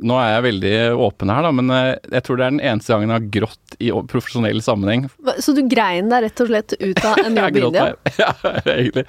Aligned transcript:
Nå 0.00 0.16
er 0.16 0.30
jeg 0.32 0.44
veldig 0.46 0.74
åpen 1.04 1.30
her, 1.32 1.44
da, 1.44 1.50
men 1.52 1.72
eh, 1.74 1.90
jeg 2.14 2.24
tror 2.24 2.38
det 2.40 2.44
er 2.46 2.54
den 2.54 2.62
eneste 2.70 2.94
gangen 2.94 3.10
jeg 3.12 3.18
har 3.18 3.26
grått 3.36 3.74
i 3.80 3.90
profesjonell 4.08 4.62
sammenheng. 4.64 5.04
Så 5.44 5.52
du 5.56 5.60
grein 5.68 6.08
deg 6.12 6.24
rett 6.24 6.40
og 6.44 6.48
slett 6.48 6.74
ut 6.80 7.02
av 7.04 7.20
en 7.26 7.36
jobb 7.36 7.58
i 7.58 7.64
India? 7.66 7.84
Ja, 8.20 8.30
egentlig. 8.64 9.04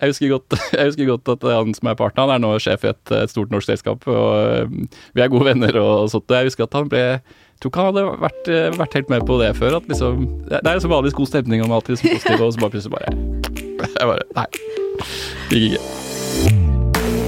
Jeg 0.00 0.12
husker, 0.14 0.34
godt, 0.34 0.58
jeg 0.78 0.90
husker 0.90 1.12
godt 1.12 1.32
at 1.36 1.46
han 1.52 1.78
som 1.78 1.92
er 1.92 2.00
partneren, 2.00 2.34
han 2.34 2.40
er 2.40 2.42
nå 2.42 2.58
sjef 2.62 2.88
i 2.88 2.90
et, 2.90 3.14
et 3.22 3.32
stort 3.32 3.54
norsk 3.54 3.70
selskap, 3.70 4.08
og 4.10 4.26
eh, 4.42 4.98
vi 5.14 5.24
er 5.24 5.32
gode 5.32 5.52
venner 5.52 5.78
og 5.82 6.10
sånt. 6.12 6.30
Jeg 6.34 6.50
husker 6.50 6.66
at 6.66 6.78
han 6.80 6.90
ble 6.90 7.06
jeg 7.12 7.68
tror 7.68 7.70
ikke 7.70 7.82
han 7.82 7.92
hadde 7.92 8.22
vært, 8.24 8.48
eh, 8.50 8.72
vært 8.74 8.94
helt 8.98 9.10
med 9.12 9.26
på 9.28 9.36
det 9.38 9.52
før. 9.54 9.76
At 9.78 9.86
liksom, 9.86 10.24
det 10.50 10.66
er 10.66 10.82
så 10.82 10.90
vanligvis 10.90 11.14
god 11.20 11.30
stemning, 11.30 11.62
er 11.62 11.76
alltid 11.78 12.00
så 12.00 12.10
positiv, 12.10 12.42
og 12.42 12.50
så 12.56 12.64
bare 12.64 12.74
plutselig 12.74 12.96
bare 12.98 13.14
Jeg 13.86 14.10
bare 14.10 14.26
Nei. 14.34 14.48
Det 15.52 15.62
gikk 15.62 15.78
ikke. 15.78 17.21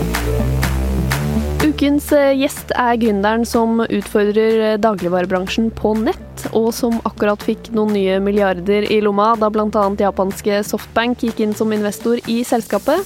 Ukens 1.85 2.07
eh, 2.16 2.30
gjest 2.41 2.70
er 2.80 2.97
gründeren 2.97 3.43
som 3.45 3.83
utfordrer 3.83 4.55
eh, 4.65 4.77
dagligvarebransjen 4.80 5.66
på 5.77 5.91
nett, 6.01 6.45
og 6.56 6.70
som 6.73 6.95
akkurat 7.05 7.42
fikk 7.45 7.66
noen 7.77 7.91
nye 7.92 8.15
milliarder 8.25 8.87
i 8.88 9.02
lomma 9.05 9.34
da 9.37 9.51
bl.a. 9.52 9.83
japanske 10.01 10.62
Softbank 10.65 11.20
gikk 11.27 11.42
inn 11.45 11.52
som 11.52 11.75
investor 11.77 12.23
i 12.25 12.39
selskapet. 12.48 13.05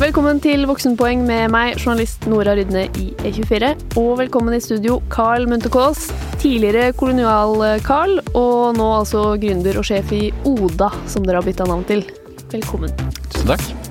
Velkommen 0.00 0.40
til 0.40 0.64
Voksenpoeng 0.70 1.26
med 1.28 1.52
meg, 1.52 1.76
journalist 1.76 2.24
Nora 2.24 2.56
Rydne 2.56 2.86
i 2.96 3.10
E24. 3.20 3.74
Og 4.00 4.14
velkommen 4.22 4.56
i 4.56 4.62
studio, 4.64 5.02
Carl 5.12 5.44
Munthe-Kaas, 5.52 6.06
tidligere 6.40 6.94
kolonial-Carl, 6.96 8.22
og 8.32 8.80
nå 8.80 8.88
altså 9.02 9.34
gründer 9.44 9.76
og 9.76 9.90
sjef 9.92 10.16
i 10.16 10.30
Oda, 10.48 10.88
som 11.04 11.28
dere 11.28 11.42
har 11.42 11.50
bytta 11.52 11.68
navn 11.68 11.84
til. 11.92 12.06
Velkommen. 12.48 12.96
Tusen 13.28 13.52
takk. 13.52 13.87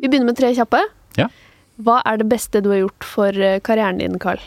Vi 0.00 0.08
begynner 0.08 0.32
med 0.32 0.40
tre 0.40 0.52
kjappe. 0.56 0.82
Ja. 1.18 1.28
Hva 1.80 2.00
er 2.08 2.20
det 2.20 2.28
beste 2.32 2.60
du 2.64 2.72
har 2.72 2.82
gjort 2.84 3.06
for 3.06 3.36
eh, 3.36 3.60
karrieren 3.64 4.00
din, 4.00 4.18
Carl? 4.20 4.42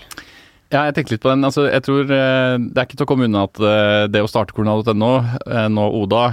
Ja, 0.74 0.88
jeg 0.88 0.96
tenkte 0.98 1.14
litt 1.14 1.22
på 1.22 1.30
den. 1.30 1.46
Altså, 1.46 1.68
jeg 1.70 1.84
tror 1.86 2.10
eh, 2.10 2.56
Det 2.58 2.80
er 2.80 2.88
ikke 2.88 2.98
til 2.98 3.06
å 3.06 3.10
komme 3.12 3.28
unna 3.30 3.46
at 3.46 3.60
eh, 3.62 4.06
det 4.10 4.24
å 4.26 4.30
starte 4.30 4.56
kolonial.no, 4.58 5.12
eh, 5.46 5.68
nå 5.70 5.88
Oda, 6.00 6.24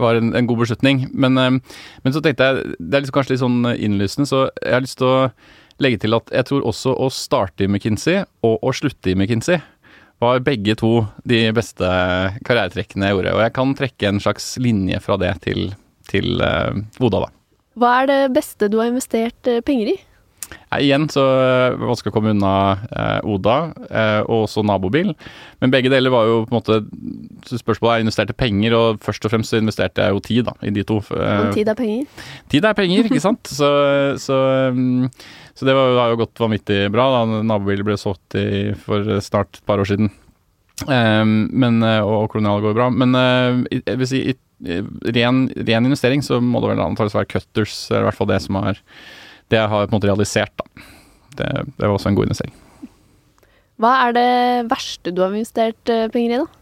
var 0.00 0.20
en, 0.20 0.30
en 0.36 0.48
god 0.48 0.62
beslutning. 0.62 1.02
Men, 1.12 1.36
men 1.60 2.14
så 2.14 2.22
tenkte 2.24 2.46
jeg 2.46 2.78
Det 2.78 2.96
er 2.96 3.04
liksom 3.04 3.18
kanskje 3.18 3.34
litt 3.34 3.42
sånn 3.42 3.72
innlysende, 3.74 4.28
så 4.30 4.46
jeg 4.62 4.76
har 4.78 4.86
lyst 4.86 5.00
til 5.00 5.10
å 5.10 5.18
legge 5.80 6.00
til 6.02 6.16
at 6.16 6.32
jeg 6.32 6.48
tror 6.48 6.64
også 6.68 6.94
å 6.96 7.08
starte 7.12 7.64
i 7.64 7.68
McKinsey 7.68 8.22
og 8.44 8.64
å 8.64 8.72
slutte 8.76 9.12
i 9.12 9.16
McKinsey 9.16 9.60
var 10.20 10.42
begge 10.44 10.74
to 10.76 11.06
de 11.24 11.46
beste 11.56 11.88
karrieretrekkene 12.44 13.08
jeg 13.08 13.16
gjorde. 13.16 13.36
Og 13.36 13.44
jeg 13.46 13.54
kan 13.56 13.76
trekke 13.76 14.10
en 14.10 14.20
slags 14.20 14.52
linje 14.60 15.00
fra 15.00 15.16
det 15.20 15.32
til, 15.46 15.70
til 16.12 16.36
Oda, 16.40 17.24
da. 17.24 17.30
Hva 17.78 18.00
er 18.02 18.10
det 18.10 18.20
beste 18.34 18.70
du 18.70 18.80
har 18.80 18.90
investert 18.90 19.50
eh, 19.50 19.62
penger 19.64 19.94
i? 19.94 19.98
Nei, 20.70 20.80
igjen 20.86 21.08
så 21.10 21.22
det 21.26 21.82
vanskelig 21.82 22.12
å 22.12 22.14
komme 22.14 22.32
unna 22.34 22.52
eh, 22.90 23.26
Oda 23.26 23.56
eh, 23.86 24.20
og 24.22 24.44
også 24.44 24.62
nabobil. 24.66 25.12
Men 25.62 25.72
begge 25.72 25.90
deler 25.92 26.12
var 26.14 26.28
jo 26.28 26.40
på 26.44 26.54
en 26.54 26.58
måte 26.60 26.78
Spørsmålet 27.50 27.96
er 27.96 28.04
investerte 28.04 28.36
penger, 28.38 28.76
og 28.78 29.00
først 29.02 29.26
og 29.26 29.32
fremst 29.32 29.50
så 29.50 29.58
investerte 29.58 30.04
jeg 30.04 30.14
jo 30.14 30.22
tid 30.22 30.46
da, 30.46 30.54
i 30.62 30.72
de 30.74 30.84
to. 30.86 31.00
Eh, 31.16 31.46
tid 31.56 31.70
er 31.72 31.78
penger? 31.78 32.26
tid 32.52 32.66
er 32.68 32.76
penger, 32.78 33.10
ikke 33.10 33.22
sant? 33.22 33.50
Så, 33.60 33.68
så, 34.22 34.36
mm, 34.74 35.08
så 35.58 35.66
det 35.66 35.74
var, 35.76 35.96
har 35.98 36.12
jo 36.14 36.20
gått 36.22 36.40
vanvittig 36.40 36.84
bra. 36.94 37.08
da 37.16 37.40
Nabobil 37.42 37.82
ble 37.86 37.98
solgt 38.00 38.38
i, 38.38 38.70
for 38.78 39.18
snart 39.24 39.58
et 39.58 39.66
par 39.66 39.82
år 39.82 39.90
siden. 39.90 40.12
Eh, 40.86 41.24
men, 41.26 41.82
og, 41.82 42.14
og 42.22 42.30
Kolonial 42.34 42.62
går 42.64 42.78
bra. 42.78 42.88
Men 42.94 43.18
eh, 43.18 43.82
jeg 43.82 44.00
vil 44.04 44.10
si 44.12 44.22
i 44.30 44.38
ren, 44.60 45.44
ren 45.56 45.88
investering 45.88 46.24
så 46.24 46.40
må 46.44 46.60
det 46.62 46.72
vel 46.74 46.82
antakeligvis 46.84 47.18
være 47.18 47.30
Cutters, 47.34 47.76
eller 47.90 48.04
i 48.04 48.08
hvert 48.10 48.18
fall 48.18 48.30
det 48.30 48.40
som 48.44 48.58
har 48.60 48.80
det 49.50 49.58
jeg 49.58 49.70
har 49.72 49.86
på 49.86 49.90
en 49.90 49.96
måte 49.98 50.10
realisert, 50.10 50.52
da. 50.60 50.88
Det, 51.40 51.48
det 51.78 51.86
var 51.86 51.94
også 51.94 52.10
en 52.10 52.18
god 52.18 52.28
investering. 52.28 52.54
Hva 53.80 53.92
er 54.06 54.16
det 54.16 54.30
verste 54.70 55.12
du 55.14 55.22
har 55.24 55.32
investert 55.32 55.92
eh, 55.92 56.08
penger 56.12 56.34
i, 56.36 56.40
da? 56.42 56.59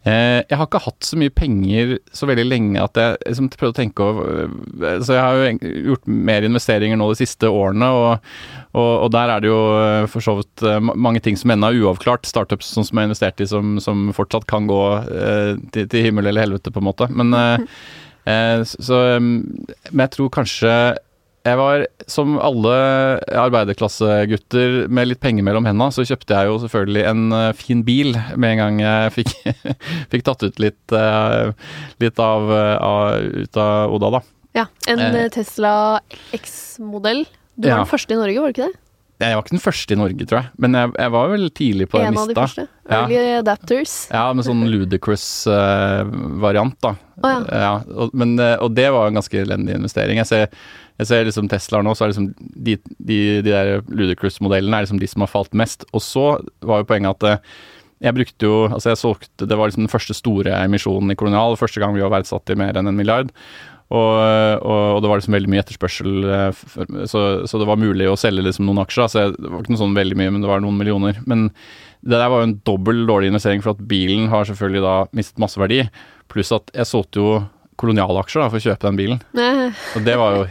Eh, 0.00 0.40
jeg 0.48 0.56
har 0.56 0.64
ikke 0.64 0.80
hatt 0.80 1.04
så 1.04 1.16
mye 1.20 1.32
penger 1.36 1.98
så 2.16 2.24
veldig 2.24 2.46
lenge 2.46 2.80
at 2.80 2.96
jeg 2.96 3.18
liksom 3.20 3.50
prøvde 3.52 3.74
å 3.74 3.76
tenke 3.76 4.04
over 4.06 4.46
eh, 4.46 4.94
Så 5.04 5.12
jeg 5.12 5.20
har 5.20 5.36
jo 5.36 5.72
gjort 5.90 6.08
mer 6.08 6.46
investeringer 6.48 6.96
nå 6.96 7.10
de 7.10 7.18
siste 7.20 7.50
årene, 7.52 7.90
og, 7.92 8.30
og, 8.72 8.88
og 9.04 9.10
der 9.12 9.34
er 9.34 9.44
det 9.44 9.50
jo 9.50 9.58
eh, 9.76 10.06
for 10.08 10.24
så 10.24 10.38
vidt 10.38 10.64
mange 10.96 11.20
ting 11.20 11.36
som 11.36 11.52
ennå 11.52 11.68
er 11.68 11.84
uavklart. 11.84 12.24
Startups 12.28 12.72
sånn 12.72 12.88
som 12.88 12.96
jeg 12.96 13.04
har 13.04 13.10
investert 13.10 13.44
i 13.44 13.50
som, 13.50 13.76
som 13.84 14.08
fortsatt 14.16 14.48
kan 14.48 14.70
gå 14.70 14.80
eh, 15.04 15.52
til, 15.76 15.90
til 15.92 16.08
himmel 16.08 16.30
eller 16.30 16.48
helvete, 16.48 16.72
på 16.72 16.80
en 16.80 16.88
måte. 16.88 17.10
Men, 17.12 17.36
eh, 17.36 18.64
så, 18.88 19.04
men 19.20 20.04
jeg 20.06 20.14
tror 20.16 20.32
kanskje 20.40 20.74
jeg 21.44 21.56
var, 21.56 21.86
som 22.10 22.34
alle 22.42 22.72
arbeiderklassegutter 23.40 24.88
med 24.92 25.08
litt 25.10 25.20
penger 25.22 25.44
mellom 25.46 25.64
hendene, 25.68 25.92
så 25.94 26.04
kjøpte 26.06 26.36
jeg 26.36 26.50
jo 26.50 26.58
selvfølgelig 26.64 27.04
en 27.10 27.22
eh, 27.36 27.52
fin 27.56 27.80
bil 27.86 28.12
med 28.36 28.52
en 28.56 28.60
gang 28.60 28.80
jeg 28.82 29.14
fikk, 29.16 29.32
fikk 30.12 30.26
tatt 30.26 30.44
ut 30.44 30.60
litt, 30.62 30.94
eh, 30.96 31.52
litt 32.04 32.20
av, 32.20 32.50
eh, 32.52 32.76
av, 32.76 33.24
ut 33.46 33.60
av 33.60 33.96
Oda, 33.96 34.12
da. 34.18 34.22
Ja, 34.60 34.66
En 34.90 34.98
Eh. 34.98 35.24
eh, 35.24 35.28
Tesla 35.30 36.00
X-modell. 36.34 37.24
Du 37.56 37.68
var 37.68 37.76
Ja. 37.78 37.82
den 37.84 37.90
første 37.92 38.12
i 38.16 38.18
Norge, 38.20 38.40
var 38.40 38.52
du 38.52 38.56
ikke 38.60 38.68
det? 38.72 38.78
Jeg 39.20 39.36
var 39.36 39.44
ikke 39.44 39.52
den 39.52 39.62
første 39.62 39.92
i 39.92 39.98
Norge, 40.00 40.26
tror 40.28 40.38
jeg, 40.38 40.50
men 40.64 40.76
jeg, 40.78 40.92
jeg 40.96 41.12
var 41.12 41.26
vel 41.28 41.42
tidlig 41.52 41.86
på 41.92 41.98
den 42.00 42.14
en 42.14 42.20
av 42.22 42.30
de 42.30 42.36
første? 42.38 42.64
første. 42.64 42.92
Ja. 43.12 43.24
Adapters. 43.40 43.94
Ja, 44.08 44.22
med 44.32 44.46
sånn 44.46 44.62
ludicrous-variant, 44.72 46.38
variant, 46.40 46.76
da. 46.80 46.94
Å 47.20 47.32
ja. 47.34 47.40
Ja, 47.64 47.72
og, 47.92 48.14
men, 48.16 48.32
eh, 48.40 48.56
og 48.64 48.72
det 48.78 48.86
var 48.94 49.10
en 49.10 49.18
ganske 49.20 49.42
elendig 49.42 49.76
investering. 49.76 50.22
Jeg 50.22 50.30
ser, 50.30 50.46
jeg 51.02 51.10
ser 51.10 51.28
liksom 51.28 51.50
Teslaer 51.52 51.84
nå, 51.84 51.92
så 51.96 52.06
er 52.06 52.14
liksom 52.14 52.30
de, 52.38 52.78
de, 52.96 53.18
de 53.44 53.52
der 53.52 53.74
ludicrous-modellene 53.92 54.80
er 54.80 54.88
liksom 54.88 55.02
de 55.02 55.10
som 55.12 55.26
har 55.26 55.32
falt 55.32 55.52
mest. 55.52 55.84
Og 55.92 56.04
så 56.04 56.26
var 56.64 56.80
jo 56.80 56.88
poenget 56.88 57.20
at 57.20 57.28
eh, 57.28 57.52
jeg 58.00 58.16
brukte 58.16 58.48
jo 58.48 58.54
Altså, 58.70 58.94
jeg 58.94 59.00
solgte 59.00 59.48
Det 59.48 59.58
var 59.58 59.68
liksom 59.68 59.84
den 59.84 59.92
første 59.92 60.16
store 60.16 60.54
emisjonen 60.64 61.12
i 61.12 61.18
Kolonial. 61.20 61.58
Første 61.60 61.82
gang 61.82 61.92
vi 61.96 62.04
var 62.04 62.14
verdsatt 62.14 62.52
i 62.52 62.56
mer 62.56 62.78
enn 62.80 62.88
en 62.88 62.96
milliard. 62.96 63.32
Og, 63.90 64.10
og, 64.62 64.82
og 64.94 65.00
det 65.02 65.08
var 65.10 65.18
liksom 65.18 65.34
veldig 65.34 65.50
mye 65.50 65.62
etterspørsel, 65.64 66.18
eh, 66.30 67.06
så, 67.10 67.22
så 67.50 67.58
det 67.58 67.66
var 67.66 67.80
mulig 67.80 68.06
å 68.06 68.18
selge 68.20 68.44
liksom 68.46 68.68
noen 68.68 68.84
aksjer. 68.84 69.06
Altså, 69.08 69.24
Så 69.32 69.42
det 69.42 69.50
var 69.50 69.64
ikke 69.64 69.74
noe 69.74 69.80
sånn 69.80 69.96
veldig 69.98 70.18
mye, 70.20 70.34
men 70.34 70.44
det 70.44 70.50
var 70.50 70.62
noen 70.62 70.78
millioner. 70.78 71.18
Men 71.30 71.48
det 72.00 72.14
der 72.14 72.30
var 72.30 72.44
jo 72.44 72.48
en 72.50 72.58
dobbel 72.68 73.02
dårlig 73.08 73.32
investering, 73.32 73.64
for 73.64 73.74
at 73.74 73.82
bilen 73.90 74.28
har 74.30 74.46
selvfølgelig 74.46 74.84
da 74.84 74.94
mistet 75.18 75.42
masse 75.42 75.58
verdi. 75.60 75.82
Pluss 76.30 76.52
at 76.54 76.70
jeg 76.76 76.86
solgte 76.88 77.18
jo 77.24 77.32
kolonialaksjer 77.80 78.44
da, 78.44 78.48
for 78.52 78.60
å 78.60 78.64
kjøpe 78.68 78.86
den 78.86 79.00
bilen. 79.00 79.20
Og 79.98 80.06
det 80.06 80.14
var 80.20 80.38
jo 80.38 80.46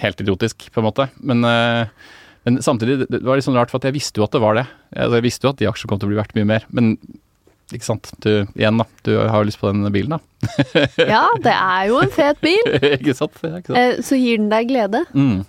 helt 0.00 0.22
idiotisk, 0.22 0.68
på 0.70 0.82
en 0.82 0.86
måte. 0.86 1.08
Men, 1.26 1.42
eh, 1.48 2.12
men 2.46 2.60
samtidig, 2.64 3.08
det 3.10 3.24
var 3.26 3.40
litt 3.40 3.48
sånn 3.48 3.58
rart, 3.58 3.72
for 3.72 3.82
at 3.82 3.88
jeg 3.90 3.98
visste 3.98 4.22
jo 4.22 4.28
at 4.28 4.36
det 4.36 4.44
var 4.44 4.60
det. 4.60 4.68
Jeg, 4.92 5.02
altså, 5.08 5.18
jeg 5.18 5.26
visste 5.26 5.48
jo 5.48 5.52
at 5.52 5.60
de 5.60 5.68
aksjene 5.72 5.90
kom 5.90 6.00
til 6.00 6.08
å 6.08 6.12
bli 6.12 6.20
verdt 6.20 6.38
mye 6.38 6.48
mer. 6.54 6.70
Men 6.70 6.94
ikke 7.74 7.86
sant. 7.86 8.10
Du, 8.24 8.30
igjen, 8.58 8.80
da. 8.80 8.86
Du 9.06 9.12
har 9.18 9.38
jo 9.40 9.48
lyst 9.48 9.60
på 9.60 9.70
den 9.70 9.86
bilen, 9.94 10.16
da. 10.16 10.20
ja, 11.14 11.24
det 11.44 11.54
er 11.54 11.88
jo 11.90 12.00
en 12.02 12.12
fet 12.14 12.40
bil. 12.44 12.60
ikke 12.96 13.14
sant? 13.16 13.36
Ikke 13.40 13.70
sant? 13.70 13.78
Eh, 13.78 14.02
så 14.06 14.18
gir 14.18 14.40
den 14.40 14.50
deg 14.52 14.70
glede. 14.70 15.04
Mm. 15.14 15.42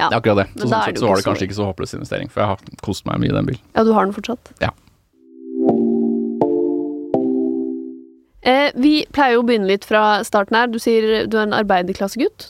Ja. 0.00 0.08
Det 0.08 0.14
er 0.14 0.18
akkurat 0.20 0.40
det. 0.42 0.46
Så, 0.54 0.64
sånn 0.66 0.76
sett 0.86 1.00
så 1.02 1.10
var 1.10 1.20
det 1.20 1.26
kanskje 1.28 1.48
ikke 1.48 1.58
så 1.58 1.68
håpløs 1.68 1.96
investering, 1.98 2.30
for 2.32 2.42
jeg 2.42 2.52
har 2.54 2.84
kost 2.86 3.06
meg 3.08 3.20
mye 3.20 3.32
i 3.32 3.36
den 3.36 3.50
bilen. 3.50 3.64
Ja, 3.76 3.84
du 3.84 3.92
har 3.96 4.08
den 4.08 4.16
fortsatt? 4.16 4.52
Ja. 4.62 4.72
Eh, 8.40 8.70
vi 8.80 8.94
pleier 9.12 9.36
jo 9.36 9.44
å 9.44 9.46
begynne 9.46 9.68
litt 9.68 9.84
fra 9.88 10.22
starten 10.24 10.56
her. 10.56 10.70
Du 10.72 10.80
sier 10.80 11.26
du 11.28 11.36
er 11.36 11.44
en 11.44 11.56
arbeiderklassegutt. 11.56 12.48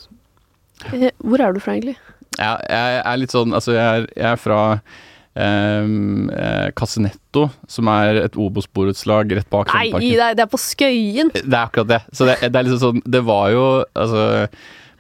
Eh, 0.95 1.11
hvor 1.19 1.43
er 1.43 1.57
du 1.57 1.61
fra, 1.63 1.75
egentlig? 1.75 1.97
Ja, 2.39 2.55
jeg 2.71 3.01
er 3.03 3.17
litt 3.19 3.33
sånn 3.35 3.51
Altså, 3.53 3.75
jeg 3.75 3.83
er, 3.83 4.05
jeg 4.15 4.29
er 4.31 4.39
fra 4.39 4.61
um, 5.35 6.29
Casinetto, 6.77 7.47
som 7.71 7.89
er 7.93 8.23
et 8.25 8.37
Obos-borettslag 8.41 9.33
rett 9.39 9.51
bak 9.53 9.73
Nei, 9.75 9.89
det 9.93 10.35
det 10.39 10.45
er 10.45 10.51
på 10.51 10.61
Skøyen! 10.61 11.33
Det 11.37 11.47
er 11.49 11.63
akkurat 11.63 11.91
det. 11.91 12.01
Så 12.13 12.29
det, 12.29 12.39
det 12.47 12.55
er 12.55 12.67
liksom 12.69 12.83
sånn 12.83 13.03
Det 13.07 13.23
var 13.27 13.51
jo 13.55 13.65
Altså 13.95 14.27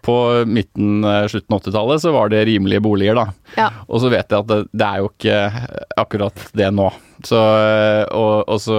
på 0.00 0.44
midten, 0.48 1.04
eh, 1.04 1.26
slutten 1.28 1.54
av 1.54 1.60
80-tallet 1.60 2.00
så 2.00 2.12
var 2.14 2.30
det 2.32 2.44
rimelige 2.48 2.80
boliger, 2.80 3.18
da. 3.18 3.26
Ja. 3.58 3.66
Og 3.84 4.00
så 4.00 4.08
vet 4.08 4.30
jeg 4.32 4.38
at 4.38 4.48
det, 4.48 4.58
det 4.72 4.86
er 4.86 5.02
jo 5.02 5.10
ikke 5.10 5.66
akkurat 6.00 6.46
det 6.56 6.70
nå. 6.72 6.86
Så 7.28 7.36
eh, 7.36 8.04
Og, 8.16 8.48
og 8.48 8.60
så, 8.64 8.78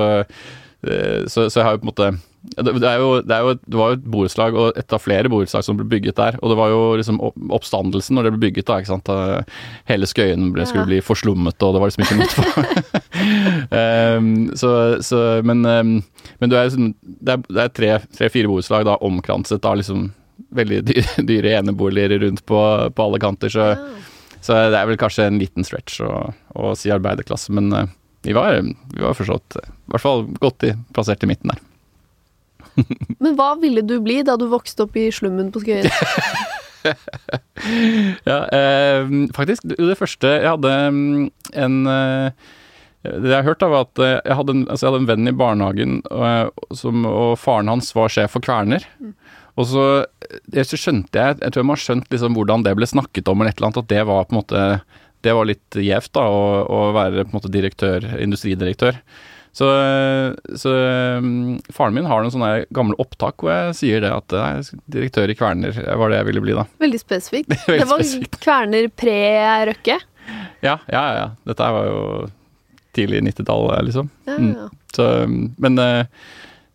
eh, 0.82 1.28
så 1.30 1.46
Så 1.46 1.60
jeg 1.60 1.68
har 1.68 1.78
jo 1.78 1.84
på 1.84 1.86
en 1.86 1.92
måte 1.92 2.10
det, 2.42 2.72
det, 2.82 2.92
jo, 2.98 3.10
det, 3.22 3.38
jo, 3.38 3.50
et- 3.54 3.66
det 3.70 3.78
var 3.78 3.92
jo 3.92 3.98
et 4.00 4.06
borettslag, 4.16 4.56
og 4.58 4.78
et 4.80 4.94
av 4.96 5.02
flere 5.04 5.30
borettslag 5.30 5.66
som 5.66 5.78
ble 5.78 5.86
bygget 5.92 6.18
der. 6.18 6.38
Og 6.42 6.50
det 6.50 6.58
var 6.58 6.72
jo 6.74 6.80
liksom 6.98 7.20
oppstandelsen 7.54 8.18
når 8.18 8.28
det 8.28 8.32
ble 8.34 8.42
bygget, 8.48 8.66
da. 8.70 8.80
ikke 8.82 8.92
sant? 8.96 9.12
Hele 9.90 10.10
Skøyen 10.10 10.50
ble, 10.56 10.66
skulle 10.66 10.88
bli 10.90 11.02
forslummet, 11.06 11.62
og 11.62 11.76
det 11.76 11.84
var 11.84 11.92
liksom 11.92 12.06
ikke 12.08 12.18
noe 12.18 12.32
for 12.34 12.48
um, 14.18 14.32
så, 14.62 14.72
så, 15.06 15.22
men, 15.46 15.62
um, 15.66 15.94
men 16.42 16.52
du 16.52 16.58
er 16.58 16.72
sånn 16.74 16.94
Det 17.06 17.36
er, 17.36 17.46
det 17.46 17.64
er 17.68 17.74
tre-fire 17.78 18.32
tre, 18.32 18.48
borettslag 18.50 18.88
da 18.90 18.98
omkranset 19.06 19.66
av 19.70 19.78
liksom 19.80 20.10
veldig 20.58 20.82
dyre, 20.90 21.08
dyre 21.30 21.56
eneboliger 21.62 22.18
rundt 22.26 22.46
på, 22.50 22.60
på 22.96 23.06
alle 23.06 23.22
kanter, 23.22 23.54
så, 23.54 23.70
så 24.42 24.58
det 24.74 24.80
er 24.82 24.90
vel 24.90 25.00
kanskje 25.00 25.30
en 25.30 25.38
liten 25.42 25.68
stretch 25.68 26.02
å, 26.04 26.14
å 26.58 26.74
si 26.80 26.90
arbeiderklasse, 26.94 27.54
men 27.54 27.70
uh, 27.76 27.86
vi 28.26 28.34
var, 28.38 28.58
vi 28.62 29.02
var 29.06 29.14
for 29.18 29.30
så 29.30 29.38
vidt 29.38 29.62
i 29.62 29.94
hvert 29.94 30.04
fall 30.10 30.26
godt 30.42 30.66
i, 30.68 30.74
plassert 30.96 31.24
i 31.26 31.30
midten 31.30 31.54
der. 31.54 31.62
Men 33.24 33.36
hva 33.38 33.54
ville 33.62 33.84
du 33.86 33.98
bli 34.04 34.22
da 34.28 34.38
du 34.40 34.48
vokste 34.52 34.86
opp 34.86 34.98
i 35.00 35.10
slummen 35.14 35.52
på 35.54 35.64
Skøyen? 35.64 35.90
ja, 38.30 38.40
eh, 38.48 39.12
faktisk. 39.36 39.68
Det 39.70 39.98
første 40.00 40.32
Jeg 40.40 40.50
hadde 40.50 40.72
mm, 40.96 41.28
en 41.62 41.76
eh, 41.86 42.32
Det 43.06 43.30
jeg 43.30 43.36
har 43.36 43.46
hørt, 43.46 43.62
da, 43.62 43.70
var 43.70 43.86
at 43.86 44.02
eh, 44.02 44.18
jeg 44.18 44.40
hadde, 44.40 44.56
en, 44.56 44.64
altså 44.68 44.86
jeg 44.86 44.94
hadde 44.94 45.04
en 45.04 45.12
venn 45.12 45.30
i 45.30 45.36
barnehagen, 45.44 46.00
og, 46.10 46.66
som, 46.78 47.06
og 47.10 47.38
faren 47.42 47.72
hans 47.72 47.94
var 47.98 48.14
sjef 48.14 48.36
for 48.36 48.46
Kverner. 48.46 48.86
Mm. 49.02 49.14
Og 49.60 49.68
så, 49.68 49.86
eh, 50.54 50.64
så, 50.64 50.80
skjønte 50.80 51.20
jeg 51.20 51.40
Jeg 51.42 51.52
tror 51.52 51.62
jeg 51.62 51.70
må 51.70 51.78
ha 51.78 51.84
skjønt 51.84 52.14
liksom 52.14 52.38
hvordan 52.38 52.66
det 52.66 52.76
ble 52.78 52.90
snakket 52.90 53.32
om, 53.32 53.42
eller 53.42 53.54
et 53.54 53.60
eller 53.60 53.72
annet, 53.72 53.84
at 53.84 53.92
det 53.92 54.06
var 54.10 54.28
på 54.28 54.36
en 54.36 54.42
måte 54.42 54.66
Det 55.22 55.36
var 55.38 55.50
litt 55.50 55.78
gjevt, 55.78 56.14
da, 56.18 56.26
å, 56.26 56.42
å, 56.66 56.82
være 56.98 57.26
på 57.26 57.30
en 57.30 57.38
måte 57.38 57.54
direktør, 57.54 58.08
industridirektør. 58.18 58.98
Så, 59.52 59.68
så 60.56 60.72
um, 61.20 61.58
faren 61.76 61.96
min 61.98 62.08
har 62.08 62.24
noen 62.24 62.32
sånne 62.32 62.52
gamle 62.72 62.96
opptak 63.04 63.44
hvor 63.44 63.52
jeg 63.52 63.74
sier 63.82 64.04
det 64.04 64.12
at 64.16 64.36
er 64.38 64.62
direktør 64.94 65.32
i 65.32 65.36
Kverner 65.36 65.76
var 66.00 66.12
det 66.12 66.22
jeg 66.22 66.28
ville 66.30 66.44
bli 66.46 66.56
da. 66.56 66.64
Veldig 66.80 67.02
spesifikt. 67.02 67.52
Veldig 67.68 67.82
det 67.82 67.90
var 67.90 68.04
spesifikt. 68.04 68.40
Kverner 68.46 68.88
pre-Røkke? 68.96 70.00
Ja, 70.64 70.78
ja, 70.88 71.04
ja. 71.18 71.28
Dette 71.50 71.74
var 71.76 71.90
jo 71.90 72.00
tidlig 72.96 73.26
90-tallet, 73.28 73.84
liksom. 73.90 74.08
Ja, 74.30 74.38
ja. 74.38 74.40
Mm. 74.40 74.80
Så, 74.96 75.10
men 75.64 75.80
uh, 75.80 76.06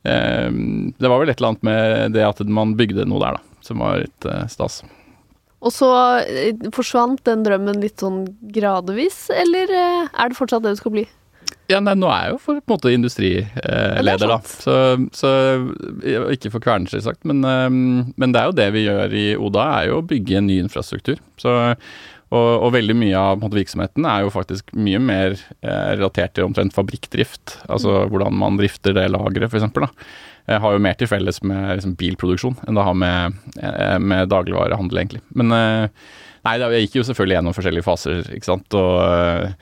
det 0.05 1.09
var 1.11 1.21
vel 1.21 1.33
et 1.33 1.41
eller 1.41 1.55
annet 1.55 1.67
med 1.67 2.15
det 2.17 2.29
at 2.29 2.45
man 2.45 2.77
bygde 2.77 3.09
noe 3.09 3.25
der, 3.25 3.41
da, 3.41 3.61
som 3.65 3.81
var 3.81 4.05
litt 4.05 4.29
uh, 4.29 4.45
stas. 4.53 4.83
Og 5.65 5.73
så 5.73 5.89
forsvant 6.77 7.25
den 7.27 7.41
drømmen 7.47 7.81
litt 7.81 8.05
sånn 8.05 8.27
gradvis, 8.53 9.31
eller 9.33 9.73
er 9.73 10.29
det 10.29 10.37
fortsatt 10.37 10.67
det 10.67 10.77
du 10.77 10.81
skal 10.85 10.93
bli? 10.95 11.07
Ja, 11.67 11.81
nei, 11.83 11.97
nå 11.99 12.07
er 12.13 12.29
jeg 12.29 12.35
jo 12.37 12.41
for 12.43 12.59
på 12.61 12.75
en 12.75 12.77
måte 12.77 12.93
industrileder, 12.95 14.29
da. 14.31 14.39
Så, 14.47 14.75
så, 15.19 15.31
Ikke 16.31 16.53
for 16.55 16.63
Kværner, 16.63 16.91
selvsagt, 16.93 17.25
men, 17.27 17.43
eh, 17.43 17.71
men, 17.71 18.35
det 18.35 18.43
er 18.43 18.51
jo 18.51 18.59
det 18.61 18.69
vi 18.77 18.85
gjør 18.85 19.17
i 19.19 19.25
Oda, 19.35 19.65
er 19.81 19.89
jo 19.91 20.03
å 20.03 20.07
bygge 20.07 20.39
en 20.39 20.47
ny 20.47 20.61
infrastruktur. 20.63 21.19
Så, 21.43 21.57
og, 22.35 22.47
og, 22.61 22.71
veldig 22.75 22.97
mye 22.99 23.19
av 23.19 23.41
måte, 23.43 23.59
virksomheten 23.59 24.07
er 24.09 24.25
jo 24.25 24.33
faktisk 24.35 24.73
mye 24.75 25.01
mer 25.03 25.37
eh, 25.37 25.91
relatert 25.95 26.35
til 26.37 26.47
omtrent 26.49 26.75
fabrikkdrift. 26.75 27.61
Altså 27.67 27.93
mm. 27.93 28.13
hvordan 28.13 28.39
man 28.43 28.59
drifter 28.61 28.97
det 28.97 29.09
lageret, 29.15 29.51
f.eks. 29.51 29.99
Jeg 30.47 30.63
har 30.63 30.75
jo 30.75 30.83
mer 30.83 30.95
til 30.99 31.11
felles 31.11 31.41
med 31.43 31.65
liksom, 31.73 31.97
bilproduksjon 31.99 32.61
enn 32.67 32.79
det 32.79 32.87
har 32.87 32.99
med, 32.99 33.41
eh, 33.59 33.99
med 33.99 34.31
dagligvarehandel, 34.31 35.03
egentlig. 35.03 35.23
Men 35.39 35.55
eh, 35.55 36.07
nei, 36.47 36.57
jeg 36.63 36.87
gikk 36.87 37.01
jo 37.01 37.07
selvfølgelig 37.11 37.39
gjennom 37.39 37.57
forskjellige 37.57 37.87
faser, 37.87 38.23
ikke 38.35 38.51
sant. 38.53 38.79
og 38.79 39.55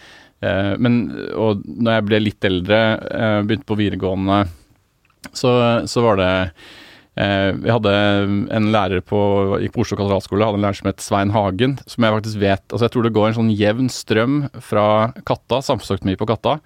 men 0.79 1.03
og 1.33 1.65
når 1.65 1.99
jeg 1.99 2.07
ble 2.09 2.23
litt 2.23 2.47
eldre, 2.49 2.81
eh, 3.11 3.41
begynte 3.47 3.69
på 3.69 3.79
videregående, 3.79 4.45
så, 5.33 5.51
så 5.89 6.03
var 6.05 6.19
det 6.21 6.31
eh, 7.17 7.51
Vi 7.63 7.71
hadde 7.73 7.93
en 8.53 8.71
lærer 8.75 9.01
på, 9.07 9.19
gikk 9.63 9.77
på 9.77 9.85
Oslo 9.85 9.99
katedralskole, 10.01 10.45
hadde 10.45 10.61
en 10.61 10.67
lærer 10.67 10.81
som 10.81 10.91
het 10.91 11.05
Svein 11.05 11.33
Hagen, 11.35 11.79
som 11.89 12.05
jeg 12.05 12.17
faktisk 12.19 12.43
vet 12.43 12.65
Altså 12.69 12.85
jeg 12.85 12.95
tror 12.97 13.07
det 13.07 13.15
går 13.17 13.31
en 13.31 13.39
sånn 13.39 13.55
jevn 13.55 13.93
strøm 13.93 14.43
fra 14.65 14.89
Katta, 15.23 15.63
samfunnsøkonomi 15.65 16.19
på 16.21 16.29
Katta, 16.29 16.59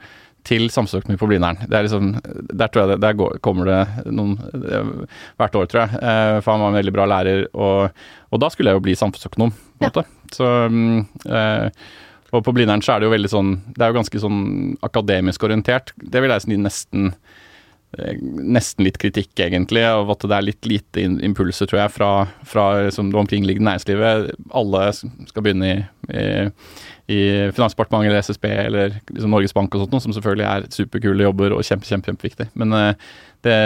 til 0.49 0.67
samfunnsøkonomi 0.73 1.21
på 1.21 1.29
Blindern. 1.29 1.61
Det 1.69 1.77
er 1.77 1.87
liksom, 1.87 2.11
der 2.49 2.71
tror 2.73 2.85
jeg 2.85 2.95
det, 2.95 3.01
der 3.05 3.17
går, 3.21 3.39
kommer 3.45 3.69
det 3.69 4.11
noen 4.17 4.39
hvert 5.37 5.59
år, 5.61 5.67
tror 5.69 5.83
jeg. 5.83 5.99
For 6.41 6.55
han 6.55 6.63
var 6.63 6.71
en 6.73 6.79
veldig 6.79 6.95
bra 6.95 7.05
lærer, 7.11 7.43
og, 7.53 7.99
og 8.33 8.41
da 8.41 8.49
skulle 8.55 8.73
jeg 8.73 8.79
jo 8.79 8.85
bli 8.87 8.95
samfunnsøkonom, 8.97 9.53
på 9.53 9.85
en 9.85 9.91
ja. 9.91 9.91
måte. 9.91 10.07
Så 10.33 10.49
eh, 11.29 11.83
og 12.33 12.45
på 12.45 12.55
Blindern 12.57 12.83
så 12.85 12.95
er 12.95 13.01
det 13.01 13.09
jo 13.09 13.15
veldig 13.15 13.31
sånn 13.33 13.53
Det 13.73 13.85
er 13.85 13.93
jo 13.93 13.99
ganske 14.01 14.23
sånn 14.23 14.41
akademisk 14.85 15.45
orientert. 15.49 15.95
Det 15.97 16.21
vil 16.23 16.35
jeg 16.35 16.45
si 16.45 16.59
nesten 16.61 17.07
eh, 17.97 18.19
Nesten 18.21 18.85
litt 18.85 18.99
kritikk, 19.01 19.33
egentlig, 19.41 19.85
av 19.89 20.11
at 20.13 20.27
det 20.29 20.37
er 20.37 20.45
litt 20.45 20.69
lite 20.69 21.07
impulser, 21.25 21.71
tror 21.71 21.81
jeg, 21.85 21.95
fra, 21.95 22.11
fra 22.49 22.67
liksom, 22.89 23.09
det 23.15 23.21
omkringliggende 23.23 23.71
næringslivet. 23.71 24.35
Alle 24.61 24.83
skal 24.93 25.47
begynne 25.47 25.71
i, 25.71 25.79
i, 26.13 26.27
i 27.17 27.23
Finansdepartementet 27.57 28.11
eller 28.11 28.27
SSB 28.27 28.45
eller 28.67 28.99
liksom 29.09 29.33
Norges 29.33 29.57
Bank 29.57 29.73
og 29.73 29.87
sånt, 29.87 29.97
som 30.05 30.17
selvfølgelig 30.17 30.49
er 30.51 30.69
superkule 30.75 31.25
jobber 31.25 31.57
og 31.57 31.65
kjempe, 31.65 31.89
kjempe, 31.89 32.13
kjempeviktig. 32.13 32.51
Men 32.61 32.77
eh, 32.77 33.09
det, 33.47 33.57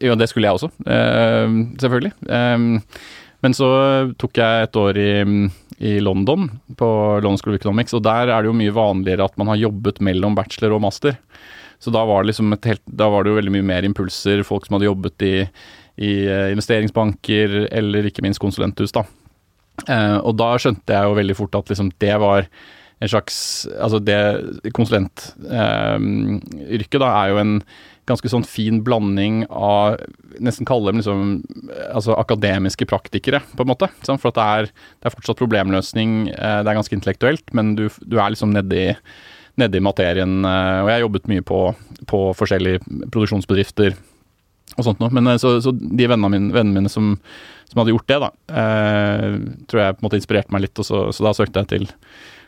jo, 0.00 0.16
det 0.16 0.30
skulle 0.32 0.48
jeg 0.48 0.62
også, 0.62 0.72
eh, 0.96 1.60
selvfølgelig. 1.84 2.16
Men 3.46 3.54
så 3.54 3.70
tok 4.18 4.42
jeg 4.42 4.66
et 4.66 4.82
år 4.82 4.98
i 4.98 5.10
i 5.78 6.00
London, 6.00 6.50
på 6.76 7.20
London 7.20 7.38
School 7.38 7.54
of 7.54 7.60
Economics, 7.60 7.94
og 7.96 8.02
der 8.06 8.30
er 8.32 8.42
det 8.42 8.48
jo 8.48 8.56
mye 8.56 8.74
vanligere 8.74 9.26
at 9.28 9.36
man 9.36 9.48
har 9.52 9.60
jobbet 9.60 10.00
mellom 10.04 10.36
bachelor 10.36 10.76
og 10.76 10.82
master. 10.86 11.18
Så 11.78 11.92
da 11.92 12.04
var 12.08 12.22
det 12.22 12.30
liksom 12.30 12.56
helt, 12.56 12.82
da 12.88 13.08
var 13.12 13.24
det 13.24 13.32
jo 13.32 13.36
veldig 13.36 13.52
mye 13.58 13.68
mer 13.74 13.84
impulser, 13.84 14.42
folk 14.46 14.66
som 14.66 14.78
hadde 14.78 14.88
jobbet 14.88 15.22
i, 15.26 15.34
i 16.00 16.12
eh, 16.24 16.52
investeringsbanker 16.54 17.68
eller 17.68 18.08
ikke 18.08 18.24
minst 18.24 18.40
konsulenthus, 18.40 18.92
da. 18.96 19.04
Eh, 19.84 20.18
og 20.22 20.38
da 20.40 20.54
skjønte 20.60 20.96
jeg 20.96 21.04
jo 21.04 21.18
veldig 21.18 21.36
fort 21.36 21.58
at 21.58 21.68
liksom 21.68 21.90
det 22.00 22.16
var 22.22 22.46
en 22.96 23.10
slags 23.12 23.68
Altså 23.76 23.98
det 24.00 24.70
konsulentyrket 24.72 26.96
eh, 26.96 27.02
da 27.02 27.08
er 27.10 27.26
jo 27.28 27.36
en 27.42 27.60
ganske 28.06 28.30
sånn 28.30 28.46
fin 28.46 28.82
blanding 28.86 29.44
av 29.50 30.00
Nesten 30.36 30.66
kalle 30.68 30.90
dem 30.90 31.00
liksom 31.00 31.30
altså 31.94 32.12
akademiske 32.20 32.84
praktikere, 32.88 33.40
på 33.56 33.64
en 33.64 33.70
måte. 33.70 33.88
For 34.04 34.28
at 34.28 34.36
det 34.36 34.44
er, 34.44 34.66
det 35.00 35.08
er 35.08 35.14
fortsatt 35.14 35.38
problemløsning, 35.40 36.28
eh, 36.34 36.58
det 36.60 36.68
er 36.68 36.76
ganske 36.76 36.92
intellektuelt, 36.92 37.54
men 37.56 37.72
du, 37.78 37.86
du 38.04 38.18
er 38.18 38.34
liksom 38.34 38.52
nedi 38.52 38.90
nedi 39.56 39.80
materien. 39.80 40.42
Eh, 40.44 40.82
og 40.82 40.90
jeg 40.90 40.98
har 40.98 41.06
jobbet 41.06 41.30
mye 41.32 41.46
på, 41.48 41.60
på 42.10 42.20
forskjellige 42.36 42.82
produksjonsbedrifter 43.06 43.96
og 44.76 44.84
sånt 44.84 45.00
noe. 45.00 45.08
Men 45.16 45.32
eh, 45.32 45.40
så, 45.40 45.54
så 45.64 45.72
de 45.72 46.04
vennene 46.04 46.34
mine, 46.34 46.52
vennene 46.52 46.82
mine 46.82 46.92
som, 46.92 47.14
som, 47.64 47.80
hadde 47.80 47.96
gjort 47.96 48.12
det, 48.12 48.20
da, 48.26 48.30
tror 49.72 49.86
jeg 49.86 49.96
på 49.96 50.02
en 50.02 50.10
måte 50.10 50.20
inspirerte 50.20 50.52
meg 50.52 50.66
litt, 50.66 50.84
og 50.84 50.90
så, 50.90 51.06
så 51.16 51.30
da 51.30 51.36
søkte 51.40 51.64
jeg 51.64 51.72
til 51.72 51.88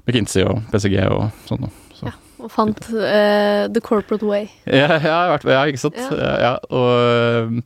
McKinsey 0.04 0.44
og 0.44 0.60
PCG 0.74 1.00
og 1.08 1.30
sånt 1.48 1.64
noe. 1.64 1.87
Og 2.38 2.50
fant 2.52 2.88
uh, 2.94 3.66
The 3.72 3.82
Corporate 3.84 4.26
Way. 4.26 4.48
Ja, 4.66 4.98
ja, 5.02 5.20
ja 5.36 5.62
ikke 5.66 5.82
sant. 5.82 5.98
Ja. 5.98 6.32
ja 6.42 6.52
og, 6.70 7.62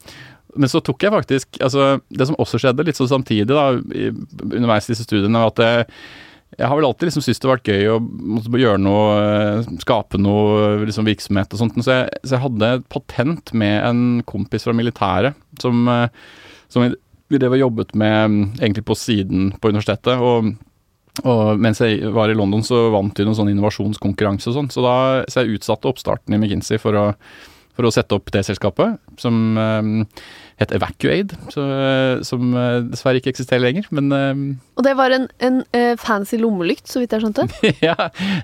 men 0.53 0.69
så 0.69 0.83
tok 0.85 1.01
jeg 1.01 1.15
faktisk 1.15 1.57
altså 1.65 1.95
Det 2.13 2.27
som 2.29 2.37
også 2.41 2.59
skjedde 2.61 2.85
litt 2.85 2.99
så 2.99 3.07
samtidig 3.09 3.49
da, 3.49 3.71
underveis 3.73 4.89
i 4.89 4.93
disse 4.93 5.07
studiene, 5.07 5.41
var 5.41 5.53
at 5.55 5.63
jeg, 5.65 5.87
jeg 6.59 6.69
har 6.69 6.77
vel 6.77 6.89
alltid 6.89 7.09
liksom 7.09 7.25
syntes 7.25 7.41
det 7.41 7.49
har 7.49 7.55
vært 7.57 7.71
gøy 7.73 7.89
å 7.95 8.59
gjøre 8.61 8.83
noe, 8.85 9.79
skape 9.81 10.21
noe 10.21 10.83
liksom 10.85 11.09
virksomhet 11.09 11.55
og 11.55 11.63
sånt. 11.63 11.79
Så 11.81 11.97
jeg, 11.97 12.11
så 12.25 12.37
jeg, 12.37 12.45
hadde 12.45 12.75
et 12.79 12.91
patent 12.93 13.55
med 13.57 13.79
en 13.89 14.03
kompis 14.29 14.69
fra 14.69 14.77
militæret 14.77 15.39
som, 15.63 15.89
som 16.73 16.85
vi 17.33 17.41
drev 17.41 17.57
og 17.57 17.65
jobbet 17.67 17.97
med 17.97 18.37
egentlig 18.61 18.85
på 18.89 18.99
siden 18.99 19.55
på 19.57 19.73
universitetet. 19.73 20.21
og 20.21 20.53
og 21.21 21.61
mens 21.61 21.83
jeg 21.83 22.09
var 22.15 22.33
i 22.33 22.37
London, 22.37 22.63
så 22.65 22.87
vant 22.95 23.19
vi 23.19 23.27
noen 23.27 23.37
sånn 23.37 23.51
innovasjonskonkurranse 23.53 24.49
og 24.49 24.57
sånn. 24.57 24.71
Så 24.73 24.85
da 24.85 24.95
så 25.29 25.43
jeg 25.43 25.59
utsatte 25.59 25.91
oppstarten 25.91 26.33
i 26.33 26.39
McKinsey 26.41 26.81
for 26.81 26.97
å, 26.97 27.05
for 27.77 27.85
å 27.85 27.93
sette 27.93 28.17
opp 28.17 28.33
det 28.33 28.45
selskapet, 28.49 28.97
som 29.21 29.59
um, 29.61 29.93
het 30.61 30.73
Evacuade. 30.73 31.37
Så, 31.53 31.67
som 32.25 32.57
uh, 32.57 32.81
dessverre 32.89 33.21
ikke 33.21 33.35
eksisterer 33.35 33.67
lenger, 33.67 33.93
men 33.93 34.09
um, 34.09 34.49
Og 34.81 34.89
det 34.89 34.97
var 34.97 35.13
en, 35.13 35.29
en 35.45 35.61
uh, 35.77 35.93
fancy 36.01 36.41
lommelykt, 36.41 36.89
så 36.89 37.05
vidt 37.05 37.13
jeg 37.13 37.27
skjønte? 37.27 37.49
ja, 37.91 37.97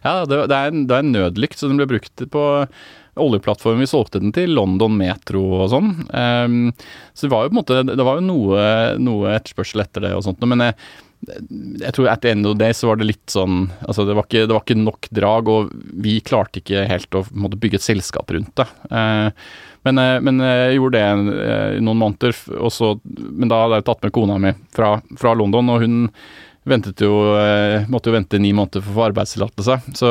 ja 0.04 0.14
det, 0.28 0.44
det, 0.52 0.60
er 0.60 0.72
en, 0.74 0.84
det, 0.84 1.00
er 1.00 1.08
en, 1.08 1.12
nødlykt, 1.16 1.56
så 1.56 1.72
den 1.72 1.80
ble 1.80 1.88
brukt 1.96 2.28
på 2.28 2.46
oljeplattformen. 3.18 3.82
Vi 3.82 3.90
solgte 3.90 4.20
den 4.22 4.30
til 4.36 4.52
London 4.54 4.92
Metro 5.00 5.40
og 5.64 5.72
sånn. 5.72 5.94
Um, 6.12 6.60
så 7.16 7.26
det 7.26 7.32
var 7.32 7.46
jo 7.46 7.50
på 7.50 7.56
en 7.56 7.62
måte 7.64 7.82
Det 7.88 8.04
var 8.06 8.20
jo 8.20 8.28
noe, 8.28 8.64
noe 9.00 9.32
etterspørsel 9.40 9.82
etter 9.82 10.04
det 10.04 10.12
og 10.14 10.26
sånt, 10.28 10.44
men 10.44 10.68
jeg 10.68 10.76
jeg 11.26 11.94
tror 11.96 12.10
at 12.12 12.26
end 12.30 12.46
of 12.46 12.56
day 12.60 12.74
så 12.76 12.90
var 12.90 13.00
det 13.00 13.08
litt 13.08 13.32
sånn 13.32 13.64
Altså, 13.82 14.04
det 14.06 14.14
var 14.14 14.28
ikke, 14.28 14.44
det 14.46 14.54
var 14.54 14.62
ikke 14.62 14.78
nok 14.78 15.08
drag, 15.14 15.50
og 15.50 15.72
vi 16.04 16.18
klarte 16.24 16.62
ikke 16.62 16.86
helt 16.88 17.18
å 17.18 17.24
måtte 17.34 17.58
bygge 17.60 17.80
et 17.80 17.86
selskap 17.86 18.30
rundt 18.34 18.54
det. 18.60 18.66
Eh, 18.90 19.30
men, 19.88 20.02
eh, 20.02 20.18
men, 20.24 20.42
jeg 20.44 20.78
gjorde 20.78 20.98
det 20.98 21.40
eh, 21.46 21.78
i 21.78 21.84
noen 21.84 22.02
måneder, 22.02 22.36
så, 22.70 22.92
men 23.02 23.50
da 23.50 23.64
hadde 23.64 23.80
jeg 23.80 23.88
tatt 23.88 24.04
med 24.06 24.14
kona 24.14 24.38
mi 24.42 24.54
fra, 24.74 24.98
fra 25.18 25.34
London, 25.38 25.74
og 25.74 25.82
hun 25.84 25.98
ventet 26.68 27.00
jo 27.02 27.12
eh, 27.38 27.86
Måtte 27.90 28.10
jo 28.10 28.16
vente 28.16 28.40
ni 28.40 28.52
måneder 28.56 28.84
for 28.84 28.92
å 28.92 28.98
få 28.98 29.06
arbeidstillatelse. 29.08 29.78
Så, 29.98 30.10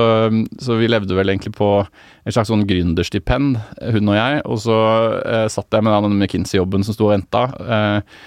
så, 0.63 0.77
vi 0.79 0.89
levde 0.89 1.17
vel 1.17 1.31
egentlig 1.31 1.53
på 1.57 1.69
et 1.83 2.33
slags 2.33 2.51
sånn 2.51 2.65
gründerstipend, 2.67 3.59
hun 3.93 4.11
og 4.11 4.17
jeg. 4.17 4.41
Og 4.49 4.63
så 4.65 4.79
eh, 5.21 5.45
satt 5.53 5.77
jeg 5.77 5.85
med 5.85 6.07
den 6.07 6.17
McKinsey-jobben 6.17 6.85
som 6.87 6.97
sto 6.97 7.09
og 7.09 7.15
venta. 7.15 7.45
Eh, 7.77 8.17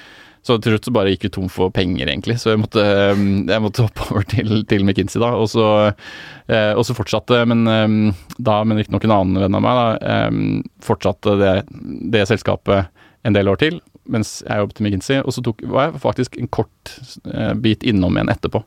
så 0.47 0.57
til 0.57 0.73
slutt 0.73 0.87
så 0.89 0.93
bare 0.95 1.13
gikk 1.13 1.27
vi 1.27 1.33
tom 1.35 1.49
for 1.53 1.73
penger, 1.75 2.09
egentlig. 2.09 2.39
Så 2.41 2.55
jeg 2.55 2.63
måtte, 2.63 2.85
um, 3.13 3.45
jeg 3.49 3.61
måtte 3.61 3.85
hoppe 3.85 4.07
over 4.09 4.25
til, 4.31 4.63
til 4.71 4.87
McKinsey, 4.87 5.21
da. 5.21 5.35
Og 5.37 5.51
så, 5.53 5.67
eh, 6.49 6.73
og 6.73 6.87
så 6.89 6.97
fortsatte, 6.97 7.43
men 7.51 7.67
um, 7.69 7.99
da, 8.39 8.63
men 8.65 8.81
riktignok 8.81 9.05
en 9.05 9.17
annen 9.19 9.43
venn 9.45 9.59
av 9.59 9.65
meg, 9.67 9.83
da, 9.83 10.17
um, 10.31 10.41
fortsatte 10.85 11.37
det, 11.41 11.55
det, 12.15 12.25
selskapet 12.31 12.89
en 13.29 13.37
del 13.37 13.53
år 13.53 13.61
til 13.61 13.81
mens 14.11 14.41
jeg 14.43 14.63
jobbet 14.63 14.81
i 14.81 14.85
McKinsey. 14.87 15.21
Og 15.23 15.37
så 15.37 15.45
tok, 15.45 15.61
var 15.71 15.91
jeg 15.91 16.03
faktisk 16.03 16.41
en 16.41 16.49
kort 16.51 16.97
uh, 17.29 17.53
bit 17.61 17.85
innom 17.87 18.17
igjen 18.17 18.33
etterpå. 18.33 18.65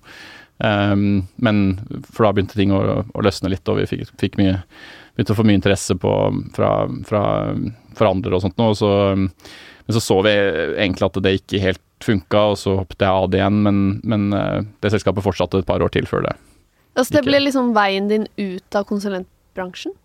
Men 0.63 1.57
for 2.05 2.23
da 2.23 2.29
begynte 2.31 2.55
ting 2.55 2.71
å, 2.71 3.01
å 3.03 3.23
løsne 3.25 3.49
litt, 3.51 3.67
og 3.67 3.81
vi 3.81 3.87
fikk, 3.89 4.13
fikk 4.21 4.37
mye, 4.39 4.61
begynte 5.17 5.33
å 5.33 5.35
få 5.35 5.43
mye 5.49 5.59
interesse 5.59 5.97
på, 5.99 6.13
fra, 6.55 6.69
fra, 7.09 7.23
andre 8.07 8.37
og 8.37 8.45
sånt 8.45 8.55
nå. 8.61 8.69
Og 8.71 8.77
så 8.79 8.91
men 9.87 9.95
så 9.97 10.01
så 10.03 10.17
vi 10.25 10.31
egentlig 10.33 11.07
at 11.09 11.19
det 11.25 11.35
ikke 11.41 11.61
helt 11.63 11.81
funka, 12.03 12.39
og 12.53 12.57
så 12.59 12.73
hoppet 12.81 13.03
jeg 13.05 13.09
av 13.23 13.29
det 13.31 13.39
igjen, 13.39 13.61
men, 13.63 13.77
men 14.03 14.25
eh, 14.35 14.61
det 14.83 14.91
selskapet 14.91 15.23
fortsatte 15.23 15.61
et 15.61 15.67
par 15.69 15.83
år 15.85 15.91
til 15.93 16.07
før 16.09 16.25
det. 16.27 16.33
Altså, 16.93 17.15
det 17.15 17.23
ble 17.25 17.39
liksom 17.45 17.71
veien 17.75 18.09
din 18.11 18.25
ut 18.37 18.75
av 18.77 18.83
konsulentbransjen? 18.89 19.95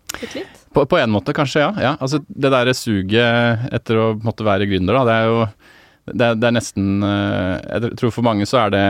På, 0.73 0.85
på 0.89 0.97
en 0.97 1.11
måte, 1.13 1.35
kanskje, 1.37 1.61
ja. 1.61 1.73
ja. 1.83 1.91
Altså, 2.01 2.21
det 2.27 2.49
derre 2.53 2.73
suget 2.73 3.67
etter 3.75 3.99
å 4.01 4.07
måtte 4.25 4.47
være 4.47 4.65
gründer, 4.71 4.95
da, 4.97 5.03
det 5.05 5.17
er 5.19 5.27
jo 5.29 5.39
det, 6.09 6.25
er- 6.31 6.37
det 6.41 6.47
er 6.49 6.55
nesten 6.55 7.03
eh, 7.05 7.55
Jeg 7.83 7.97
tror 7.99 8.13
for 8.15 8.25
mange 8.25 8.47
så 8.49 8.63
er 8.65 8.73
det 8.73 8.85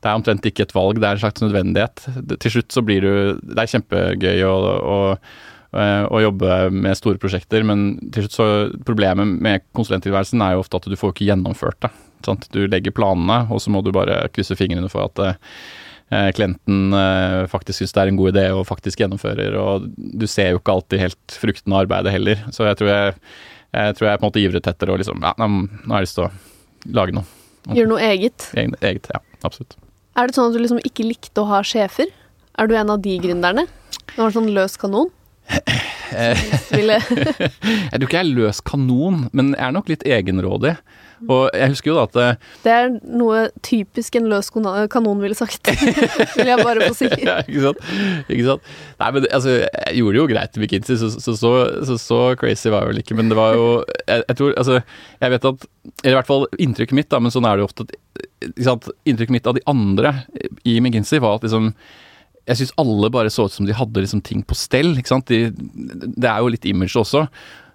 det 0.00 0.08
er 0.08 0.16
omtrent 0.16 0.46
ikke 0.48 0.64
et 0.64 0.72
valg, 0.72 0.96
det 0.96 1.04
er 1.04 1.18
en 1.18 1.20
slags 1.20 1.42
nødvendighet. 1.42 2.04
Til 2.40 2.52
slutt 2.54 2.72
så 2.72 2.80
blir 2.86 3.02
du 3.04 3.10
Det 3.42 3.58
er 3.60 3.68
kjempegøy 3.74 4.44
å, 4.48 4.54
å, 4.80 4.94
eh, 5.76 6.04
å 6.06 6.22
jobbe 6.22 6.70
med 6.74 6.98
store 6.98 7.20
prosjekter, 7.20 7.64
men 7.66 7.92
til 8.14 8.26
slutt 8.26 8.36
så 8.36 8.48
Problemet 8.86 9.38
med 9.42 9.66
konsulenttilværelsen 9.76 10.42
er 10.44 10.56
jo 10.56 10.64
ofte 10.64 10.80
at 10.80 10.88
du 10.90 10.96
får 10.98 11.14
ikke 11.14 11.28
gjennomført 11.30 11.80
det. 11.86 11.92
Sant? 12.26 12.48
Du 12.52 12.64
legger 12.68 12.94
planene, 12.94 13.44
og 13.52 13.62
så 13.62 13.72
må 13.72 13.82
du 13.84 13.92
bare 13.94 14.22
krysse 14.34 14.56
fingrene 14.58 14.90
for 14.92 15.08
at 15.08 15.22
eh, 15.24 16.28
klienten 16.36 16.96
eh, 16.96 17.46
faktisk 17.50 17.80
syns 17.80 17.96
det 17.96 18.02
er 18.02 18.12
en 18.12 18.20
god 18.20 18.34
idé 18.34 18.46
og 18.54 18.66
faktisk 18.68 19.02
gjennomfører. 19.02 19.56
Og 19.60 19.88
du 19.96 20.26
ser 20.30 20.52
jo 20.52 20.60
ikke 20.60 20.76
alltid 20.76 21.04
helt 21.06 21.38
frukten 21.42 21.74
av 21.74 21.84
arbeidet 21.86 22.14
heller. 22.14 22.46
Så 22.54 22.68
jeg 22.68 22.80
tror 22.80 22.92
jeg, 22.92 23.18
jeg, 23.76 23.98
tror 23.98 24.10
jeg 24.10 24.20
på 24.20 24.26
en 24.26 24.30
måte 24.32 24.44
ivret 24.44 24.72
etter 24.72 24.92
å 24.92 24.98
liksom 25.00 25.22
Ja, 25.24 25.34
nå 25.38 25.94
har 25.94 26.02
jeg 26.02 26.10
lyst 26.10 26.18
til 26.18 26.28
å 26.28 26.96
lage 26.96 27.16
noe. 27.16 27.36
Gjøre 27.76 27.92
noe 27.92 28.02
eget? 28.02 28.50
Eget, 28.56 28.76
eget 28.82 29.10
ja, 29.12 29.20
absolutt. 29.44 29.76
Er 30.18 30.28
det 30.28 30.36
sånn 30.36 30.50
at 30.50 30.56
du 30.56 30.62
liksom 30.62 30.80
ikke 30.84 31.06
likte 31.06 31.42
å 31.42 31.48
ha 31.52 31.60
sjefer? 31.64 32.10
Er 32.58 32.68
du 32.68 32.74
en 32.76 32.92
av 32.92 33.00
de 33.04 33.14
gründerne? 33.22 33.66
Du 34.10 34.18
var 34.18 34.34
sånn 34.34 34.50
løs 34.52 34.76
kanon? 34.80 35.12
Jeg 36.10 37.94
tror 37.94 38.08
ikke 38.08 38.16
jeg 38.18 38.24
er 38.24 38.34
løs 38.34 38.58
kanon, 38.66 39.28
men 39.36 39.52
jeg 39.54 39.62
er 39.62 39.74
nok 39.76 39.90
litt 39.90 40.02
egenrådig. 40.06 40.74
Og 41.28 41.50
jeg 41.52 41.72
husker 41.74 41.90
jo 41.90 41.96
da 41.98 42.04
at 42.06 42.14
eh, 42.16 42.46
Det 42.64 42.72
er 42.72 42.86
noe 43.04 43.42
typisk 43.66 44.14
en 44.16 44.28
løs 44.30 44.48
kanon 44.50 45.20
ville 45.20 45.36
sagt. 45.36 45.68
Vil 46.38 46.48
jeg 46.48 46.64
bare 46.64 46.88
få 46.88 46.96
si. 46.96 47.10
ja, 47.20 47.40
ikke 47.44 47.64
sant? 47.66 47.84
Ikke 48.24 48.46
sant? 48.46 48.70
Nei, 49.02 49.10
men 49.16 49.28
altså, 49.28 49.58
jeg 49.60 50.00
gjorde 50.00 50.16
det 50.16 50.22
jo 50.22 50.28
greit 50.32 50.56
i 50.56 50.62
McKinsey, 50.64 50.96
så 51.00 51.12
så, 51.12 51.36
så 51.36 51.52
så 51.90 51.98
så 52.00 52.20
crazy 52.40 52.72
var 52.72 52.86
jeg 52.86 52.94
vel 52.94 53.02
ikke. 53.04 53.18
Men 53.20 53.32
det 53.32 53.38
var 53.38 53.56
jo 53.58 53.66
jeg, 54.06 54.24
jeg 54.24 54.40
tror 54.40 54.56
Altså, 54.60 54.80
jeg 55.20 55.34
vet 55.36 55.48
at 55.52 55.66
Eller 56.02 56.14
i 56.14 56.18
hvert 56.18 56.30
fall 56.32 56.46
inntrykket 56.58 56.96
mitt, 56.96 57.10
da, 57.12 57.20
men 57.20 57.34
sånn 57.34 57.48
er 57.48 57.58
det 57.58 57.66
jo 57.66 57.70
ofte. 57.70 57.88
Inntrykket 59.04 59.36
mitt 59.36 59.50
av 59.50 59.58
de 59.58 59.66
andre 59.70 60.22
i 60.64 60.80
McKinsey 60.80 61.20
var 61.20 61.38
at 61.38 61.44
liksom 61.46 61.74
jeg 62.48 62.60
syns 62.60 62.76
alle 62.80 63.10
bare 63.12 63.32
så 63.32 63.46
ut 63.48 63.54
som 63.54 63.66
de 63.68 63.76
hadde 63.76 64.02
liksom 64.02 64.22
ting 64.26 64.44
på 64.46 64.56
stell. 64.58 64.94
ikke 64.98 65.12
sant? 65.12 65.30
De, 65.30 65.50
det 65.50 66.28
er 66.28 66.40
jo 66.40 66.52
litt 66.52 66.66
image 66.68 66.96
også. 66.98 67.26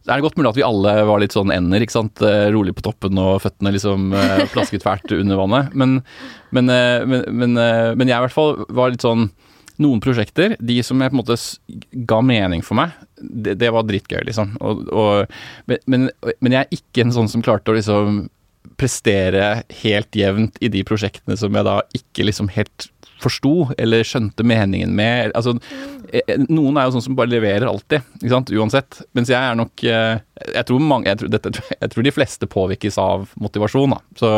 Det 0.06 0.14
er 0.14 0.22
godt 0.22 0.36
mulig 0.38 0.52
at 0.52 0.60
vi 0.60 0.66
alle 0.66 0.92
var 1.08 1.22
litt 1.22 1.34
sånn 1.34 1.54
ender, 1.54 1.82
ikke 1.82 1.96
sant. 1.96 2.22
Eh, 2.22 2.48
Rolig 2.54 2.76
på 2.78 2.84
toppen 2.86 3.18
og 3.22 3.40
føttene 3.42 3.74
liksom 3.74 4.12
eh, 4.14 4.44
plasket 4.54 4.86
fælt 4.86 5.16
under 5.18 5.40
vannet. 5.42 5.74
Men, 5.74 5.98
men, 6.54 6.70
eh, 6.70 7.02
men, 7.10 7.26
men, 7.34 7.58
men 7.98 8.12
jeg 8.12 8.18
i 8.18 8.26
hvert 8.28 8.36
fall 8.36 8.62
var 8.70 8.94
litt 8.94 9.06
sånn 9.06 9.30
Noen 9.84 10.00
prosjekter, 10.00 10.54
de 10.64 10.78
som 10.88 11.02
jeg 11.04 11.12
på 11.12 11.18
en 11.18 11.20
måte 11.20 11.36
ga 12.08 12.22
mening 12.24 12.62
for 12.64 12.80
meg, 12.80 12.94
det, 13.20 13.58
det 13.60 13.74
var 13.76 13.84
dritgøy, 13.84 14.22
liksom. 14.30 14.54
Og, 14.64 14.86
og, 14.88 15.34
men, 15.68 15.82
men, 15.92 16.06
men 16.40 16.56
jeg 16.56 16.62
er 16.62 16.78
ikke 16.78 17.04
en 17.04 17.12
sånn 17.12 17.28
som 17.28 17.44
klarte 17.44 17.74
å 17.74 17.76
liksom 17.76 18.22
prestere 18.80 19.64
helt 19.84 20.18
jevnt 20.18 20.60
i 20.64 20.72
de 20.74 20.84
prosjektene 20.88 21.38
som 21.40 21.56
jeg 21.56 21.68
da 21.68 21.80
ikke 21.98 22.28
liksom 22.28 22.52
helt 22.56 22.90
forsto 23.24 23.70
eller 23.80 24.06
skjønte 24.08 24.46
meningen 24.48 24.94
med. 24.96 25.34
Altså, 25.38 25.56
eh, 26.12 26.36
noen 26.50 26.78
er 26.78 26.88
jo 26.88 26.96
sånn 26.98 27.08
som 27.08 27.18
bare 27.18 27.32
leverer 27.32 27.68
alltid, 27.70 28.06
ikke 28.20 28.34
sant, 28.34 28.52
uansett. 28.54 29.02
Mens 29.18 29.32
jeg 29.32 29.40
er 29.40 29.58
nok 29.60 29.86
eh, 29.88 30.18
Jeg 30.36 30.68
tror, 30.68 30.82
mange, 30.84 31.08
jeg 31.08 31.22
tror, 31.22 31.30
dette, 31.32 31.52
jeg 31.80 31.92
tror 31.94 32.04
de 32.04 32.12
fleste 32.12 32.48
påvirkes 32.52 32.98
av 33.00 33.30
motivasjon. 33.40 33.94
Så, 34.20 34.32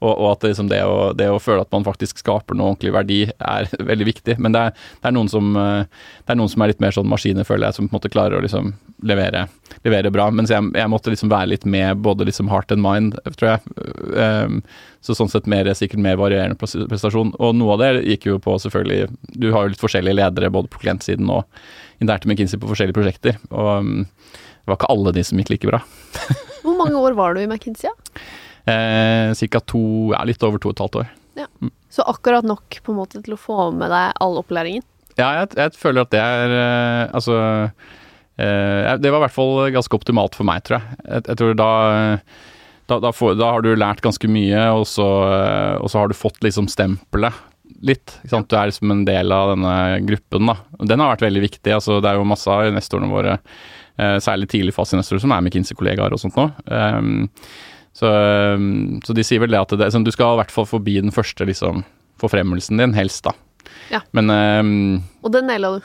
og, 0.00 0.10
og 0.10 0.26
at 0.32 0.46
liksom 0.48 0.70
det, 0.72 0.80
å, 0.82 1.12
det 1.14 1.28
å 1.30 1.38
føle 1.42 1.62
at 1.62 1.70
man 1.74 1.86
faktisk 1.86 2.18
skaper 2.18 2.58
noe 2.58 2.72
ordentlig 2.72 2.94
verdi, 2.96 3.20
er 3.38 3.70
veldig 3.92 4.08
viktig. 4.10 4.38
Men 4.42 4.56
det 4.56 4.64
er, 4.66 4.74
det 5.02 5.10
er, 5.12 5.14
noen, 5.14 5.30
som, 5.30 5.52
eh, 5.60 6.08
det 6.26 6.34
er 6.34 6.40
noen 6.40 6.50
som 6.50 6.64
er 6.64 6.72
litt 6.72 6.82
mer 6.82 6.96
sånn 6.96 7.10
maskiner, 7.10 7.46
føler 7.46 7.68
jeg, 7.68 7.78
som 7.78 7.86
på 7.86 7.94
en 7.94 8.00
måte 8.00 8.10
klarer 8.10 8.40
å 8.40 8.42
liksom 8.42 8.74
levere, 9.06 9.44
levere 9.86 10.10
bra. 10.10 10.26
Mens 10.34 10.50
jeg, 10.50 10.66
jeg 10.74 10.90
måtte 10.90 11.14
liksom 11.14 11.30
være 11.30 11.52
litt 11.52 11.66
med 11.76 12.02
både 12.02 12.26
liksom 12.26 12.50
heart 12.50 12.74
and 12.74 12.82
mind, 12.82 13.18
tror 13.38 13.54
jeg. 13.54 13.76
Um, 14.18 14.60
så 15.06 15.14
sånn 15.14 15.30
sett 15.30 15.46
mer, 15.50 15.68
sikkert 15.78 16.02
mer 16.02 16.18
varierende 16.18 16.58
prestasjon. 16.58 17.34
Og 17.38 17.54
noe 17.54 17.76
av 17.76 17.84
det 17.84 18.06
gikk 18.10 18.26
jo 18.32 18.40
på 18.42 18.56
selvfølgelig 18.58 19.12
Du 19.38 19.52
har 19.54 19.66
jo 19.66 19.74
litt 19.74 19.82
forskjellige 19.82 20.18
ledere 20.18 20.50
både 20.50 20.70
på 20.72 20.82
klientsiden 20.82 21.30
og 21.30 21.46
internt 22.02 22.26
i 22.26 22.32
McKinsey 22.32 22.58
på 22.60 22.70
forskjellige 22.72 22.96
prosjekter. 22.96 23.38
Og 23.52 23.70
um, 23.86 24.00
det 24.66 24.72
var 24.72 24.80
ikke 24.80 24.90
alle 24.90 25.12
de 25.14 25.22
som 25.22 25.38
gikk 25.38 25.52
like 25.54 25.70
bra. 25.70 25.78
Hvor 26.64 26.74
mange 26.74 26.98
år 26.98 27.14
var 27.14 27.36
du 27.36 27.44
i 27.44 27.48
McKinsey? 27.48 27.92
Eh, 28.66 29.28
Cirka 29.38 29.60
to, 29.62 29.78
ja, 30.10 30.24
litt 30.26 30.42
over 30.42 30.58
to 30.58 30.72
og 30.72 30.74
et 30.74 30.80
halvt 30.82 30.96
år. 30.98 31.10
Så 31.94 32.02
akkurat 32.02 32.42
nok 32.42 32.80
på 32.82 32.90
en 32.90 32.96
måte 32.98 33.20
til 33.22 33.36
å 33.36 33.38
få 33.38 33.68
med 33.70 33.92
deg 33.94 34.16
all 34.24 34.40
opplæringen? 34.40 34.82
Ja, 35.14 35.28
jeg, 35.36 35.52
jeg 35.54 35.76
føler 35.78 36.02
at 36.02 36.10
det 36.10 36.18
er 36.18 36.54
eh, 36.56 37.02
Altså 37.14 37.36
eh, 38.42 38.90
Det 38.98 39.12
var 39.12 39.20
i 39.20 39.22
hvert 39.22 39.36
fall 39.36 39.70
ganske 39.70 39.94
optimalt 39.94 40.34
for 40.34 40.50
meg, 40.50 40.66
tror 40.66 40.80
jeg. 40.80 40.98
Jeg, 41.06 41.28
jeg 41.30 41.38
tror 41.38 41.54
da 41.62 41.70
da, 42.86 43.00
da, 43.02 43.10
får, 43.12 43.34
da 43.38 43.50
har 43.54 43.64
du 43.64 43.72
lært 43.74 44.02
ganske 44.04 44.28
mye, 44.30 44.60
og 44.78 44.84
så, 44.86 45.06
eh, 45.34 45.74
og 45.82 45.90
så 45.90 46.02
har 46.02 46.10
du 46.10 46.18
fått 46.18 46.38
liksom 46.46 46.68
stempelet 46.70 47.34
litt. 47.86 48.14
Du 48.22 48.36
er 48.38 48.70
liksom 48.70 48.92
en 48.94 49.04
del 49.06 49.32
av 49.34 49.52
denne 49.54 49.72
gruppen, 50.06 50.52
da. 50.52 50.56
Den 50.86 51.02
har 51.02 51.16
vært 51.16 51.26
veldig 51.26 51.42
viktig. 51.48 51.72
Altså, 51.74 51.98
det 52.00 52.12
er 52.12 52.20
jo 52.20 52.28
masse 52.28 52.50
av 52.50 52.68
investorene 52.68 53.10
våre, 53.10 53.36
eh, 53.98 54.16
særlig 54.22 54.48
tidligfaseinvestorer, 54.52 55.22
som 55.24 55.32
er 55.36 55.42
McKinsey-kollegaer 55.44 56.12
og 56.16 56.20
sånt 56.22 56.36
nå. 56.38 56.48
Um, 56.68 57.28
så, 57.96 58.10
um, 58.56 59.00
så 59.06 59.14
de 59.16 59.24
sier 59.24 59.40
vel 59.40 59.54
det 59.54 59.60
at 59.62 59.72
det, 59.80 59.90
sånn, 59.94 60.04
du 60.04 60.12
skal 60.12 60.34
i 60.36 60.40
hvert 60.42 60.52
fall 60.52 60.66
forbi 60.68 60.98
den 61.00 61.14
første 61.14 61.46
liksom, 61.48 61.84
forfremmelsen 62.20 62.80
din, 62.82 62.92
helst, 62.96 63.24
da. 63.24 63.32
Ja. 63.90 64.02
Men 64.16 64.30
um, 64.32 64.72
Og 65.24 65.32
den 65.34 65.46
naila 65.48 65.76
du. 65.76 65.84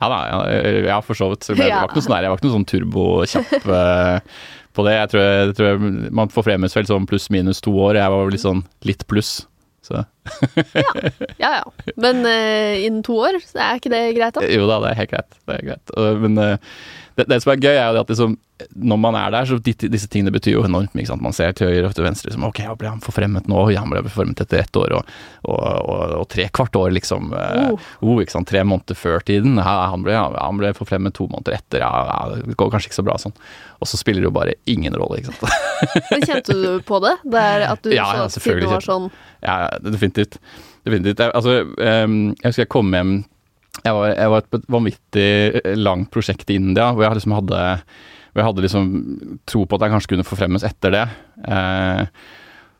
ja 0.00 0.08
da, 0.12 0.18
ja, 0.30 0.70
ja 0.92 1.00
for 1.04 1.18
så 1.18 1.30
vidt. 1.32 1.44
Så 1.46 1.54
det 1.58 1.66
Ja. 1.70 1.82
var 1.82 1.90
ikke 1.90 1.98
noe 2.00 2.06
sånn 2.06 2.16
der, 2.16 2.26
jeg 2.28 2.32
var 2.32 2.40
ikke 2.40 2.48
noe 2.48 2.56
sånn 2.58 2.70
turbokjapp 2.70 3.68
uh, 3.68 4.40
på 4.78 4.86
det. 4.86 4.94
Jeg 4.96 5.10
tror, 5.12 5.24
jeg 5.26 5.54
tror 5.58 5.84
Man 6.22 6.30
forfremmes 6.32 6.76
vel 6.78 6.86
sånn 6.88 7.08
pluss-minus 7.10 7.60
to 7.66 7.74
år. 7.82 7.98
Jeg 7.98 8.14
var 8.14 8.24
vel 8.28 8.34
litt 8.36 8.44
sånn 8.46 8.62
litt 8.86 9.02
pluss. 9.10 9.32
Så 9.90 10.04
Ja 11.42 11.50
ja. 11.58 11.64
Men 12.00 12.22
uh, 12.26 12.74
innen 12.78 13.02
to 13.06 13.18
år, 13.18 13.40
så 13.42 13.58
er 13.64 13.80
ikke 13.80 13.92
det 13.92 14.04
greit, 14.18 14.36
da? 14.36 14.46
jo 14.46 14.68
da, 14.70 14.78
det 14.84 14.92
er 14.92 15.00
helt 15.02 15.14
greit. 15.14 15.40
Det 15.42 15.56
er 15.56 15.66
greit. 15.72 15.94
Og, 15.96 16.22
men 16.22 16.38
uh, 16.38 16.78
det, 17.18 17.26
det 17.32 17.40
som 17.42 17.54
er 17.54 17.62
gøy, 17.64 17.74
er 17.74 17.90
jo 17.90 18.04
at 18.04 18.14
liksom, 18.14 18.38
når 18.76 18.98
man 19.00 19.16
er 19.18 19.30
der, 19.34 19.46
så 19.48 19.56
disse 19.62 20.08
tingene 20.10 20.32
betyr 20.34 20.54
jo 20.58 20.64
enormt 20.66 20.92
mye. 20.98 21.16
Man 21.20 21.34
ser 21.36 21.52
til 21.56 21.68
høyre 21.70 21.88
og 21.90 21.94
til 21.96 22.04
venstre. 22.06 22.30
Liksom, 22.30 22.44
ok, 22.48 22.60
ble 22.80 22.90
han 22.92 23.02
forfremmet 23.04 23.48
nå? 23.50 23.62
Ja, 23.74 23.82
han 23.84 23.90
ble 23.92 24.02
forfremmet 24.06 24.42
etter 24.44 24.60
ett 24.62 24.76
år 24.80 24.94
og, 24.98 25.10
og, 25.44 25.60
og, 25.60 26.14
og 26.20 26.26
tre 26.32 26.46
kvart 26.54 26.76
år, 26.80 26.90
liksom. 26.98 27.32
eh, 27.34 27.68
Oh. 27.70 27.78
oh, 28.02 28.20
ikke 28.22 28.32
sant? 28.34 28.48
Tre 28.50 28.62
måneder 28.66 28.96
før 28.98 29.20
tiden. 29.26 29.58
Ja, 29.60 29.74
han, 29.92 30.02
ble, 30.06 30.14
ja, 30.16 30.24
han 30.36 30.58
ble 30.60 30.70
forfremmet 30.76 31.14
to 31.18 31.26
måneder 31.30 31.58
etter. 31.58 31.82
Ja, 31.84 31.90
ja, 32.08 32.40
det 32.46 32.56
går 32.58 32.70
kanskje 32.72 32.90
ikke 32.90 32.98
så 33.00 33.06
bra 33.06 33.18
sånn. 33.20 33.34
Og 33.80 33.88
så 33.88 33.98
spiller 34.00 34.24
det 34.24 34.28
jo 34.30 34.34
bare 34.36 34.54
ingen 34.70 34.96
rolle, 34.98 35.20
ikke 35.20 35.32
sant. 35.34 35.54
Men 36.12 36.24
kjente 36.28 36.56
du 36.56 36.68
på 36.88 36.98
det? 37.04 37.16
Det 37.24 37.42
er 37.54 37.66
at 37.70 37.82
du 37.84 37.92
Ja, 37.94 38.08
ja, 38.22 38.28
selvfølgelig 38.32 38.72
var 38.76 38.84
sånn 38.86 39.06
Ja, 39.44 39.58
definitivt. 39.84 40.38
definitivt. 40.84 41.20
Jeg, 41.22 41.32
altså, 41.36 41.54
ehm, 41.80 42.18
jeg 42.40 42.50
husker 42.50 42.66
jeg 42.66 42.72
kom 42.72 42.90
hjem 42.96 43.12
Jeg 43.84 43.94
var, 43.96 44.10
jeg 44.12 44.32
var 44.34 44.42
et 44.44 44.66
vanvittig 44.76 45.28
langt 45.80 46.10
prosjekt 46.12 46.50
i 46.52 46.56
India 46.60 46.90
hvor 46.92 47.06
jeg 47.06 47.20
liksom 47.20 47.32
hadde 47.38 47.60
hvor 48.30 48.42
jeg 48.42 48.48
hadde 48.48 48.64
liksom 48.66 48.92
tro 49.48 49.64
på 49.66 49.78
at 49.78 49.86
jeg 49.86 49.94
kanskje 49.94 50.12
kunne 50.14 50.28
forfremmes 50.28 50.66
etter 50.66 50.94
det. 50.94 51.06
Eh, 51.46 52.04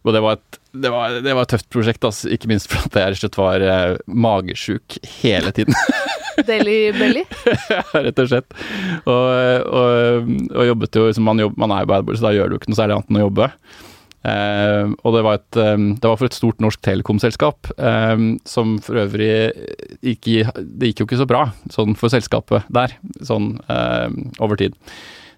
og 0.00 0.14
det 0.16 0.22
var, 0.24 0.38
et, 0.38 0.60
det, 0.72 0.90
var, 0.92 1.18
det 1.20 1.34
var 1.36 1.44
et 1.44 1.52
tøft 1.52 1.68
prosjekt, 1.72 2.04
altså, 2.08 2.30
ikke 2.32 2.48
minst 2.48 2.70
fordi 2.72 3.02
jeg 3.02 3.12
rett 3.12 3.18
og 3.18 3.24
slett 3.24 3.40
var 3.40 3.66
eh, 3.66 3.98
magesjuk 4.08 4.96
hele 5.20 5.52
tiden. 5.56 5.76
Deli 6.48 6.78
Belly? 6.96 7.26
rett 8.06 8.22
og 8.22 8.30
slett. 8.30 8.56
Og, 9.04 9.28
og, 9.68 10.32
og 10.54 10.70
jobbet 10.70 10.96
jo 10.96 11.06
liksom, 11.10 11.28
man, 11.28 11.44
jobb, 11.44 11.60
man 11.60 11.76
er 11.76 11.84
jo 11.84 11.92
bare 11.92 12.16
så 12.16 12.30
da 12.30 12.34
gjør 12.38 12.52
du 12.52 12.56
ikke 12.56 12.72
noe 12.72 12.80
særlig 12.80 12.96
annet 12.96 13.12
enn 13.12 13.20
å 13.20 13.24
jobbe. 13.26 13.50
Eh, 14.20 14.90
og 15.00 15.14
det 15.16 15.22
var, 15.24 15.38
et, 15.38 15.60
eh, 15.60 15.84
det 16.00 16.08
var 16.08 16.18
for 16.20 16.28
et 16.28 16.36
stort 16.36 16.64
norsk 16.64 16.80
telekomselskap, 16.84 17.70
eh, 17.76 18.26
som 18.48 18.74
for 18.84 19.00
øvrig 19.04 19.32
gikk 20.04 20.28
i 20.32 20.40
Det 20.44 20.90
gikk 20.90 21.02
jo 21.02 21.08
ikke 21.08 21.22
så 21.22 21.28
bra 21.28 21.46
sånn 21.72 21.96
for 21.96 22.12
selskapet 22.12 22.68
der, 22.72 22.96
sånn 23.24 23.54
eh, 23.68 24.08
over 24.40 24.60
tid. 24.60 24.76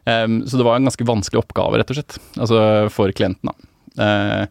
Eh, 0.09 0.29
så 0.47 0.61
det 0.61 0.69
var 0.69 0.79
en 0.79 0.91
ganske 0.91 1.09
vanskelig 1.09 1.43
oppgave, 1.43 1.81
rett 1.81 1.93
og 1.95 2.01
slett, 2.01 2.21
altså 2.39 2.63
for 2.95 3.15
klienten. 3.17 3.53
da. 3.53 3.59
Uh, 3.93 4.47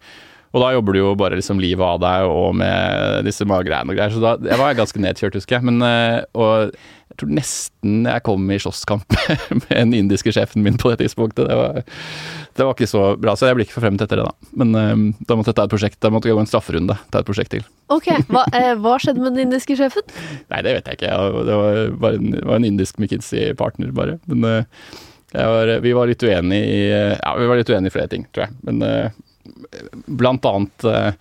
og 0.51 0.59
da 0.59 0.71
jobber 0.75 0.95
du 0.95 0.99
jo 0.99 1.11
bare 1.15 1.37
liksom 1.39 1.61
livet 1.63 1.83
av 1.85 1.99
deg 2.03 2.27
og 2.27 2.55
med 2.59 3.23
disse 3.27 3.45
maggreiene 3.47 3.93
og 3.93 3.95
greier, 3.95 4.11
så 4.11 4.23
da 4.23 4.51
jeg 4.51 4.59
var 4.59 4.75
ganske 4.75 5.03
nedkjørt, 5.03 5.37
husker 5.39 5.57
jeg. 5.57 5.67
Men, 5.69 5.77
eh, 5.87 6.17
og 6.35 6.73
jeg 7.11 7.19
tror 7.21 7.31
nesten 7.37 8.07
jeg 8.07 8.23
kom 8.27 8.51
i 8.51 8.57
slåsskamp 8.59 9.15
med 9.61 9.69
den 9.71 9.95
indiske 9.95 10.33
sjefen 10.35 10.65
min 10.65 10.79
på 10.79 10.91
det 10.91 11.05
tidspunktet. 11.05 11.47
Det 11.47 11.55
var, 11.55 11.79
det 12.59 12.67
var 12.67 12.75
ikke 12.75 12.89
så 12.91 13.03
bra, 13.19 13.37
så 13.39 13.47
jeg 13.47 13.57
ble 13.57 13.67
ikke 13.67 13.77
forfremmet 13.77 14.03
etter 14.03 14.19
det, 14.19 14.25
da. 14.27 14.51
Men 14.59 14.75
eh, 14.81 15.05
da 15.29 15.37
måtte 15.39 15.53
jeg 15.53 15.59
ta 15.61 15.67
et 15.69 15.75
prosjekt, 15.75 16.01
da 16.03 16.11
måtte 16.11 16.27
jeg 16.27 16.35
gå 16.35 16.43
en 16.43 16.51
strafferunde, 16.51 16.99
ta 17.15 17.23
et 17.23 17.29
prosjekt 17.31 17.55
til. 17.55 17.63
Ok, 17.95 18.11
hva, 18.27 18.43
eh, 18.57 18.73
hva 18.75 18.97
skjedde 18.99 19.23
med 19.23 19.37
den 19.37 19.45
indiske 19.47 19.79
sjefen? 19.79 20.03
Nei, 20.51 20.65
det 20.67 20.75
vet 20.81 20.91
jeg 20.91 20.99
ikke. 20.99 21.13
Jeg, 21.15 21.47
det 21.47 21.61
var 21.63 22.19
en, 22.19 22.35
var 22.43 22.59
en 22.59 22.67
indisk 22.67 22.99
McKinsey-partner, 22.99 23.95
bare. 23.95 24.19
Men 24.27 24.49
eh, 24.51 24.59
jeg 24.91 25.10
var, 25.33 25.69
vi 25.83 25.91
var 25.95 26.09
litt 26.09 26.23
uenige 26.23 26.65
i 26.67 26.79
Ja, 27.21 27.35
vi 27.39 27.47
var 27.47 27.59
litt 27.61 27.69
uenige 27.71 27.91
i 27.91 27.95
flere 27.95 28.11
ting, 28.11 28.25
tror 28.35 28.47
jeg. 28.47 28.55
Men 28.67 28.81
uh, 28.83 29.11
blant 30.05 30.45
annet 30.45 30.83
uh, 30.87 31.11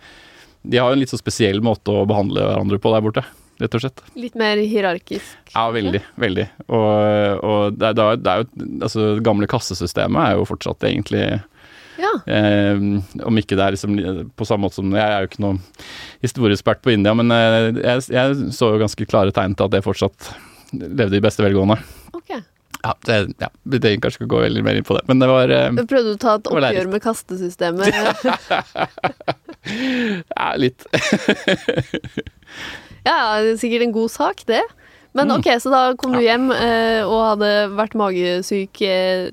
De 0.62 0.80
har 0.80 0.90
jo 0.90 0.96
en 0.98 1.02
litt 1.04 1.12
så 1.12 1.20
spesiell 1.20 1.60
måte 1.64 1.92
å 1.94 2.06
behandle 2.10 2.42
hverandre 2.48 2.80
på 2.82 2.90
der 2.94 3.04
borte, 3.06 3.22
rett 3.62 3.76
og 3.78 3.84
slett. 3.84 4.02
Litt 4.18 4.34
mer 4.40 4.58
hierarkisk. 4.60 5.36
Ja, 5.54 5.68
veldig. 5.74 6.00
Veldig. 6.20 6.48
Og, 6.68 7.44
og 7.44 7.78
det, 7.78 7.92
er, 7.94 8.18
det 8.20 8.34
er- 8.34 8.42
jo 8.44 8.66
Altså, 8.84 9.06
det 9.18 9.24
gamle 9.26 9.48
kassesystemet 9.50 10.20
er 10.26 10.36
jo 10.40 10.48
fortsatt 10.48 10.84
egentlig 10.90 11.24
Ja. 12.00 12.12
Eh, 12.32 12.78
om 13.28 13.36
ikke 13.40 13.56
det 13.58 13.64
er 13.66 13.74
liksom 13.76 13.96
på 14.32 14.46
samme 14.48 14.64
måte 14.64 14.78
som 14.80 14.88
Jeg 14.96 15.04
er 15.04 15.20
jo 15.20 15.28
ikke 15.28 15.42
noen 15.44 15.58
historieekspert 16.24 16.80
på 16.84 16.94
India, 16.94 17.12
men 17.14 17.28
eh, 17.34 17.70
jeg, 17.76 18.06
jeg 18.14 18.52
så 18.56 18.70
jo 18.74 18.80
ganske 18.80 19.06
klare 19.10 19.34
tegn 19.36 19.52
til 19.54 19.68
at 19.68 19.74
det 19.74 19.84
fortsatt 19.84 20.30
levde 20.72 21.18
i 21.18 21.22
beste 21.24 21.42
velgående. 21.44 21.76
Ok. 22.16 22.36
Ja, 22.82 22.94
det, 23.04 23.16
ja, 23.42 23.48
vi 23.68 23.78
trenger 23.82 24.00
kanskje 24.06 24.22
ikke 24.22 24.30
gå 24.32 24.38
veldig 24.46 24.62
mer 24.64 24.78
inn 24.80 24.84
på 24.88 24.94
det, 24.96 25.02
men 25.10 25.18
det 25.20 25.26
var 25.28 25.50
Du 25.76 25.82
Prøvde 25.84 26.14
du 26.14 26.16
å 26.16 26.20
ta 26.22 26.38
et 26.38 26.48
oppgjør 26.48 26.88
med 26.88 27.02
kastesystemet? 27.04 27.92
ja, 30.36 30.54
litt. 30.56 30.86
Ja, 33.06 33.40
det 33.40 33.54
er 33.54 33.60
sikkert 33.60 33.86
en 33.86 33.94
god 33.96 34.10
sak, 34.12 34.42
det. 34.48 34.60
Men 35.16 35.28
Mm. 35.30 35.38
ok, 35.38 35.46
så 35.62 35.70
da 35.72 35.94
kom 35.96 36.12
du 36.12 36.20
hjem 36.20 36.50
eh, 36.52 37.00
og 37.02 37.22
hadde 37.30 37.48
vært 37.74 37.94
magesyk 37.96 38.82
eh, 38.84 39.30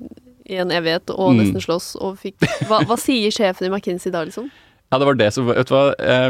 i 0.48 0.56
en 0.56 0.70
evighet 0.72 1.10
og 1.12 1.34
Mm. 1.34 1.42
nesten 1.42 1.60
slåss 1.60 1.90
og 2.00 2.16
fikk 2.18 2.40
hva, 2.66 2.80
hva 2.88 2.96
sier 2.98 3.30
sjefen 3.30 3.66
i 3.68 3.70
McKinsey 3.70 4.10
da, 4.10 4.24
liksom? 4.24 4.48
Ja, 4.88 4.96
det 4.96 5.04
var 5.04 5.18
det 5.20 5.32
som 5.36 5.48
Vet 5.50 5.68
du 5.68 5.74
hva, 5.74 5.82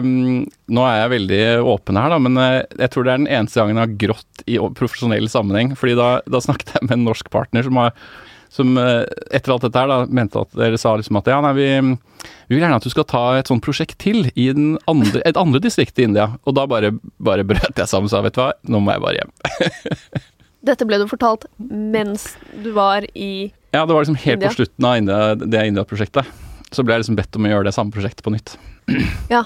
um, 0.03 0.41
nå 0.67 0.87
er 0.89 0.97
jeg 1.03 1.13
veldig 1.13 1.43
åpen 1.75 1.99
her, 2.01 2.11
da, 2.11 2.17
men 2.23 2.41
eh, 2.43 2.65
jeg 2.81 2.91
tror 2.91 3.07
det 3.07 3.13
er 3.13 3.21
den 3.23 3.31
eneste 3.31 3.61
gangen 3.61 3.79
jeg 3.79 3.85
har 3.85 4.01
grått 4.03 4.43
i 4.51 4.57
profesjonell 4.81 5.31
sammenheng. 5.31 5.77
Fordi 5.79 5.95
da, 5.99 6.09
da 6.27 6.41
snakket 6.43 6.75
jeg 6.75 6.89
med 6.89 6.97
en 6.97 7.07
norsk 7.07 7.31
partner 7.35 7.67
som 7.67 7.79
har 7.79 7.95
som 8.49 8.79
eh, 8.81 9.05
etter 9.37 9.53
alt 9.53 9.67
dette 9.67 9.79
her 9.79 9.91
da 9.91 9.99
mente 10.09 10.41
at 10.41 10.55
dere 10.57 10.79
sa 10.81 10.95
liksom 10.97 11.19
at 11.21 11.29
ja, 11.29 11.37
nei, 11.45 11.53
vi, 11.53 11.67
vi 12.49 12.57
vil 12.57 12.63
gjerne 12.65 12.79
at 12.81 12.87
du 12.87 12.93
skal 12.93 13.07
ta 13.09 13.23
et 13.37 13.51
sånt 13.51 13.65
prosjekt 13.65 13.99
til 14.03 14.31
i 14.33 14.49
den 14.57 14.73
andre, 14.89 15.21
et 15.29 15.39
andre 15.39 15.61
distrikt 15.63 16.01
i 16.01 16.09
India. 16.09 16.31
Og 16.49 16.57
da 16.57 16.65
bare, 16.71 16.95
bare 17.23 17.47
brøt 17.47 17.77
jeg 17.77 17.91
sammen 17.91 18.09
og 18.09 18.15
sa 18.15 18.25
vet 18.25 18.35
du 18.39 18.43
hva, 18.43 18.51
nå 18.65 18.83
må 18.83 18.97
jeg 18.97 19.05
bare 19.05 19.21
hjem. 19.21 19.37
Dette 20.69 20.89
ble 20.89 20.99
du 20.99 21.07
fortalt 21.11 21.47
mens 21.61 22.33
du 22.65 22.73
var 22.77 23.07
i 23.13 23.31
India? 23.53 23.55
Ja, 23.77 23.83
det 23.85 23.93
var 23.93 24.01
liksom 24.01 24.17
helt 24.17 24.39
India? 24.39 24.49
på 24.49 24.63
slutten 24.63 24.85
av 24.89 24.97
India, 24.97 25.25
det 25.37 25.65
India-prosjektet. 25.69 26.48
Så 26.73 26.85
ble 26.85 26.95
jeg 26.97 27.05
liksom 27.05 27.17
bedt 27.19 27.37
om 27.39 27.47
å 27.49 27.53
gjøre 27.53 27.69
det 27.71 27.75
samme 27.77 27.95
prosjektet 27.95 28.25
på 28.27 28.35
nytt. 28.35 28.57
Ja. 29.35 29.45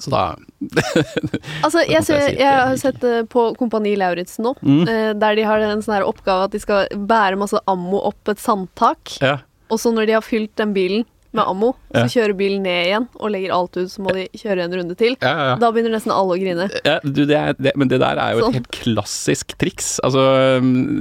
Så 0.00 0.08
da 0.10 0.20
Altså, 1.64 1.82
jeg, 1.84 2.00
ser, 2.04 2.22
jeg 2.32 2.38
jeg 2.40 2.52
har 2.62 2.76
sett 2.80 2.96
det 3.02 3.26
på 3.32 3.50
Kompani 3.60 3.92
Lauritzen 3.98 4.46
nå, 4.48 4.54
Mm. 4.64 4.84
eh, 4.88 5.10
der 5.20 5.36
de 5.36 5.44
har 5.46 5.60
en 5.64 5.82
sånn 5.84 5.98
her 5.98 6.06
oppgave 6.08 6.46
at 6.48 6.54
de 6.56 6.60
skal 6.62 6.88
bære 6.96 7.36
masse 7.40 7.60
ammo 7.68 8.00
opp 8.08 8.32
et 8.32 8.40
sandtak. 8.42 9.18
Ja. 9.20 9.38
Og 9.70 9.80
så 9.82 9.92
når 9.92 10.06
de 10.08 10.16
har 10.16 10.24
fylt 10.24 10.54
den 10.56 10.72
bilen 10.76 11.04
med 11.36 11.46
ammo, 11.48 11.72
så 11.92 12.02
Ja. 12.02 12.10
kjører 12.14 12.34
bilen 12.38 12.62
ned 12.66 12.86
igjen 12.88 13.06
og 13.20 13.30
legger 13.32 13.52
alt 13.54 13.76
ut, 13.76 13.90
så 13.92 14.02
må 14.04 14.12
de 14.16 14.24
kjøre 14.36 14.64
en 14.64 14.74
runde 14.80 14.96
til. 14.98 15.16
Ja, 15.22 15.34
ja. 15.50 15.56
Da 15.60 15.70
begynner 15.74 15.94
nesten 15.94 16.14
alle 16.14 16.36
å 16.36 16.40
grine. 16.40 16.68
Ja, 16.86 16.96
du, 17.04 17.22
det 17.28 17.36
er, 17.36 17.54
det, 17.58 17.74
men 17.76 17.88
det 17.92 18.00
der 18.02 18.18
er 18.22 18.34
jo 18.36 18.46
Sånn. 18.46 18.56
et 18.56 18.60
helt 18.60 18.72
klassisk 18.80 19.54
triks. 19.60 19.96
Altså, 20.06 20.24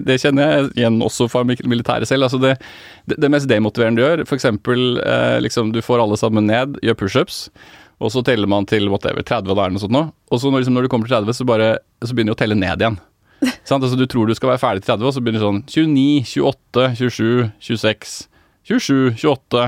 det 0.06 0.20
kjenner 0.22 0.52
jeg 0.52 0.70
igjen 0.82 1.00
også 1.06 1.30
fra 1.32 1.44
militæret 1.48 2.08
selv. 2.10 2.28
Altså 2.28 2.40
det, 2.42 2.54
det, 3.12 3.32
mest 3.32 3.50
demotiverende 3.50 4.00
du 4.02 4.06
gjør, 4.06 4.26
f.eks. 4.28 4.46
Eh, 4.52 5.40
liksom, 5.46 5.72
du 5.76 5.82
får 5.86 6.04
alle 6.04 6.18
sammen 6.20 6.48
ned, 6.50 6.78
gjør 6.86 7.00
pushups, 7.00 7.50
og 8.04 8.12
så 8.12 8.24
teller 8.28 8.48
man 8.52 8.66
til 8.68 8.90
whatever, 8.92 9.24
30 9.24 9.52
eller 9.52 9.72
noe 9.76 9.80
sånt 9.84 9.96
nå. 9.96 10.06
Og 10.32 10.40
så 10.42 10.52
når, 10.52 10.64
liksom, 10.66 10.76
når 10.76 10.88
du 10.88 10.92
kommer 10.92 11.08
til 11.10 11.16
30, 11.18 11.38
så, 11.38 11.48
bare, 11.48 11.70
så 12.04 12.14
begynner 12.16 12.36
du 12.36 12.38
å 12.38 12.42
telle 12.44 12.58
ned 12.60 12.84
igjen. 12.84 12.98
Sant? 13.68 13.84
Altså, 13.84 13.96
du 14.00 14.06
tror 14.10 14.28
du 14.28 14.36
skal 14.36 14.52
være 14.54 14.62
ferdig 14.64 14.84
til 14.84 14.96
30, 14.96 15.08
og 15.10 15.16
så 15.16 15.24
begynner 15.24 15.44
du 15.44 15.48
sånn 15.48 15.64
29, 15.70 16.26
28, 16.44 16.88
27, 17.00 17.52
26, 17.70 18.16
27, 18.66 19.16
28, 19.22 19.66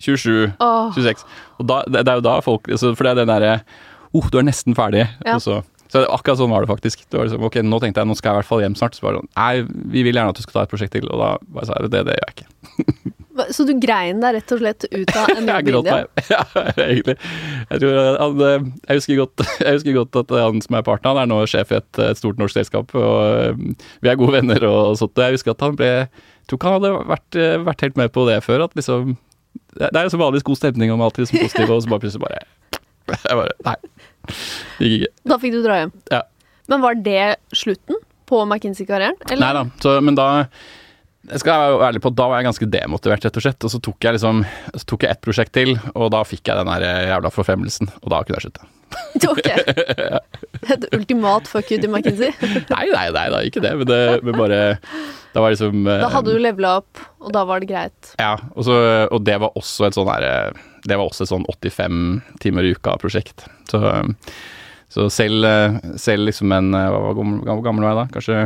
27 0.00 0.52
oh. 0.58 0.90
26. 0.96 1.26
Og 1.60 1.68
da, 1.70 1.82
det, 1.86 2.04
det 2.06 2.12
er 2.12 2.20
jo 2.20 2.26
da 2.26 2.38
folk 2.44 2.68
altså, 2.70 2.94
For 2.96 3.06
det 3.06 3.12
er 3.12 3.20
den 3.22 3.32
derre 3.32 3.52
oh, 4.16 4.26
du 4.30 4.40
er 4.40 4.46
nesten 4.46 4.76
ferdig. 4.78 5.04
Ja. 5.26 5.36
Og 5.36 5.44
så, 5.44 5.60
så 5.92 6.04
akkurat 6.06 6.40
sånn 6.40 6.52
var 6.52 6.64
det 6.64 6.72
faktisk. 6.72 7.04
Det 7.06 7.18
var 7.18 7.28
liksom, 7.28 7.46
ok, 7.46 7.60
Nå 7.66 7.80
tenkte 7.82 8.02
jeg 8.02 8.10
nå 8.10 8.18
skal 8.18 8.32
jeg 8.32 8.38
i 8.38 8.40
hvert 8.40 8.50
fall 8.50 8.64
hjem 8.64 8.76
snart. 8.78 8.98
Så 8.98 9.06
var 9.06 9.16
det 9.16 9.22
sånn 9.22 9.32
Nei, 9.36 9.84
vi 9.94 10.04
vil 10.06 10.18
gjerne 10.18 10.34
at 10.34 10.40
du 10.40 10.44
skal 10.44 10.58
ta 10.58 10.66
et 10.66 10.74
prosjekt 10.74 10.96
til. 10.96 11.08
Og 11.10 11.22
da 11.22 11.32
bare 11.46 11.68
sa 11.68 11.78
jeg 11.78 11.92
det, 11.94 12.04
det 12.08 12.18
gjør 12.18 12.28
jeg 12.28 12.36
ikke. 12.38 13.14
så 13.54 13.64
du 13.66 13.72
grein 13.80 14.20
deg 14.22 14.36
rett 14.36 14.54
og 14.54 14.60
slett 14.60 14.86
ut 14.90 15.14
av 15.16 15.30
en 15.34 15.48
jobb 15.48 15.70
i 15.70 15.74
India? 15.78 15.98
Ja, 16.32 16.42
egentlig. 16.84 17.16
Jeg, 17.70 17.80
tror 17.82 17.98
han, 18.20 18.44
eh, 18.46 18.66
jeg, 18.88 19.00
husker 19.00 19.22
godt, 19.22 19.46
jeg 19.64 19.78
husker 19.78 19.96
godt 20.00 20.20
at 20.22 20.36
han 20.42 20.62
som 20.64 20.78
er 20.78 20.86
partner, 20.86 21.14
han 21.14 21.22
er 21.24 21.30
nå 21.30 21.40
sjef 21.50 21.72
i 21.72 21.78
et, 21.80 22.02
et 22.10 22.20
stort 22.20 22.40
norsk 22.42 22.58
selskap. 22.58 22.94
Og 22.98 23.16
eh, 23.30 23.88
vi 24.04 24.12
er 24.12 24.20
gode 24.20 24.36
venner 24.38 24.68
og 24.68 24.98
sånt. 25.00 25.18
Jeg 25.18 25.38
husker 25.38 25.54
at 25.54 25.66
han 25.66 25.78
ble 25.78 25.90
Jeg 25.94 26.50
tror 26.50 26.60
ikke 26.60 26.70
han 26.70 26.78
hadde 26.80 27.10
vært, 27.14 27.40
eh, 27.40 27.58
vært 27.70 27.84
helt 27.86 28.00
med 28.00 28.14
på 28.14 28.26
det 28.28 28.40
før. 28.46 28.66
At 28.66 28.78
liksom 28.78 29.16
Det 29.78 29.90
det 29.94 30.00
er 30.00 30.08
jo 30.08 30.12
så 30.14 30.20
vanligvis 30.20 30.46
god 30.46 30.58
stemning 30.58 30.92
om 30.94 31.02
alltid 31.04 31.24
liksom 31.24 31.40
positiv, 31.46 31.70
og 31.74 31.82
så 31.84 31.92
bare 31.92 32.04
plutselig 32.04 32.24
bare 32.26 32.42
Jeg 33.10 33.38
bare 33.38 33.54
Nei. 33.66 33.76
Det 34.78 34.90
gikk 34.90 34.96
ikke. 35.00 35.14
Da 35.32 35.38
fikk 35.42 35.56
du 35.56 35.62
dra 35.64 35.78
hjem. 35.80 35.94
Ja. 36.12 36.20
Men 36.70 36.84
var 36.84 36.98
det 37.06 37.24
slutten 37.56 37.98
på 38.30 38.44
McKinsey-karrieren? 38.46 39.18
Nei 39.40 39.54
da. 39.56 39.64
Så, 39.82 39.96
men 40.06 40.18
da 40.18 40.28
jeg 41.30 41.42
skal 41.42 41.60
være 41.74 41.88
ærlig 41.90 42.00
på 42.00 42.12
Da 42.16 42.26
var 42.30 42.40
jeg 42.40 42.46
ganske 42.48 42.66
demotivert, 42.72 43.24
rett 43.26 43.38
og 43.38 43.44
slett. 43.44 43.64
Og 43.66 43.72
så 43.72 43.80
tok 43.84 44.06
jeg 44.06 44.16
liksom 44.16 44.44
Så 44.72 44.86
tok 44.88 45.04
jeg 45.04 45.12
ett 45.14 45.24
prosjekt 45.24 45.52
til, 45.56 45.74
og 45.94 46.12
da 46.14 46.22
fikk 46.26 46.48
jeg 46.48 46.60
den 46.60 46.70
der 46.70 47.10
jævla 47.10 47.32
forfremmelsen. 47.34 47.90
Og 48.00 48.12
da 48.14 48.22
kunne 48.24 48.38
jeg 48.40 48.48
slutte. 48.48 48.68
Ok. 49.30 49.48
Et 50.70 50.84
ultimat 50.94 51.48
fuck 51.48 51.70
you 51.72 51.78
til 51.80 51.90
McKinsey. 51.90 52.30
Nei, 52.72 52.84
nei, 52.92 53.06
nei, 53.14 53.26
da, 53.32 53.40
ikke 53.46 53.62
det. 53.64 53.72
Men 53.80 53.88
det 53.88 54.00
men 54.26 54.36
bare 54.36 54.60
Da 55.34 55.42
var 55.42 55.54
liksom 55.54 55.86
eh, 55.86 56.02
Da 56.02 56.10
hadde 56.12 56.34
du 56.34 56.40
levela 56.42 56.76
opp, 56.80 57.00
og 57.22 57.32
da 57.34 57.44
var 57.48 57.62
det 57.62 57.70
greit. 57.70 58.12
Ja, 58.20 58.34
og, 58.54 58.64
så, 58.68 58.76
og 59.08 59.24
det 59.26 59.38
var 59.42 59.56
også 59.58 59.88
et 59.88 59.96
sånn 59.96 60.10
herre 60.10 60.32
Det 60.86 60.96
var 60.98 61.06
også 61.06 61.26
et 61.26 61.32
sånn 61.32 61.46
85 61.48 62.00
timer 62.42 62.68
i 62.68 62.74
uka-prosjekt. 62.76 63.46
Så, 63.70 63.82
så 64.92 65.08
selv, 65.12 65.46
eh, 65.48 65.78
selv 66.00 66.28
liksom 66.28 66.52
en 66.56 66.72
Hvor 66.74 67.14
gammel, 67.18 67.62
gammel 67.66 67.88
var 67.88 67.94
jeg 67.94 68.02
da? 68.02 68.08
Kanskje 68.18 68.40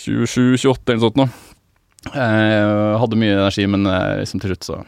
27-28 0.00 0.94
eller 0.94 1.00
noe 1.00 1.08
sånt 1.08 1.18
noe. 1.20 1.30
Eh, 2.16 2.96
hadde 3.02 3.18
mye 3.20 3.36
energi, 3.36 3.66
men 3.68 3.84
eh, 3.90 4.20
liksom 4.22 4.40
til 4.40 4.54
slutt 4.54 4.68
så 4.70 4.78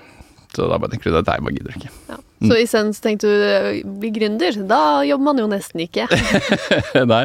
Så 0.52 0.66
da 0.68 0.76
bare 0.76 0.92
tenker 0.92 1.08
du 1.10 1.16
at 1.16 1.28
nei, 1.30 1.38
bare 1.40 1.54
gidder 1.56 1.76
ikke. 1.78 1.90
Ja. 2.10 2.16
Så 2.42 2.56
i 2.58 2.64
sens 2.66 2.98
tenkte 3.00 3.28
du 3.30 3.42
eh, 3.46 3.82
bli 4.02 4.10
gründer. 4.12 4.56
Da 4.68 4.80
jobber 5.06 5.28
man 5.30 5.38
jo 5.40 5.46
nesten 5.48 5.80
ikke. 5.84 6.08
Nei, 7.12 7.20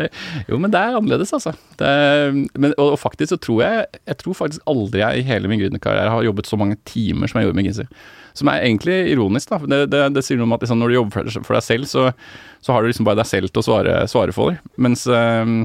jo, 0.47 0.59
men 0.61 0.71
det 0.71 0.77
er 0.79 0.95
annerledes, 0.99 1.33
altså. 1.33 1.55
Det 1.79 1.89
er, 1.89 2.31
men, 2.53 2.75
og, 2.77 2.93
og 2.93 2.99
faktisk 3.01 3.33
så 3.33 3.39
tror 3.41 3.63
jeg 3.65 3.87
Jeg 4.05 4.19
tror 4.21 4.37
faktisk 4.37 4.69
aldri 4.69 5.01
jeg 5.01 5.19
i 5.23 5.25
hele 5.27 5.49
min 5.51 5.59
gründerkarriere 5.63 6.13
har 6.13 6.27
jobbet 6.27 6.47
så 6.49 6.59
mange 6.61 6.77
timer 6.87 7.27
som 7.31 7.41
jeg 7.41 7.49
gjorde 7.49 7.57
med 7.59 7.65
McKinsey. 7.65 7.89
Som 8.37 8.51
er 8.53 8.61
egentlig 8.69 8.97
ironisk, 9.15 9.49
da. 9.49 9.59
Det, 9.65 9.81
det, 9.91 10.03
det 10.15 10.23
sier 10.27 10.37
noe 10.37 10.45
om 10.51 10.55
at 10.55 10.63
liksom, 10.63 10.79
når 10.83 10.93
du 10.93 10.97
jobber 10.99 11.31
for 11.41 11.57
deg- 11.57 11.65
selv, 11.65 11.89
så, 11.89 12.07
så 12.61 12.75
har 12.77 12.85
du 12.85 12.91
liksom 12.93 13.09
bare 13.09 13.17
deg 13.23 13.27
selv 13.33 13.49
til 13.51 13.63
å 13.65 13.67
svare, 13.71 13.99
svare 14.13 14.35
for. 14.37 14.59
Mens 14.77 15.07
eh, 15.09 15.55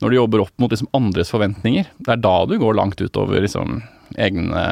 når 0.00 0.08
du 0.10 0.16
jobber 0.22 0.46
opp 0.48 0.54
mot 0.64 0.72
liksom, 0.72 0.88
andres 0.96 1.30
forventninger, 1.30 1.92
det 2.00 2.16
er 2.16 2.24
da 2.24 2.38
du 2.48 2.56
går 2.58 2.80
langt 2.80 3.04
utover 3.04 3.44
liksom, 3.44 3.82
egne 4.16 4.64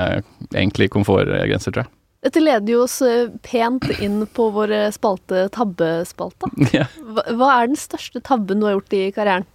egentlig 0.57 0.89
komfortgrenser, 0.97 1.77
tror 1.77 1.85
jeg. 1.85 1.93
Dette 2.23 2.43
leder 2.43 2.71
jo 2.71 2.85
oss 2.85 3.01
eh, 3.03 3.33
pent 3.43 3.89
inn 3.99 4.21
på 4.31 4.47
vår 4.55 4.75
eh, 4.77 4.91
spalte 4.95 5.49
Tabbespalta. 5.55 6.51
Ja. 6.77 6.87
Hva, 7.03 7.25
hva 7.39 7.49
er 7.57 7.73
den 7.73 7.81
største 7.81 8.23
tabben 8.25 8.63
du 8.63 8.69
har 8.69 8.77
gjort 8.77 8.95
i 8.97 9.09
karrieren? 9.15 9.49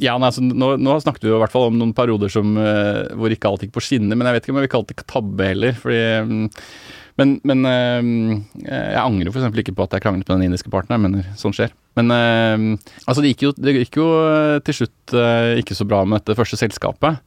Ja, 0.00 0.14
nei, 0.16 0.30
altså, 0.30 0.40
nå, 0.40 0.70
nå 0.80 0.94
snakket 1.04 1.26
vi 1.26 1.28
jo 1.28 1.36
i 1.36 1.42
hvert 1.42 1.52
fall 1.52 1.66
om 1.68 1.76
noen 1.76 1.92
perioder 1.92 2.32
som, 2.32 2.54
uh, 2.56 3.04
hvor 3.20 3.32
ikke 3.34 3.50
alt 3.50 3.66
gikk 3.66 3.74
på 3.74 3.82
skinner, 3.84 4.16
men 4.16 4.24
jeg 4.24 4.38
vet 4.38 4.46
ikke 4.46 4.54
om 4.54 4.60
jeg 4.62 4.64
vil 4.64 4.72
kalle 4.72 4.88
det 4.88 5.04
tabbe 5.04 5.48
heller. 5.50 5.76
Fordi, 5.76 5.98
mm, 6.24 6.46
men 7.20 7.34
men 7.44 7.66
eh, 7.68 8.08
jeg 8.64 9.00
angrer 9.02 9.28
f.eks. 9.28 9.58
ikke 9.62 9.74
på 9.76 9.84
at 9.84 9.96
jeg 9.96 10.04
kranglet 10.06 10.28
med 10.28 10.38
den 10.38 10.46
indiske 10.48 10.72
partneren, 10.72 11.04
men 11.04 11.36
sånn 11.36 11.52
skjer. 11.56 11.74
Men 11.98 12.14
eh, 12.14 12.94
altså, 13.04 13.20
det 13.20 13.34
gikk, 13.34 13.44
jo, 13.44 13.52
det 13.60 13.76
gikk 13.76 14.00
jo 14.00 14.08
til 14.64 14.78
slutt 14.80 15.16
eh, 15.20 15.60
ikke 15.60 15.76
så 15.76 15.84
bra 15.88 16.00
med 16.08 16.22
dette 16.22 16.38
første 16.38 16.56
selskapet. 16.60 17.20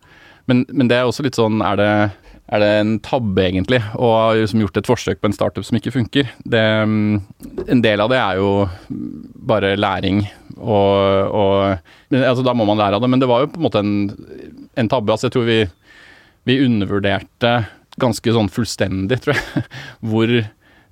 Men, 0.50 0.66
men 0.74 0.90
det 0.90 0.98
er 0.98 1.08
også 1.08 1.24
litt 1.24 1.38
sånn 1.38 1.62
Er 1.64 1.78
det, 1.80 1.92
er 2.54 2.62
det 2.62 2.70
en 2.78 2.94
tabbe, 3.02 3.42
egentlig, 3.42 3.80
å 3.98 4.10
ha 4.14 4.26
gjort 4.38 4.78
et 4.78 4.90
forsøk 4.90 5.22
på 5.22 5.30
en 5.30 5.36
startup 5.36 5.66
som 5.66 5.78
ikke 5.80 5.94
funker? 5.96 6.30
Det, 6.46 6.64
mm, 6.86 7.22
en 7.66 7.84
del 7.84 8.04
av 8.04 8.12
det 8.14 8.20
er 8.22 8.42
jo 8.42 8.52
bare 9.50 9.74
læring 9.80 10.24
og, 10.54 11.34
og 11.34 12.14
altså, 12.14 12.44
Da 12.46 12.54
må 12.54 12.68
man 12.70 12.78
lære 12.78 13.00
av 13.00 13.04
det, 13.04 13.10
men 13.10 13.24
det 13.24 13.30
var 13.30 13.44
jo 13.44 13.54
på 13.54 13.58
en 13.60 13.66
måte 13.66 13.82
en, 13.82 13.96
en 14.78 14.92
tabbe. 14.92 15.10
Altså, 15.14 15.28
jeg 15.28 15.36
tror 15.38 15.48
vi, 15.50 15.62
vi 16.50 16.60
undervurderte 16.66 17.56
ganske 18.02 18.36
sånn 18.36 18.52
fullstendig, 18.54 19.22
tror 19.24 19.38
jeg, 19.38 19.66
hvor 20.12 20.36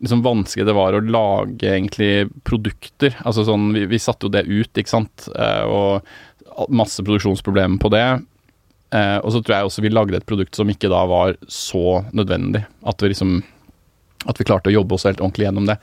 liksom 0.01 0.23
vanskelig 0.25 0.65
det 0.65 0.73
var 0.73 0.97
å 0.97 1.03
lage 1.05 1.69
egentlig 1.69 2.25
produkter. 2.47 3.13
Altså 3.21 3.45
sånn, 3.45 3.69
vi, 3.75 3.85
vi 3.89 4.01
satte 4.01 4.27
jo 4.27 4.33
det 4.33 4.47
ut, 4.49 4.73
ikke 4.73 4.95
sant, 4.97 5.29
Eh, 5.29 5.63
og 5.69 6.67
masse 6.69 7.03
produksjonsproblemer 7.03 7.79
på 7.81 7.89
det. 7.93 8.05
Eh, 8.91 9.17
og 9.23 9.31
så 9.31 9.39
tror 9.41 9.55
jeg 9.55 9.67
også 9.69 9.83
vi 9.85 9.91
lagde 9.93 10.17
et 10.19 10.25
produkt 10.27 10.57
som 10.57 10.69
ikke 10.71 10.89
da 10.91 11.03
var 11.07 11.37
så 11.47 12.01
nødvendig. 12.11 12.65
At 12.85 13.01
vi 13.03 13.13
liksom 13.13 13.37
At 14.27 14.37
vi 14.37 14.45
klarte 14.45 14.69
å 14.69 14.75
jobbe 14.75 14.93
oss 14.97 15.05
helt 15.07 15.21
ordentlig 15.23 15.47
gjennom 15.47 15.65
det. 15.69 15.77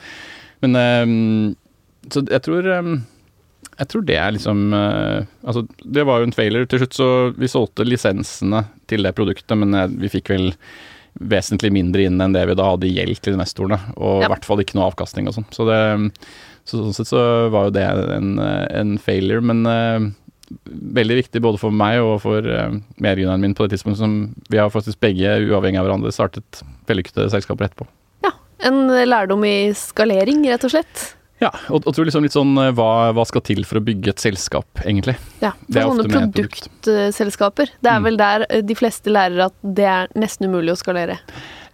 Men 0.63 0.77
eh, 0.77 1.55
Så 2.13 2.23
jeg 2.29 2.43
tror 2.45 2.69
eh, 2.69 2.91
Jeg 3.79 3.89
tror 3.89 4.05
det 4.07 4.19
er 4.19 4.35
liksom 4.37 4.61
eh, 4.75 5.25
Altså, 5.45 5.65
det 5.85 6.05
var 6.07 6.21
jo 6.21 6.29
en 6.29 6.37
failure. 6.37 6.67
Til 6.69 6.83
slutt 6.85 6.99
så 6.99 7.09
Vi 7.39 7.49
solgte 7.51 7.87
lisensene 7.89 8.67
til 8.91 9.03
det 9.09 9.15
produktet, 9.17 9.57
men 9.59 9.75
eh, 9.75 9.89
vi 10.05 10.13
fikk 10.13 10.31
vel 10.35 10.53
vesentlig 11.19 11.73
mindre 11.75 12.05
inn 12.07 12.21
enn 12.23 12.35
det 12.37 12.45
vi 12.47 12.55
da 12.55 12.69
hadde 12.69 12.87
i 12.87 12.93
gjeld 12.95 13.19
til 13.25 13.35
investorene, 13.35 13.79
og 13.97 14.21
Ja. 14.23 14.29
i 14.29 14.31
hvert 14.31 14.45
fall 14.47 14.61
ikke 14.63 14.77
noe 14.79 14.87
avkastning 14.93 15.27
og 15.27 15.35
sånn. 15.35 15.49
Så 15.51 15.65
så 16.69 16.79
sånn 16.79 16.95
sett 16.95 17.09
så 17.11 17.23
var 17.51 17.65
jo 17.67 17.73
det 17.75 17.83
en, 18.15 18.39
en 18.39 18.93
failure, 19.03 19.41
men 19.43 19.65
eh, 19.67 20.07
veldig 20.69 21.17
viktig 21.23 21.43
både 21.45 21.61
for 21.61 21.75
meg 21.75 22.01
og 22.01 22.17
for 22.25 22.45
uh, 22.49 22.73
medgründeren 23.03 23.43
min 23.45 23.55
på 23.59 23.67
det 23.67 23.77
tidspunktet 23.77 24.01
som 24.03 24.17
vi 24.53 24.61
har 24.61 24.71
faktisk 24.73 25.01
begge, 25.05 25.37
uavhengig 25.51 25.81
av 25.81 25.89
hverandre, 25.89 26.13
startet 26.15 26.63
vellykkede 26.89 27.29
selskaper 27.35 27.69
etterpå. 27.69 27.87
Ja. 28.27 28.33
En 28.69 28.87
lærdom 29.09 29.45
i 29.47 29.71
skalering, 29.77 30.43
rett 30.51 30.65
og 30.67 30.73
slett. 30.75 31.05
Ja, 31.39 31.53
og, 31.71 31.85
og 31.87 31.95
tror 31.95 32.09
liksom 32.09 32.25
litt 32.25 32.35
sånn 32.35 32.57
eh, 32.59 32.73
hva, 32.75 33.13
hva 33.15 33.23
skal 33.29 33.45
til 33.47 33.61
for 33.69 33.79
å 33.79 33.83
bygge 33.87 34.11
et 34.11 34.23
selskap, 34.25 34.67
egentlig. 34.83 35.15
Ja, 35.39 35.53
Det 35.69 35.79
er 35.79 35.85
for 35.87 35.93
sånne 36.01 36.09
et 36.09 36.33
produkt. 36.35 36.65
produktselskaper. 36.83 37.71
Det 37.79 37.91
er 37.93 38.01
Mm. 38.01 38.09
vel 38.09 38.17
der 38.19 38.47
eh, 38.51 38.63
de 38.67 38.75
fleste 38.75 39.13
lærer 39.15 39.45
at 39.47 39.55
det 39.63 39.87
er 39.87 40.09
nesten 40.19 40.49
umulig 40.51 40.75
å 40.75 40.81
skalere. 40.81 41.21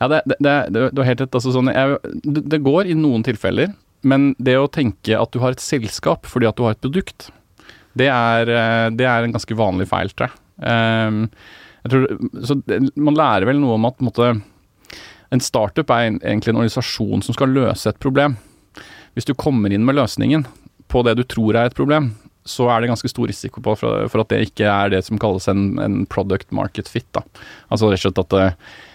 Ja, 0.02 0.08
det, 0.12 0.20
det, 0.28 0.36
det, 0.74 0.82
det, 0.92 1.06
helt 1.08 1.22
rett. 1.24 1.32
Altså, 1.40 1.54
sånn, 1.54 1.72
jeg, 1.72 1.96
det, 2.28 2.44
det 2.52 2.60
går 2.66 2.90
i 2.92 2.98
noen 2.98 3.24
tilfeller, 3.24 3.72
men 4.04 4.34
det 4.36 4.58
å 4.60 4.68
tenke 4.68 5.16
at 5.16 5.32
du 5.32 5.40
har 5.40 5.56
et 5.56 5.64
selskap 5.64 6.28
fordi 6.28 6.50
at 6.50 6.60
du 6.60 6.66
har 6.66 6.76
et 6.76 6.82
produkt, 6.84 7.30
det 7.98 8.08
er, 8.10 8.50
eh, 8.50 8.88
det 8.94 9.06
er 9.08 9.26
en 9.26 9.34
ganske 9.34 9.58
vanlig 9.58 9.88
feil, 9.90 10.10
tror 10.14 10.30
jeg. 10.30 10.40
Um, 10.64 11.20
jeg 11.84 11.92
tror, 11.92 12.04
så 12.46 12.56
det, 12.64 12.80
man 12.96 13.18
lærer 13.18 13.48
vel 13.48 13.60
noe 13.60 13.76
om 13.76 13.88
at 13.88 14.02
måtte, 14.04 14.30
en, 15.34 15.42
startup 15.42 15.90
er 15.92 16.08
en, 16.08 16.20
egentlig 16.22 16.54
en 16.54 16.60
organisasjon 16.62 17.24
som 17.26 17.36
skal 17.36 17.52
løse 17.54 17.90
et 17.90 18.00
problem. 18.02 18.38
Hvis 19.14 19.28
du 19.28 19.34
kommer 19.38 19.72
inn 19.72 19.84
med 19.86 19.98
løsningen 19.98 20.46
på 20.90 21.02
det 21.06 21.16
du 21.18 21.24
tror 21.28 21.58
er 21.58 21.70
et 21.70 21.76
problem, 21.76 22.12
så 22.44 22.68
er 22.68 22.82
det 22.82 22.90
ganske 22.90 23.08
stor 23.08 23.28
risiko 23.30 23.62
på 23.64 23.76
for, 23.80 24.08
for 24.12 24.22
at 24.22 24.32
det 24.32 24.42
ikke 24.50 24.68
er 24.68 24.90
det 24.92 25.04
som 25.06 25.20
kalles 25.20 25.46
en, 25.48 25.78
en 25.80 26.02
product 26.10 26.50
market 26.52 26.90
fit. 26.90 27.06
Da. 27.16 27.24
Altså 27.72 27.88
rett 27.88 28.02
og 28.02 28.04
slett 28.04 28.20
at 28.24 28.34
det, 28.34 28.48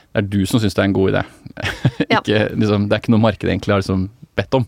det 0.10 0.22
er 0.22 0.30
du 0.30 0.40
som 0.50 0.62
syns 0.62 0.78
det 0.78 0.84
er 0.84 0.90
en 0.92 0.98
god 0.98 1.14
idé. 1.14 1.26
Ja. 2.10 2.24
ikke, 2.24 2.56
liksom, 2.58 2.88
det 2.90 2.96
er 2.96 3.02
ikke 3.04 3.12
noe 3.14 3.22
markedet 3.22 3.52
egentlig 3.52 3.74
har 3.76 3.82
liksom 3.84 4.08
bedt 4.40 4.56
om. 4.58 4.64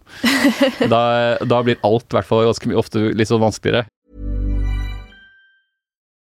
da, 0.94 1.02
da 1.41 1.62
blir 1.65 1.80
alt 1.88 2.06
i 2.06 2.17
hvert 2.17 2.28
fall 2.28 2.46
ganske 2.46 2.70
mye 2.70 2.78
ofte 2.82 3.02
litt 3.17 3.30
sånn 3.32 3.41
vanskeligere. 3.41 3.88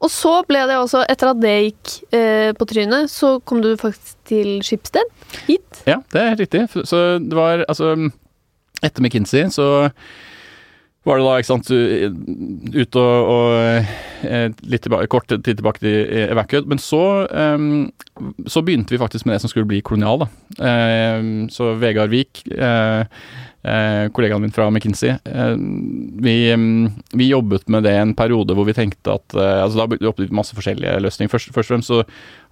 Og 0.00 0.08
så 0.12 0.32
ble 0.48 0.62
det 0.70 0.78
også, 0.80 1.02
etter 1.12 1.32
at 1.34 1.42
det 1.42 1.56
gikk 1.66 1.92
eh, 2.16 2.50
på 2.56 2.66
trynet, 2.68 3.12
så 3.12 3.34
kom 3.44 3.60
du 3.64 3.74
faktisk 3.80 4.16
til 4.30 4.56
Skipsted. 4.64 5.12
Hit. 5.46 5.82
Ja, 5.88 6.00
det 6.14 6.22
er 6.22 6.32
helt 6.32 6.44
riktig. 6.46 6.64
Så 6.88 7.04
det 7.20 7.36
var 7.36 7.66
altså 7.68 7.94
Etter 8.80 9.04
McKinsey 9.04 9.50
så 9.52 9.68
var 11.08 11.16
det 11.16 11.24
da, 11.24 11.36
ikke 11.40 11.48
sant, 11.48 11.70
ut 12.76 12.96
og, 13.00 13.28
og 13.32 14.26
eh, 14.28 14.50
litt 14.68 14.82
tilbake, 14.84 15.08
kort 15.08 15.30
tid 15.32 15.46
tilbake 15.48 15.80
til 15.80 16.10
Evacuate. 16.26 16.68
Men 16.68 16.82
så, 16.82 17.04
um, 17.32 17.88
så 18.44 18.60
begynte 18.64 18.92
vi 18.92 19.00
faktisk 19.00 19.24
med 19.24 19.38
det 19.38 19.44
som 19.44 19.52
skulle 19.52 19.68
bli 19.70 19.80
kolonial, 19.84 20.26
da. 20.26 20.28
Um, 20.60 21.48
så 21.52 21.72
Vegard 21.80 22.12
Vik, 22.12 22.42
eh, 22.52 23.00
eh, 23.00 23.06
kollegaen 24.16 24.40
min 24.40 24.52
fra 24.52 24.70
McKinsey, 24.70 25.10
eh, 25.24 25.56
vi, 26.24 26.52
mm, 26.52 26.90
vi 27.12 27.28
jobbet 27.28 27.68
med 27.68 27.84
det 27.84 27.92
en 27.92 28.14
periode 28.16 28.54
hvor 28.56 28.64
vi 28.64 28.72
tenkte 28.76 29.18
at 29.18 29.34
eh, 29.36 29.58
altså 29.64 29.82
Da 29.82 29.98
jobbet 30.00 30.30
vi 30.30 30.36
masse 30.36 30.56
forskjellige 30.56 30.94
løsninger. 31.04 31.32
Først, 31.32 31.52
først 31.52 31.68
og 31.68 31.74
fremst 31.74 31.92
så 31.92 31.98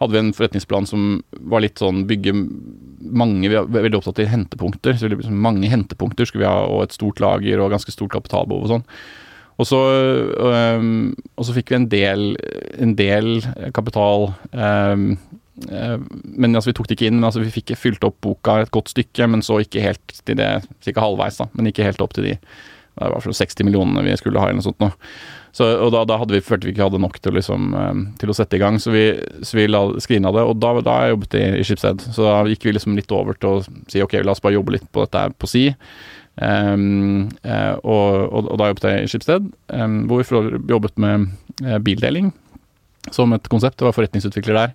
hadde 0.02 0.12
vi 0.12 0.20
en 0.20 0.34
forretningsplan 0.36 0.88
som 0.90 1.06
var 1.48 1.64
litt 1.64 1.80
sånn 1.80 2.04
bygge 2.08 2.34
mange 3.08 3.48
Vi 3.48 3.54
var 3.56 3.70
veldig 3.72 4.02
opptatt 4.02 4.20
av 4.20 4.28
hentepunkter. 4.34 4.98
så 4.98 5.08
liksom 5.08 5.40
Mange 5.40 5.70
hentepunkter 5.72 6.28
skulle 6.28 6.44
vi 6.44 6.50
ha, 6.50 6.66
og 6.66 6.84
et 6.84 6.98
stort 6.98 7.22
lager 7.24 7.62
og 7.62 7.72
ganske 7.72 7.94
stort 7.94 8.12
kapitalbehov 8.12 8.66
og 8.66 8.74
sånn. 8.74 8.86
Og 9.58 9.66
så, 9.66 9.78
og 10.38 11.42
så 11.42 11.54
fikk 11.56 11.72
vi 11.72 11.76
en 11.80 11.88
del, 11.90 12.20
en 12.78 12.92
del 12.94 13.40
kapital 13.74 14.28
øh, 14.54 15.16
Men 15.66 16.54
altså, 16.54 16.70
vi 16.70 16.76
tok 16.78 16.88
det 16.88 16.98
ikke 16.98 17.10
inn. 17.10 17.22
Altså, 17.26 17.42
vi 17.42 17.52
fikk 17.52 17.74
fylt 17.78 18.04
opp 18.06 18.20
boka 18.24 18.60
et 18.62 18.72
godt 18.74 18.92
stykke, 18.92 19.26
men 19.30 19.42
så 19.44 19.60
ikke 19.64 19.82
helt 19.82 20.20
til 20.22 20.38
det 20.38 20.50
Ca. 20.86 21.00
halvveis, 21.00 21.40
da. 21.40 21.48
Men 21.58 21.70
ikke 21.70 21.86
helt 21.86 22.02
opp 22.04 22.14
til 22.16 22.30
de 22.30 22.36
det 22.98 23.10
var 23.14 23.22
60 23.22 23.62
millionene 23.62 24.02
vi 24.02 24.16
skulle 24.18 24.40
ha, 24.42 24.48
eller 24.48 24.58
noe 24.58 24.66
sånt 24.66 24.80
nå. 24.82 24.88
Så, 25.54 25.66
og 25.80 25.92
da, 25.94 26.04
da 26.06 26.18
hadde 26.20 26.34
vi, 26.34 26.42
følte 26.44 26.68
vi 26.68 26.74
ikke 26.74 26.86
hadde 26.88 27.00
nok 27.02 27.16
til, 27.22 27.34
liksom, 27.38 27.72
til 28.20 28.30
å 28.30 28.36
sette 28.36 28.58
i 28.58 28.62
gang, 28.62 28.78
så 28.82 28.92
vi, 28.94 29.04
så 29.46 29.58
vi 29.58 29.66
la 29.70 29.84
det. 29.94 30.44
Og 30.44 30.54
da, 30.60 30.74
da 30.84 30.96
jeg 31.04 31.14
jobbet 31.14 31.38
jeg 31.38 31.56
i 31.56 31.66
Schibsted, 31.66 32.04
så 32.14 32.26
da 32.26 32.36
gikk 32.50 32.68
vi 32.68 32.74
liksom 32.76 32.98
litt 32.98 33.14
over 33.14 33.38
til 33.38 33.56
å 33.56 33.84
si 33.90 34.02
ok, 34.04 34.18
la 34.22 34.34
oss 34.34 34.44
bare 34.44 34.58
jobbe 34.58 34.76
litt 34.76 34.88
på 34.92 35.06
dette 35.06 35.24
på 35.38 35.50
si. 35.50 35.68
Um, 36.38 37.26
eh, 37.42 37.74
og, 37.80 38.28
og, 38.28 38.52
og 38.52 38.58
da 38.60 38.68
jobbet 38.70 38.86
jeg 38.86 39.06
i 39.06 39.10
Schibsted, 39.10 39.48
um, 39.74 39.96
hvor 40.10 40.22
vi 40.22 40.60
jobbet 40.70 41.00
med 41.02 41.30
eh, 41.64 41.80
bildeling 41.82 42.30
som 43.14 43.32
et 43.34 43.48
konsept. 43.50 43.78
Det 43.80 43.86
var 43.86 43.96
forretningsutvikler 43.96 44.58
der. 44.58 44.74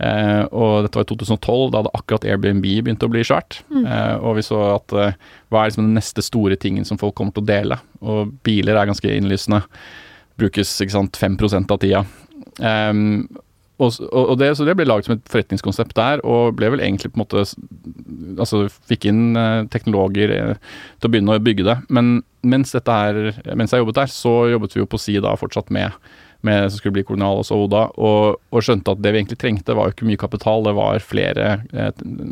Eh, 0.00 0.42
og 0.50 0.86
dette 0.86 1.00
var 1.00 1.06
i 1.06 1.10
2012, 1.10 1.70
da 1.72 1.82
hadde 1.82 1.94
akkurat 1.98 2.26
Airbnb 2.28 2.64
begynt 2.64 3.04
å 3.06 3.10
bli 3.12 3.24
svært. 3.26 3.60
Eh, 3.70 4.16
og 4.18 4.38
vi 4.38 4.46
så 4.46 4.62
at 4.76 4.96
eh, 4.96 5.18
hva 5.50 5.62
er 5.62 5.72
liksom 5.72 5.86
den 5.86 5.98
neste 5.98 6.24
store 6.24 6.58
tingen 6.60 6.88
som 6.88 7.00
folk 7.00 7.16
kommer 7.18 7.36
til 7.36 7.44
å 7.44 7.50
dele? 7.50 7.80
Og 8.00 8.32
biler 8.46 8.78
er 8.78 8.90
ganske 8.90 9.12
innlysende. 9.16 9.62
Brukes 10.40 10.72
ikke 10.80 10.96
sant, 10.96 11.20
5 11.20 11.38
av 11.66 11.78
tida. 11.82 12.04
Um, 12.60 13.28
og, 13.80 13.96
og 14.12 14.34
det, 14.40 14.52
så 14.56 14.66
det 14.68 14.74
ble 14.76 14.84
laget 14.88 15.08
som 15.08 15.16
et 15.16 15.30
forretningskonsept 15.32 15.94
der, 15.96 16.20
og 16.28 16.56
ble 16.58 16.68
vel 16.74 16.82
egentlig 16.84 17.12
på 17.12 17.20
en 17.20 17.24
måte 17.24 17.44
Altså 18.40 18.66
fikk 18.88 19.06
inn 19.10 19.36
eh, 19.38 19.66
teknologer 19.72 20.32
eh, 20.34 20.74
til 21.00 21.08
å 21.08 21.12
begynne 21.12 21.36
å 21.36 21.42
bygge 21.42 21.64
det. 21.66 21.76
Men 21.92 22.20
mens, 22.46 22.72
dette 22.76 22.94
her, 22.94 23.18
mens 23.58 23.72
jeg 23.74 23.82
jobbet 23.82 23.98
der, 23.98 24.12
så 24.12 24.34
jobbet 24.52 24.76
vi 24.76 24.82
jo 24.82 24.88
på 24.88 25.00
si 25.00 25.16
da 25.20 25.32
fortsatt 25.40 25.72
med 25.74 25.96
med 26.46 26.66
som 26.68 26.80
skulle 26.80 26.96
bli 26.98 27.04
Kolonial 27.06 27.40
og 27.40 27.46
så 27.48 27.58
Oda, 27.60 27.86
og, 28.00 28.40
og 28.50 28.64
skjønte 28.64 28.94
at 28.94 29.02
det 29.02 29.12
vi 29.12 29.22
egentlig 29.22 29.40
trengte, 29.40 29.76
var 29.76 29.88
jo 29.88 29.96
ikke 29.96 30.08
mye 30.08 30.20
kapital, 30.20 30.64
det 30.66 30.74
var 30.78 31.04
flere 31.04 31.48
eh, 31.72 31.90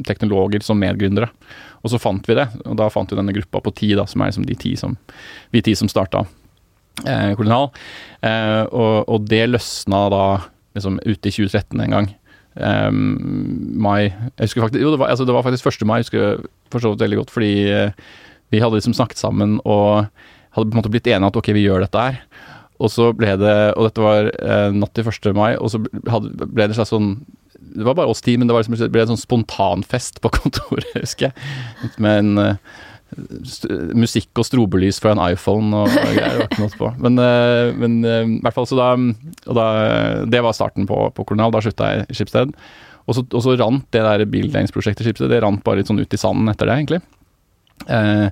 teknologer 0.09 0.65
som 0.65 0.81
medgründere. 0.81 1.31
Og 1.85 1.93
så 1.93 2.01
fant 2.03 2.27
vi 2.29 2.37
det, 2.39 2.49
og 2.65 2.79
da 2.81 2.91
fant 2.93 3.11
vi 3.13 3.19
denne 3.19 3.35
gruppa 3.37 3.63
på 3.65 3.75
ti, 3.79 3.93
da, 3.99 4.07
som 4.09 4.23
er 4.23 4.33
liksom 4.33 4.47
de 4.49 4.59
ti 4.59 4.75
som, 4.79 4.97
vi 5.55 5.63
ti 5.65 5.77
som 5.79 5.91
starta 5.91 6.25
eh, 7.07 7.35
Kolonial. 7.39 7.71
Eh, 8.25 8.63
og, 8.69 9.05
og 9.07 9.29
det 9.31 9.45
løsna 9.51 10.07
da 10.15 10.25
liksom 10.79 11.01
ute 11.05 11.31
i 11.31 11.35
2013 11.35 11.85
en 11.85 11.95
gang. 11.97 12.15
Um, 12.59 13.77
mai 13.79 14.09
Jeg 14.09 14.49
husker 14.49 14.65
faktisk 14.65 14.83
Jo, 14.83 14.91
det 14.91 14.99
var, 14.99 15.13
altså, 15.13 15.23
det 15.29 15.35
var 15.37 15.45
faktisk 15.47 15.69
1. 15.69 15.85
mai, 15.87 16.01
jeg 16.01 16.09
husker 16.09 16.49
for 16.73 16.83
så 16.83 16.91
veldig 16.99 17.21
godt, 17.21 17.31
fordi 17.31 17.53
eh, 17.71 17.93
vi 18.51 18.59
hadde 18.59 18.81
liksom 18.81 18.97
snakket 18.97 19.21
sammen 19.21 19.61
og 19.63 20.09
hadde 20.57 20.67
på 20.67 20.75
en 20.75 20.81
måte 20.81 20.91
blitt 20.91 21.07
enige 21.07 21.31
at 21.31 21.39
ok, 21.39 21.53
vi 21.55 21.67
gjør 21.67 21.85
dette 21.85 22.03
her. 22.03 22.19
Og 22.79 22.93
så 22.93 23.11
ble 23.17 23.35
det 23.41 23.57
Og 23.75 23.89
dette 23.89 24.05
var 24.05 24.31
eh, 24.31 24.69
natt 24.75 24.95
til 24.97 25.09
1. 25.11 25.31
mai, 25.37 25.53
og 25.59 25.73
så 25.73 25.83
hadde, 26.11 26.47
ble 26.47 26.69
det 26.69 26.79
slags 26.79 26.93
sånn 26.95 27.17
Det 27.59 27.87
var 27.87 27.97
bare 27.99 28.13
oss 28.13 28.23
ti, 28.25 28.37
men 28.39 28.51
det 28.51 28.57
liksom, 28.57 28.79
det 28.79 28.93
ble 28.95 29.03
en 29.05 29.15
sånn 29.15 29.25
spontanfest 29.25 30.23
på 30.25 30.33
kontoret, 30.39 30.93
husker 30.97 31.29
jeg. 31.29 31.93
Med 32.03 32.23
en 32.23 32.45
eh, 32.45 32.77
musikk 33.97 34.37
og 34.37 34.47
strobelys 34.47 35.01
fra 35.01 35.15
en 35.15 35.23
iPhone 35.31 35.73
og, 35.77 35.93
greier. 35.93 36.43
Var 36.43 36.51
ikke 36.51 36.63
noe 36.65 36.79
på. 36.81 36.91
Men, 37.05 37.21
eh, 37.23 37.71
men 37.79 37.99
eh, 38.05 38.35
i 38.39 38.41
hvert 38.45 38.57
fall 38.57 38.69
så 38.69 38.79
da, 38.79 38.91
da 39.47 39.67
Det 40.29 40.43
var 40.45 40.57
starten 40.57 40.89
på, 40.89 41.01
på 41.17 41.27
Kolonial. 41.29 41.55
Da 41.55 41.65
slutta 41.65 41.93
jeg 41.93 42.07
i 42.09 42.19
Schibsted. 42.19 42.55
Og 43.09 43.17
så, 43.17 43.25
og 43.25 43.45
så 43.45 43.57
rant 43.57 43.87
det 43.95 44.05
der 44.05 44.27
bildelingsprosjektet 44.29 45.05
i 45.07 45.09
Schibsted 45.09 45.33
det 45.33 45.41
rant 45.45 45.65
bare 45.65 45.81
litt 45.81 45.91
sånn 45.91 46.01
ut 46.01 46.15
i 46.15 46.21
sanden 46.21 46.51
etter 46.53 46.69
det, 46.69 46.77
egentlig. 46.77 47.01
Eh, 47.89 48.29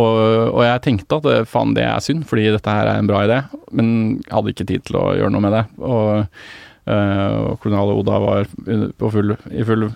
og, 0.00 0.54
og 0.56 0.64
jeg 0.66 0.82
tenkte 0.86 1.20
at 1.20 1.28
eh, 1.30 1.44
faen, 1.48 1.74
det 1.76 1.84
er 1.86 2.00
synd, 2.04 2.24
fordi 2.28 2.48
dette 2.54 2.72
her 2.74 2.88
er 2.90 2.98
en 3.02 3.08
bra 3.10 3.22
idé. 3.28 3.38
Men 3.76 3.92
jeg 4.24 4.32
hadde 4.34 4.52
ikke 4.54 4.66
tid 4.72 4.84
til 4.88 4.98
å 5.00 5.06
gjøre 5.18 5.30
noe 5.34 5.44
med 5.44 5.54
det. 5.56 5.62
Og, 5.84 6.10
eh, 6.90 7.36
og 7.44 7.58
Kolonial 7.62 7.92
Oda 7.94 8.18
var 8.24 8.48
på 8.98 9.10
full, 9.14 9.34
i 9.54 9.64
full 9.68 9.86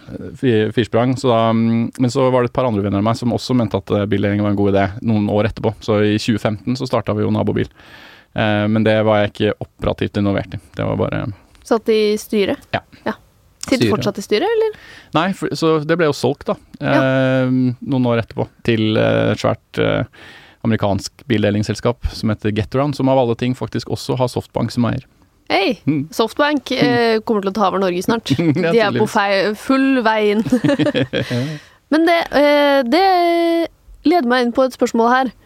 fi- 0.40 0.68
firsprang. 0.76 1.16
Så 1.20 1.30
da, 1.32 1.40
mm, 1.56 1.92
men 1.98 2.12
så 2.12 2.28
var 2.30 2.44
det 2.46 2.52
et 2.52 2.56
par 2.60 2.68
andre 2.68 2.84
venner 2.84 3.00
av 3.02 3.06
meg 3.08 3.18
som 3.20 3.32
også 3.34 3.56
mente 3.58 3.80
at 3.80 3.94
eh, 3.96 4.06
bildeling 4.10 4.44
var 4.44 4.52
en 4.54 4.60
god 4.60 4.74
idé 4.74 4.86
noen 5.08 5.28
år 5.32 5.50
etterpå. 5.50 5.74
Så 5.84 6.00
i 6.04 6.16
2015 6.20 6.76
så 6.80 6.88
starta 6.90 7.16
vi 7.16 7.24
jo 7.26 7.32
Nabobil. 7.34 7.70
Eh, 8.34 8.64
men 8.68 8.84
det 8.86 8.98
var 9.06 9.22
jeg 9.24 9.32
ikke 9.34 9.56
operativt 9.66 10.20
involvert 10.22 10.54
i. 10.58 10.62
Det 10.76 10.86
var 10.92 11.00
bare 11.06 11.26
Satt 11.64 11.88
i 11.88 12.00
styret. 12.20 12.60
Ja. 12.76 12.82
Sitter 13.64 13.90
fortsatt 13.92 14.20
i 14.20 14.24
styret, 14.24 14.48
eller? 14.56 14.78
Nei, 15.16 15.28
for, 15.36 15.52
så 15.58 15.74
det 15.84 15.96
ble 16.00 16.08
jo 16.10 16.16
solgt, 16.16 16.48
da. 16.50 16.56
Eh, 16.80 17.52
noen 17.80 18.08
år 18.10 18.22
etterpå. 18.24 18.46
Til 18.66 18.96
eh, 19.00 19.32
et 19.32 19.40
svært 19.42 19.80
eh, 19.82 20.04
amerikansk 20.64 21.26
bildelingsselskap 21.30 22.08
som 22.12 22.32
heter 22.32 22.54
Getaround, 22.56 22.96
som 22.96 23.10
av 23.12 23.20
alle 23.20 23.36
ting 23.40 23.56
faktisk 23.58 23.92
også 23.94 24.18
har 24.20 24.32
Softbank 24.32 24.72
som 24.74 24.88
eier. 24.90 25.04
Hei, 25.52 25.76
Mm. 25.84 26.06
Softbank 26.14 26.70
eh, 26.72 27.18
kommer 27.20 27.44
til 27.44 27.52
å 27.52 27.56
ta 27.56 27.66
over 27.68 27.82
Norge 27.82 28.00
snart. 28.02 28.32
De 28.72 28.80
er 28.80 28.96
på 28.96 29.06
full 29.60 30.00
vei 30.06 30.32
inn. 30.32 30.44
Men 31.92 32.06
det, 32.08 32.20
eh, 32.32 32.80
det 32.88 33.04
leder 34.08 34.28
meg 34.28 34.46
inn 34.46 34.54
på 34.56 34.64
et 34.64 34.76
spørsmål 34.76 35.10
her, 35.12 35.26
eh, 35.28 35.43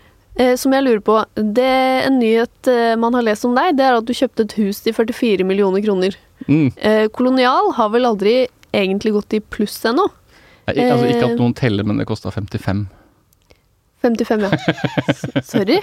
som 0.57 0.73
jeg 0.77 0.85
lurer 0.87 1.01
på. 1.05 1.17
Det 1.35 1.69
En 2.07 2.19
nyhet 2.21 2.69
eh, 2.71 2.95
man 3.01 3.15
har 3.19 3.25
lest 3.27 3.45
om 3.49 3.57
deg, 3.59 3.75
det 3.79 3.85
er 3.89 3.99
at 3.99 4.07
du 4.09 4.15
kjøpte 4.15 4.47
et 4.47 4.55
hus 4.61 4.81
til 4.85 4.95
44 4.95 5.45
millioner 5.49 5.83
kroner. 5.85 6.15
Mm. 6.47 6.69
Eh, 6.77 7.07
Kolonial 7.15 7.73
har 7.79 7.91
vel 7.95 8.07
aldri 8.09 8.37
egentlig 8.73 9.13
gått 9.17 9.35
i 9.35 9.41
pluss 9.41 9.81
ennå? 9.89 10.07
Altså, 10.69 11.09
ikke 11.09 11.25
Eh. 11.25 11.33
at 11.33 11.39
noen 11.41 11.55
teller, 11.57 11.85
men 11.89 11.97
det 11.99 12.07
kosta 12.07 12.31
55. 12.31 12.87
55, 14.05 14.45
ja. 14.47 14.51
Sorry. 15.43 15.81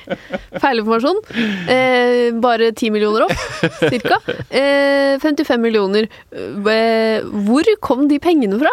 Feilinformasjon. 0.61 1.17
Eh, 1.67 2.29
bare 2.39 2.69
10 2.71 2.93
millioner 2.95 3.25
opp, 3.25 3.33
cirka. 3.89 4.21
Eh, 4.55 5.17
55 5.19 5.59
millioner. 5.59 6.07
Eh, 6.31 7.25
hvor 7.49 7.67
kom 7.83 8.05
de 8.07 8.19
pengene 8.23 8.59
fra? 8.61 8.71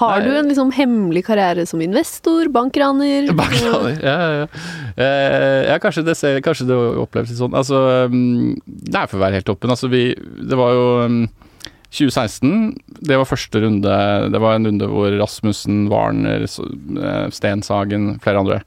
Har 0.00 0.24
du 0.24 0.30
en 0.32 0.48
liksom 0.48 0.70
hemmelig 0.74 1.24
karriere 1.26 1.66
som 1.68 1.82
investor, 1.84 2.48
bankraner? 2.52 3.28
Bankraner. 3.40 3.98
Ja, 4.00 4.16
ja, 4.16 4.30
ja. 4.40 4.46
Eh, 4.96 5.68
ja, 5.68 5.78
kanskje 5.82 6.06
det, 6.06 6.16
ser, 6.18 6.40
kanskje 6.44 6.68
det 6.70 6.78
oppleves 7.02 7.32
litt 7.32 7.40
sånn. 7.40 7.56
Altså, 7.56 8.08
det 8.08 8.96
er 8.96 9.10
for 9.10 9.20
å 9.20 9.24
være 9.26 9.40
helt 9.40 9.52
åpen. 9.52 9.72
Altså, 9.72 9.90
vi 9.92 10.08
Det 10.16 10.58
var 10.58 10.72
jo 10.76 10.86
mm, 11.10 11.26
2016, 11.90 12.78
det 13.02 13.18
var 13.18 13.28
første 13.28 13.60
runde. 13.64 13.98
Det 14.30 14.40
var 14.40 14.56
en 14.56 14.70
runde 14.70 14.88
hvor 14.88 15.10
Rasmussen, 15.18 15.84
Warner, 15.90 16.46
eh, 16.46 17.26
Stenshagen, 17.34 18.14
flere 18.22 18.44
andre 18.44 18.60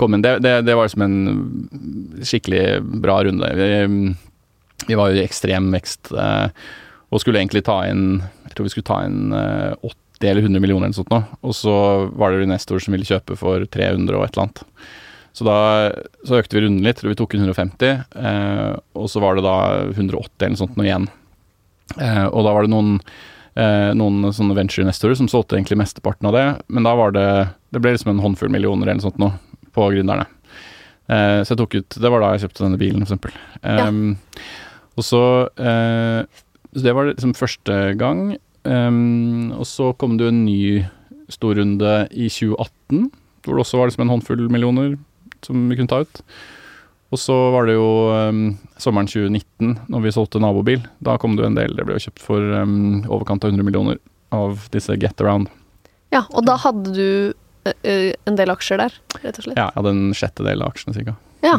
kom 0.00 0.14
inn. 0.14 0.24
Det, 0.24 0.38
det, 0.44 0.54
det 0.64 0.76
var 0.78 0.88
liksom 0.88 1.04
en 1.04 2.24
skikkelig 2.24 2.64
bra 3.02 3.20
runde. 3.26 3.50
Vi, 3.58 3.70
vi 4.88 4.98
var 4.98 5.10
jo 5.10 5.18
i 5.18 5.24
ekstrem 5.26 5.68
vekst 5.74 6.12
eh, 6.14 6.46
og 7.10 7.20
skulle 7.20 7.40
egentlig 7.42 7.64
ta 7.66 7.82
inn 7.90 8.20
Jeg 8.46 8.54
tror 8.54 8.66
vi 8.68 8.72
skulle 8.72 8.88
ta 8.88 9.00
inn 9.04 9.34
eh, 9.34 9.72
80 10.20 10.30
eller 10.30 10.42
100 10.42 10.60
millioner 10.60 10.86
eller 10.88 10.98
sånt 10.98 11.12
nå. 11.12 11.22
Og 11.42 11.54
så 11.56 11.74
var 12.12 12.32
det 12.36 12.48
Nestor 12.50 12.80
som 12.82 12.92
ville 12.94 13.08
kjøpe 13.08 13.36
for 13.40 13.64
300 13.64 14.16
og 14.18 14.24
et 14.26 14.36
eller 14.36 14.46
annet. 14.46 14.62
Så 15.32 15.46
da 15.46 15.56
så 16.26 16.40
økte 16.40 16.58
vi 16.58 16.64
runden 16.64 16.84
litt, 16.84 16.98
tror 17.00 17.12
vi 17.12 17.18
tok 17.18 17.36
150, 17.38 18.00
eh, 18.18 18.72
og 18.98 19.06
så 19.10 19.22
var 19.22 19.38
det 19.38 19.44
da 19.46 19.56
180 19.94 20.42
eller 20.42 20.54
noe 20.56 20.60
sånt 20.60 20.78
nå 20.78 20.86
igjen. 20.86 21.06
Eh, 21.98 22.26
og 22.26 22.44
da 22.46 22.54
var 22.56 22.66
det 22.66 22.72
noen, 22.72 22.98
eh, 23.54 23.92
noen 23.94 24.32
sånne 24.34 24.56
venture-investorer 24.58 25.16
som 25.18 25.30
solgte 25.30 25.56
egentlig 25.56 25.78
mesteparten 25.80 26.28
av 26.30 26.34
det, 26.36 26.44
men 26.68 26.86
da 26.86 26.96
var 26.98 27.14
det 27.14 27.28
Det 27.70 27.78
ble 27.78 27.92
liksom 27.94 28.10
en 28.10 28.22
håndfull 28.24 28.50
millioner 28.50 28.88
eller 28.88 28.98
noe 28.98 29.06
sånt 29.06 29.22
nå 29.22 29.30
på 29.70 29.84
gründerne. 29.94 30.26
Eh, 31.06 31.40
så 31.46 31.54
jeg 31.54 31.58
tok 31.60 31.74
ut 31.78 31.98
Det 32.02 32.10
var 32.10 32.20
da 32.22 32.32
jeg 32.34 32.48
kjøpte 32.48 32.64
denne 32.66 32.78
bilen, 32.80 33.06
for 33.06 33.14
eksempel. 33.14 33.32
Ja. 33.62 33.86
Og 34.98 35.06
så 35.06 35.22
eh, 35.54 36.26
Så 36.74 36.82
det 36.82 36.94
var 36.94 37.06
liksom 37.06 37.34
første 37.38 37.76
gang. 37.98 38.36
Um, 38.64 39.52
og 39.56 39.64
så 39.68 39.92
kom 39.96 40.18
det 40.18 40.26
jo 40.26 40.32
en 40.34 40.44
ny 40.44 40.62
storrunde 41.32 41.92
i 42.10 42.28
2018, 42.28 43.10
hvor 43.44 43.56
det 43.56 43.64
også 43.64 43.80
var 43.80 43.88
liksom 43.88 44.04
en 44.04 44.12
håndfull 44.12 44.48
millioner 44.52 44.96
som 45.46 45.68
vi 45.70 45.78
kunne 45.78 45.90
ta 45.90 46.02
ut. 46.04 46.22
Og 47.10 47.18
så 47.18 47.34
var 47.54 47.66
det 47.66 47.74
jo 47.74 47.88
um, 48.12 48.42
sommeren 48.78 49.08
2019, 49.10 49.74
når 49.90 50.04
vi 50.04 50.12
solgte 50.14 50.42
nabobil. 50.42 50.84
Da 51.02 51.16
kom 51.18 51.34
det 51.34 51.44
jo 51.44 51.50
en 51.50 51.58
del. 51.58 51.74
Det 51.74 51.86
ble 51.86 51.96
jo 51.96 52.04
kjøpt 52.06 52.22
for 52.22 52.52
um, 52.60 53.00
overkant 53.08 53.46
av 53.46 53.54
100 53.54 53.66
millioner 53.66 53.98
av 54.34 54.68
disse 54.74 54.94
Get 55.00 55.22
Around. 55.22 55.50
Ja, 56.14 56.24
og 56.30 56.46
da 56.46 56.56
hadde 56.58 56.94
du 56.94 57.10
eh, 57.66 57.74
eh, 57.86 58.12
en 58.30 58.38
del 58.38 58.52
aksjer 58.54 58.82
der, 58.82 58.94
rett 59.24 59.40
og 59.40 59.46
slett. 59.46 59.58
Ja, 59.58 59.70
jeg 59.70 59.78
hadde 59.78 59.94
en 59.96 60.14
sjettedel 60.14 60.62
av 60.62 60.74
aksjene 60.74 60.94
cirka. 60.94 61.16
Ja. 61.46 61.58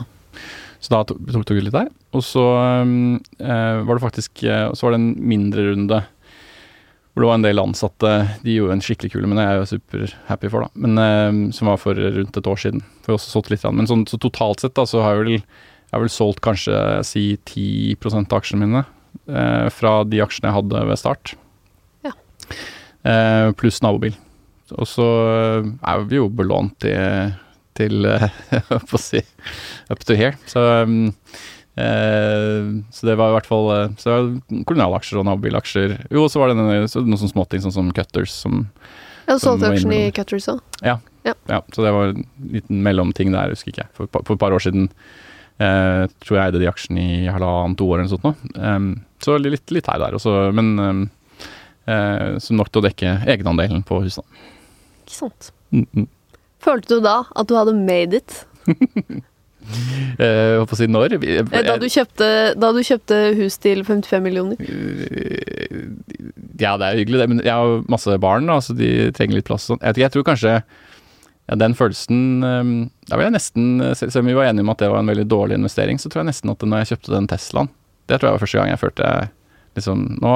Så 0.82 0.94
da 0.94 1.04
tok, 1.08 1.20
vi 1.52 1.66
litt 1.66 1.76
der. 1.76 1.92
Og 2.16 2.24
så 2.26 2.46
um, 2.84 3.20
eh, 3.40 3.84
var 3.88 3.98
det 3.98 4.04
faktisk 4.04 4.42
Så 4.42 4.86
var 4.86 4.96
det 4.96 5.02
en 5.02 5.12
mindre 5.20 5.68
runde 5.68 6.00
hvor 7.12 7.26
det 7.26 7.28
var 7.28 7.40
en 7.40 7.46
del 7.46 7.60
ansatte. 7.60 8.12
De 8.46 8.54
gjorde 8.56 8.78
en 8.78 8.84
skikkelig 8.86 9.12
kule, 9.12 9.28
men 9.28 9.40
det 9.40 9.44
er 9.44 9.58
jeg 9.58 9.62
jo 9.62 9.70
superhappy 9.74 10.52
for, 10.52 10.64
da. 10.64 10.84
Men 10.86 11.02
eh, 11.04 11.52
Som 11.58 11.68
var 11.68 11.82
for 11.82 12.00
rundt 12.00 12.40
et 12.40 12.48
år 12.48 12.62
siden. 12.64 12.84
For 13.02 13.12
jeg 13.12 13.18
har 13.18 13.20
også 13.20 13.34
solgt 13.36 13.52
litt. 13.52 13.68
Men 13.68 13.90
sånn, 13.90 14.08
så 14.08 14.20
totalt 14.22 14.64
sett 14.64 14.78
da, 14.80 14.88
så 14.88 15.04
har 15.04 15.18
jeg 15.18 15.26
vel, 15.26 15.36
jeg 15.36 15.98
har 15.98 16.06
vel 16.06 16.14
solgt 16.14 16.44
kanskje 16.46 16.80
si 17.08 17.26
10 17.52 18.00
av 18.16 18.38
aksjene 18.40 18.64
mine. 18.64 18.86
Eh, 19.28 19.68
fra 19.76 19.96
de 20.08 20.24
aksjene 20.24 20.52
jeg 20.52 20.60
hadde 20.62 20.84
ved 20.88 21.02
start. 21.02 21.36
Ja. 22.08 22.16
Eh, 23.12 23.52
pluss 23.60 23.82
nabobil. 23.84 24.16
Og 24.80 24.88
så 24.88 25.08
eh, 25.36 25.72
er 25.92 26.06
vi 26.08 26.22
jo 26.22 26.30
belånt 26.32 26.78
til, 26.86 27.36
til 27.76 28.08
jeg 28.08 29.02
si 29.04 29.26
up 29.92 30.08
to 30.08 30.16
here. 30.16 30.40
Så, 30.48 30.64
um, 30.88 31.12
eh, 31.80 32.72
så 32.92 33.08
det 33.08 33.16
var 33.20 33.32
i 33.32 33.36
hvert 33.38 33.48
fall 33.48 33.70
eh, 33.76 33.94
Så 34.02 34.18
kolonialaksjer 34.68 35.22
og 35.22 35.28
nabobilaksjer. 35.30 35.96
Jo, 36.12 36.28
så 36.32 36.42
var 36.42 36.52
det 36.52 36.60
denne, 36.60 36.90
så 36.92 37.04
noen 37.06 37.20
sånne 37.22 37.36
småting 37.36 37.64
sånn 37.64 37.78
som 37.78 37.94
Cutters 37.96 38.34
som 38.44 38.66
ja, 39.28 39.38
du 39.38 39.40
solgte 39.44 39.70
aksjen 39.72 39.94
i. 39.96 40.04
Cutters 40.16 40.50
òg. 40.52 40.62
ja, 40.84 40.98
Ja. 41.28 41.36
ja. 41.48 41.62
Så 41.72 41.86
det 41.86 41.92
var 41.96 42.12
en 42.12 42.26
liten 42.52 42.82
mellomting 42.84 43.32
der, 43.32 43.54
husker 43.54 43.72
ikke 43.72 43.86
jeg. 43.86 43.94
For, 43.98 44.10
for 44.18 44.36
et 44.36 44.42
par 44.42 44.56
år 44.56 44.64
siden. 44.64 44.90
Eh, 45.62 46.04
tror 46.24 46.38
jeg 46.38 46.50
eide 46.50 46.62
de 46.62 46.70
aksjene 46.70 47.02
i 47.02 47.18
halvannet 47.30 47.82
år 47.86 48.00
eller 48.00 48.08
noe 48.08 48.14
sånt 48.16 48.26
nå. 48.26 48.32
Um, 48.58 48.88
så 49.22 49.36
litt, 49.38 49.70
litt 49.70 49.90
her 49.90 50.00
og 50.00 50.06
der 50.08 50.16
også, 50.18 50.34
men 50.58 50.72
um, 50.82 51.02
eh, 51.86 52.40
som 52.42 52.58
nok 52.58 52.72
til 52.72 52.82
å 52.82 52.88
dekke 52.88 53.20
egenandelen 53.30 53.84
på 53.86 54.00
huset. 54.02 54.26
Ikke 55.04 55.18
sant. 55.20 55.52
Mm, 55.70 55.86
mm. 55.94 56.08
Følte 56.66 56.98
du 56.98 57.06
da 57.06 57.20
at 57.38 57.50
du 57.50 57.54
hadde 57.60 57.76
made 57.78 58.18
it? 58.24 58.40
Å 60.22 60.78
si 60.78 60.88
når? 60.92 61.16
Da 61.52 61.78
du 61.82 61.88
kjøpte, 61.90 62.28
da 62.60 62.72
du 62.76 62.82
kjøpte 62.86 63.20
hus 63.40 63.58
til 63.64 63.84
55 63.88 64.24
millioner? 64.26 64.60
Ja, 66.62 66.76
det 66.78 66.88
er 66.88 67.00
hyggelig, 67.00 67.22
det, 67.22 67.28
men 67.32 67.44
jeg 67.46 67.54
har 67.56 67.84
masse 67.92 68.18
barn, 68.22 68.50
da, 68.50 68.60
så 68.62 68.76
de 68.78 69.12
trenger 69.18 69.40
litt 69.40 69.48
plass. 69.50 69.66
og 69.70 69.76
sånn. 69.76 69.84
Jeg, 69.88 70.04
jeg 70.04 70.14
tror 70.14 70.28
kanskje 70.28 70.56
ja, 71.52 71.58
den 71.60 71.76
følelsen 71.76 72.46
eh, 72.46 72.72
Da 73.10 73.18
vil 73.18 73.28
jeg 73.28 73.36
nesten 73.36 73.84
selv 73.98 74.22
om 74.22 74.30
vi 74.30 74.38
var 74.38 74.50
enige 74.50 74.66
om 74.66 74.74
at 74.74 74.84
det 74.84 74.92
var 74.94 75.02
en 75.04 75.12
veldig 75.12 75.28
dårlig 75.32 75.58
investering, 75.60 76.00
så 76.00 76.12
tror 76.12 76.24
jeg 76.24 76.32
nesten 76.32 76.54
at 76.54 76.64
når 76.64 76.84
jeg 76.84 76.94
kjøpte 76.94 77.16
den 77.16 77.30
Teslaen 77.32 77.72
Det 78.08 78.20
tror 78.20 78.30
jeg 78.30 78.38
var 78.38 78.44
første 78.46 78.62
gang 78.62 78.72
jeg 78.72 78.82
følte 78.82 79.10
jeg 79.10 79.32
liksom 79.80 80.06
Nå, 80.22 80.36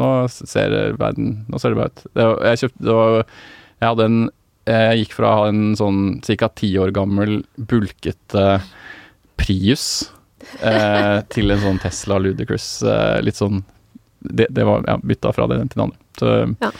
nå 0.00 0.10
ser 0.32 0.74
verden 0.98 1.44
Nå 1.50 1.60
ser 1.60 1.74
det 1.74 1.80
bra 1.80 1.88
ut. 1.90 2.04
Det 2.10 2.26
var, 2.30 2.42
jeg 2.50 2.62
kjøpte 2.64 2.88
det 2.88 2.98
var, 2.98 3.16
Jeg 3.78 3.92
hadde 3.92 4.08
en 4.08 4.20
Jeg 4.68 5.02
gikk 5.02 5.16
fra 5.16 5.30
å 5.32 5.38
ha 5.40 5.48
en 5.52 5.72
sånn 5.78 6.02
ca. 6.24 6.48
ti 6.52 6.70
år 6.80 6.92
gammel 6.96 7.40
bulkete 7.56 8.60
Prius 9.40 9.86
eh, 10.60 11.20
til 11.34 11.54
en 11.54 11.62
sånn 11.64 11.80
Tesla 11.82 12.18
Ludicrous. 12.22 12.68
Eh, 12.82 13.18
litt 13.24 13.38
sånn 13.38 13.62
det, 14.18 14.48
det 14.50 14.64
var 14.66 14.84
ja, 14.88 14.98
bytta 15.02 15.32
fra 15.32 15.46
det 15.50 15.60
til 15.70 15.78
det 15.80 15.86
andre. 15.88 15.98
Så, 16.18 16.34
Ja. 16.64 16.70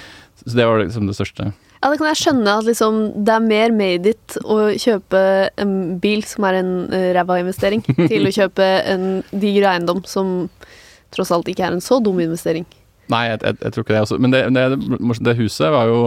så 0.44 0.56
det 0.58 0.66
var 0.66 0.80
liksom 0.82 1.06
det 1.08 1.16
største. 1.16 1.52
Ja, 1.78 1.90
det 1.92 2.00
kan 2.00 2.08
jeg 2.10 2.18
skjønne 2.18 2.56
at 2.58 2.66
liksom, 2.66 2.96
det 3.24 3.34
er 3.36 3.44
mer 3.44 3.70
made 3.70 4.10
it 4.10 4.34
å 4.42 4.56
kjøpe 4.74 5.20
en 5.62 5.74
bil 6.02 6.24
som 6.26 6.48
er 6.48 6.58
en 6.58 6.72
uh, 6.90 7.12
ræva 7.14 7.36
investering, 7.38 7.84
til 7.86 8.26
å 8.26 8.32
kjøpe 8.40 8.66
en 8.90 9.04
diger 9.30 9.68
eiendom 9.70 10.02
som 10.10 10.48
tross 11.14 11.30
alt 11.32 11.46
ikke 11.48 11.68
er 11.68 11.76
en 11.76 11.84
så 11.84 12.00
dum 12.02 12.18
investering. 12.20 12.66
Nei, 13.08 13.28
jeg, 13.30 13.38
jeg, 13.46 13.60
jeg 13.62 13.72
tror 13.76 13.86
ikke 13.86 13.94
det. 13.94 14.02
Også. 14.08 14.18
Men 14.20 14.34
det, 14.34 14.42
det, 14.58 14.66
det 15.30 15.36
huset 15.38 15.70
var 15.72 15.88
jo 15.88 16.00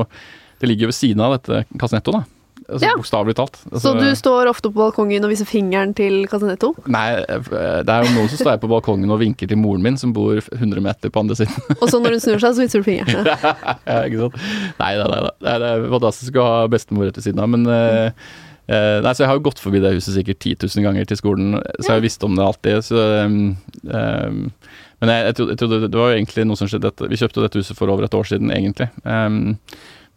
Det 0.62 0.70
ligger 0.70 0.88
jo 0.88 0.92
ved 0.94 0.98
siden 1.00 1.24
av 1.26 1.36
dette 1.40 1.64
Casinetto, 1.82 2.14
da. 2.20 2.24
Altså, 2.72 2.86
Ja. 2.88 2.92
Bokstavelig 2.96 3.34
talt. 3.36 3.58
Så 3.58 3.74
Altså, 3.74 3.92
du 4.00 4.16
står 4.16 4.48
ofte 4.48 4.70
på 4.72 4.78
balkongen 4.80 5.26
og 5.26 5.32
viser 5.34 5.48
fingeren 5.50 5.92
til 5.98 6.22
Casinetto? 6.32 6.70
Nei, 6.88 7.18
det 7.26 7.90
er 7.92 8.06
jo 8.06 8.14
noen 8.16 8.30
som 8.32 8.40
står 8.40 8.62
på 8.62 8.70
balkongen 8.72 9.12
og 9.12 9.20
vinker 9.20 9.50
til 9.50 9.60
moren 9.60 9.84
min, 9.84 9.98
som 10.00 10.14
bor 10.16 10.38
100 10.40 10.80
meter 10.86 11.12
på 11.12 11.20
andre 11.20 11.36
siden. 11.36 11.52
Og 11.82 11.90
så 11.90 12.00
når 12.00 12.16
hun 12.16 12.24
snur 12.24 12.40
seg, 12.40 12.56
så 12.56 12.64
viser 12.64 12.80
du 12.80 12.88
fingeren. 12.88 13.28
ja, 13.90 13.98
ikke 14.06 14.22
sant? 14.24 14.40
Nei 14.80 14.94
da, 15.02 15.10
nei 15.12 15.20
da. 15.26 15.34
Det 15.42 15.52
er- 15.58 15.68
er 15.72 15.90
fantastisk 15.98 16.40
å 16.40 16.48
ha 16.48 16.64
bestemor 16.72 17.10
rett 17.10 17.20
ved 17.20 17.28
siden 17.28 17.44
av, 17.44 17.50
men 17.52 17.68
mm. 17.68 18.24
Uh, 18.72 19.02
Nei, 19.04 19.12
så 19.18 19.26
jeg 19.26 19.28
har 19.28 19.36
jo 19.36 19.42
gått 19.44 19.60
forbi 19.60 19.82
det 19.84 19.90
huset 19.98 20.14
sikkert 20.16 20.38
10 20.46 20.62
000 20.78 20.84
ganger 20.86 21.08
til 21.10 21.18
skolen, 21.20 21.58
så 21.82 21.90
jeg 21.90 21.96
har 21.98 22.04
visst 22.06 22.22
om 22.24 22.38
det 22.38 22.46
alltid. 22.46 22.78
Så, 22.88 23.02
um, 23.26 23.58
um, 23.84 24.38
men 25.02 25.12
jeg, 25.12 25.26
jeg, 25.26 25.36
trodde, 25.36 25.50
jeg 25.52 25.60
trodde 25.60 25.80
det 25.90 26.00
var 26.00 26.14
jo 26.14 26.20
egentlig 26.20 26.46
noe 26.48 26.56
som 26.60 26.70
skjedde. 26.72 26.92
Vi 27.12 27.20
kjøpte 27.20 27.44
dette 27.44 27.60
huset 27.60 27.76
for 27.76 27.92
over 27.92 28.06
et 28.08 28.16
år 28.16 28.30
siden, 28.30 28.54
egentlig. 28.54 28.88
Um, 29.04 29.58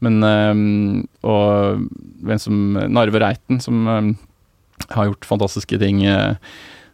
men 0.05 0.21
um, 0.23 1.03
Og 1.25 2.31
en 2.31 2.43
som 2.43 2.79
Narve 2.93 3.21
Reiten, 3.23 3.61
som 3.65 3.89
um, 3.89 4.15
har 4.91 5.11
gjort 5.11 5.29
fantastiske 5.29 5.79
ting 5.81 6.05
eh, 6.09 6.35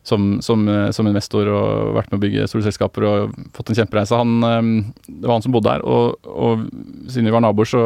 som, 0.02 0.42
som, 0.42 0.68
eh, 0.68 0.90
som 0.90 1.08
investor 1.08 1.48
og 1.52 1.94
vært 1.96 2.10
med 2.10 2.18
å 2.18 2.22
bygge 2.24 2.48
store 2.50 2.64
selskaper 2.66 3.06
og 3.06 3.36
fått 3.56 3.72
en 3.72 3.78
kjempereise. 3.82 4.16
Han, 4.16 4.36
eh, 4.46 4.68
det 5.08 5.28
var 5.28 5.38
han 5.38 5.44
som 5.44 5.54
bodde 5.54 5.74
her, 5.74 5.84
og, 5.84 6.18
og 6.24 6.66
siden 7.10 7.28
vi 7.28 7.34
var 7.34 7.44
naboer, 7.44 7.68
så, 7.68 7.84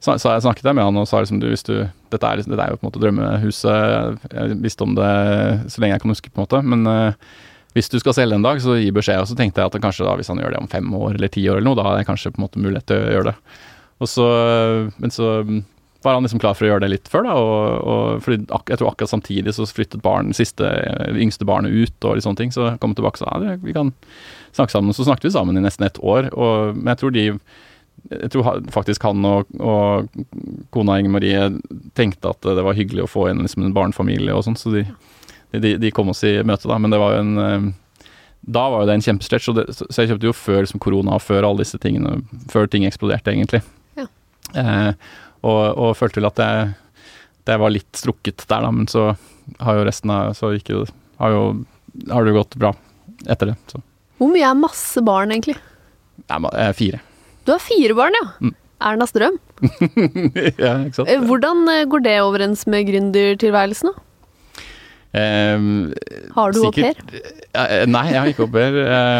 så, 0.00 0.16
så 0.16 0.34
jeg 0.34 0.46
snakket 0.46 0.68
jeg 0.70 0.78
med 0.78 0.88
han 0.88 1.00
og 1.02 1.08
sa 1.08 1.22
liksom 1.22 1.42
du, 1.42 1.48
hvis 1.52 1.66
du, 1.68 1.74
dette 2.12 2.28
er, 2.28 2.44
dette 2.44 2.58
er 2.58 2.74
jo 2.74 2.80
på 2.80 2.86
en 2.86 2.90
måte 2.90 3.02
drømmehuset, 3.02 4.28
jeg 4.32 4.60
visste 4.64 4.86
om 4.86 4.96
det 4.98 5.14
så 5.72 5.82
lenge 5.82 5.98
jeg 5.98 6.04
kan 6.04 6.14
huske, 6.16 6.32
på 6.32 6.40
en 6.40 6.46
måte, 6.46 6.62
men 6.74 6.92
eh, 6.92 7.34
hvis 7.76 7.88
du 7.88 7.96
skal 8.02 8.16
selge 8.16 8.36
en 8.36 8.44
dag, 8.44 8.58
så 8.60 8.76
gi 8.76 8.90
beskjed. 8.92 9.22
Og 9.22 9.30
så 9.30 9.36
tenkte 9.36 9.62
jeg 9.62 9.70
at 9.70 9.76
kanskje 9.80 10.04
da, 10.04 10.12
hvis 10.18 10.28
han 10.28 10.40
gjør 10.42 10.52
det 10.52 10.58
om 10.60 10.66
fem 10.68 10.90
år 10.92 11.14
eller 11.16 11.30
ti 11.32 11.46
år 11.48 11.56
eller 11.56 11.70
noe, 11.70 11.78
da 11.78 11.86
har 11.86 12.02
jeg 12.02 12.08
kanskje 12.10 12.32
på 12.34 12.40
en 12.40 12.44
måte 12.44 12.60
mulighet 12.60 12.84
til 12.90 13.00
å 13.00 13.14
gjøre 13.14 13.30
det. 13.30 13.60
Så, 14.08 14.26
men 14.96 15.12
så 15.14 15.34
var 16.02 16.14
han 16.16 16.24
liksom 16.26 16.40
klar 16.42 16.56
for 16.58 16.66
å 16.66 16.72
gjøre 16.72 16.84
det 16.84 16.92
litt 16.96 17.10
før, 17.10 17.26
da. 17.28 17.34
Og, 17.38 18.22
og 18.22 18.30
jeg 18.32 18.78
tror 18.80 18.90
akkurat 18.90 19.12
samtidig 19.12 19.54
så 19.54 19.66
flyttet 19.68 20.02
barn, 20.02 20.32
siste, 20.34 20.66
yngste 21.14 21.46
barnet 21.46 21.74
ut 21.74 22.08
og 22.08 22.16
litt 22.18 22.26
sånne 22.26 22.40
ting. 22.40 22.54
Så 22.54 22.72
kom 22.82 22.90
han 22.92 22.98
tilbake 22.98 23.20
og 23.20 23.26
sa 23.26 23.36
ja, 23.38 23.58
vi 23.62 23.76
kan 23.76 23.92
snakke 24.50 24.74
sammen. 24.74 24.96
Så 24.96 25.06
snakket 25.06 25.30
vi 25.30 25.36
sammen 25.36 25.58
i 25.58 25.62
nesten 25.64 25.86
et 25.86 26.00
år. 26.02 26.32
Og, 26.34 26.80
men 26.80 26.94
jeg 26.94 27.04
tror 27.04 27.14
de 27.14 27.26
jeg 28.10 28.32
tror 28.32 28.48
faktisk 28.72 29.04
han 29.06 29.24
og, 29.28 29.50
og 29.62 30.08
kona 30.74 30.96
Inger 30.98 31.12
Marie 31.14 31.42
tenkte 31.96 32.32
at 32.32 32.42
det 32.42 32.64
var 32.64 32.76
hyggelig 32.76 33.04
å 33.04 33.10
få 33.10 33.28
inn 33.30 33.44
liksom 33.44 33.66
en 33.66 33.76
barnefamilie 33.76 34.34
og 34.34 34.42
sånn, 34.46 34.58
så 34.58 34.72
de, 34.74 34.82
de, 35.54 35.76
de, 35.78 35.92
kom 35.94 36.10
oss 36.10 36.24
i 36.26 36.34
møte 36.46 36.68
da. 36.68 36.80
Men 36.82 36.92
det 36.92 36.98
var 37.02 37.14
jo 37.14 37.22
en 37.22 37.44
eh, 37.44 37.68
Da 38.42 38.64
var 38.72 38.82
jo 38.82 38.88
det 38.90 38.96
en 38.98 39.06
kjempestretch, 39.06 39.46
så, 39.46 39.66
så, 39.70 40.00
jeg 40.02 40.10
kjøpte 40.10 40.28
jo 40.32 40.34
før 40.34 40.64
liksom, 40.64 40.82
korona 40.82 41.14
og 41.14 41.22
før 41.22 41.46
alle 41.46 41.62
disse 41.62 41.78
tingene, 41.78 42.18
før 42.50 42.66
ting 42.66 42.88
eksploderte, 42.88 43.30
egentlig. 43.30 43.62
Eh, 44.58 44.92
og, 45.42 45.60
og 45.74 45.96
følte 45.98 46.20
vel 46.20 46.30
at 46.30 46.40
jeg, 46.42 46.72
det 47.48 47.58
var 47.58 47.74
litt 47.74 47.98
strukket 47.98 48.44
der, 48.46 48.64
da, 48.64 48.70
men 48.70 48.88
så 48.90 49.12
har 49.58 49.78
jo 49.78 49.86
resten 49.88 50.12
av 50.14 50.36
Så 50.38 50.52
gikk 50.54 50.68
jo 50.70 50.84
Har 51.18 51.32
jo 51.34 51.40
har 52.08 52.24
det 52.24 52.32
gått 52.32 52.54
bra 52.56 52.70
etter 53.28 53.50
det. 53.50 53.56
Så. 53.68 53.80
Hvor 54.20 54.30
mye 54.32 54.46
er 54.48 54.58
masse 54.58 55.02
barn, 55.04 55.32
egentlig? 55.34 55.56
Jeg 56.22 56.52
er 56.62 56.76
fire. 56.78 57.00
Du 57.44 57.52
har 57.52 57.60
fire 57.62 57.96
barn, 57.98 58.16
ja. 58.16 58.28
Mm. 58.40 58.54
Ernas 58.92 59.14
drøm. 59.14 59.36
ja, 60.62 60.72
ikke 60.86 60.96
sant. 60.96 61.10
Eh, 61.10 61.22
Hvordan 61.26 61.62
eh, 61.70 61.84
går 61.90 62.04
det 62.06 62.16
overens 62.24 62.64
med 62.70 62.88
gründertilværelsen, 62.88 63.92
da? 63.92 64.08
Um, 65.12 65.92
Har 66.32 66.54
du 66.56 66.62
au 66.64 66.70
pair? 66.72 66.96
Uh, 67.52 67.82
nei, 67.84 68.06
jeg 68.08 68.16
har 68.16 68.30
ikke 68.30 68.46
au 68.46 68.52
pair. 68.52 68.78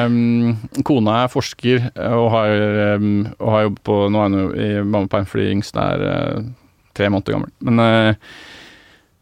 Um, 0.09 0.55
kona 0.89 1.19
er 1.25 1.33
forsker 1.33 1.91
og 2.01 2.31
har, 2.33 2.65
um, 2.97 3.27
og 3.37 3.53
har 3.53 3.67
jobbet 3.67 3.85
på 3.85 3.99
Nå 4.09 4.23
er 4.23 4.33
hun 4.33 4.57
i 4.57 4.71
mammaperm 4.81 5.29
fordi 5.29 5.51
yngste 5.53 5.85
er 5.85 6.05
uh, 6.07 6.47
tre 6.97 7.11
måneder 7.13 7.37
gammel. 7.37 7.53
Men 7.69 7.83
uh, 7.83 8.33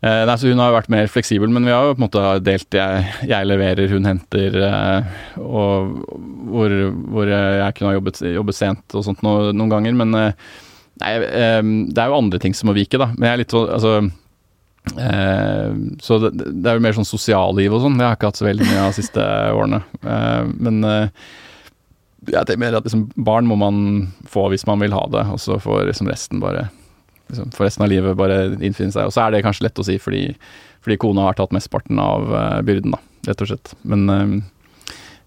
nei, 0.01 0.37
så 0.39 0.53
hun 0.53 0.63
har 0.63 0.77
vært 0.77 0.93
mer 0.95 1.11
fleksibel, 1.11 1.51
men 1.51 1.67
vi 1.67 1.75
har 1.75 1.89
jo 1.89 1.97
på 1.97 2.05
en 2.05 2.07
måte 2.07 2.23
delt 2.47 2.79
jeg, 2.79 3.11
jeg 3.29 3.51
leverer, 3.51 3.91
hun 3.91 4.07
henter, 4.09 4.57
og 5.43 5.99
hvor, 6.55 6.73
hvor, 7.11 7.29
jeg 7.35 7.75
kunne 7.77 7.91
ha 7.91 7.99
jobbet, 7.99 8.23
jobbet 8.39 8.57
sent 8.57 8.97
og 8.97 9.05
sånt 9.05 9.27
no, 9.27 9.35
noen 9.51 9.75
ganger. 9.75 9.99
Men 10.01 10.15
nei, 10.15 11.13
det 11.19 12.01
er 12.01 12.09
jo 12.09 12.17
andre 12.23 12.41
ting 12.41 12.57
som 12.57 12.71
må 12.71 12.79
vike, 12.79 12.97
da. 12.97 13.11
Men 13.13 13.29
jeg 13.29 13.35
er 13.35 13.43
litt 13.43 13.59
sånn 13.59 13.69
altså 13.75 13.99
Eh, 14.85 15.75
så 16.01 16.19
det, 16.19 16.31
det, 16.33 16.71
er 16.71 16.79
jo 16.79 16.85
mer 16.85 16.97
sånn 16.97 17.09
sosialliv 17.09 17.77
og 17.77 17.85
sånn. 17.85 17.99
Det 17.99 18.07
har 18.07 18.15
jeg 18.15 18.21
ikke 18.21 18.33
hatt 18.33 18.41
så 18.41 18.49
veldig 18.49 18.69
mye 18.69 18.83
av 18.83 18.91
de 18.91 18.99
siste 18.99 19.27
årene. 19.57 19.81
Eh, 20.01 20.53
men 20.67 20.81
eh, 20.89 21.27
jeg 22.31 22.45
tenker 22.45 22.63
mer 22.63 22.79
at 22.79 22.89
liksom, 22.89 23.07
barn 23.29 23.49
må 23.49 23.59
man 23.61 23.83
få 24.31 24.49
hvis 24.53 24.67
man 24.69 24.83
vil 24.83 24.97
ha 24.97 25.05
det, 25.13 25.25
og 25.33 25.41
så 25.43 25.61
får 25.63 25.87
liksom 25.91 26.11
resten 26.11 26.43
bare 26.43 26.69
liksom, 27.31 27.53
For 27.57 27.67
resten 27.67 27.87
av 27.87 27.93
livet 27.93 28.19
bare 28.19 28.43
innfinne 28.59 28.95
seg. 28.95 29.09
Og 29.09 29.15
så 29.17 29.25
er 29.25 29.35
det 29.35 29.45
kanskje 29.47 29.69
lett 29.69 29.81
å 29.81 29.87
si 29.87 29.99
fordi, 30.03 30.25
fordi 30.85 31.01
kona 31.01 31.29
har 31.29 31.39
tatt 31.39 31.55
mesteparten 31.57 32.01
av 32.03 32.27
uh, 32.33 32.59
byrden, 32.67 32.97
da, 32.97 33.01
rett 33.31 33.45
og 33.45 33.53
slett. 33.53 33.75
Men 33.83 34.43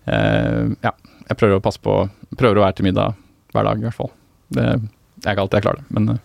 ja, 0.04 0.92
jeg 0.92 1.38
prøver 1.40 1.56
å 1.56 1.64
passe 1.64 1.80
på 1.80 1.94
Prøver 2.36 2.58
å 2.60 2.64
være 2.66 2.76
til 2.76 2.90
middag 2.90 3.14
hver 3.56 3.64
dag, 3.70 3.80
i 3.80 3.86
hvert 3.86 3.96
fall. 3.96 4.10
Det, 4.52 4.66
det 5.22 5.30
er 5.30 5.36
ikke 5.36 5.46
alltid 5.46 5.60
jeg 5.62 5.66
klarer 5.68 5.80
det, 5.80 5.94
men 5.96 6.18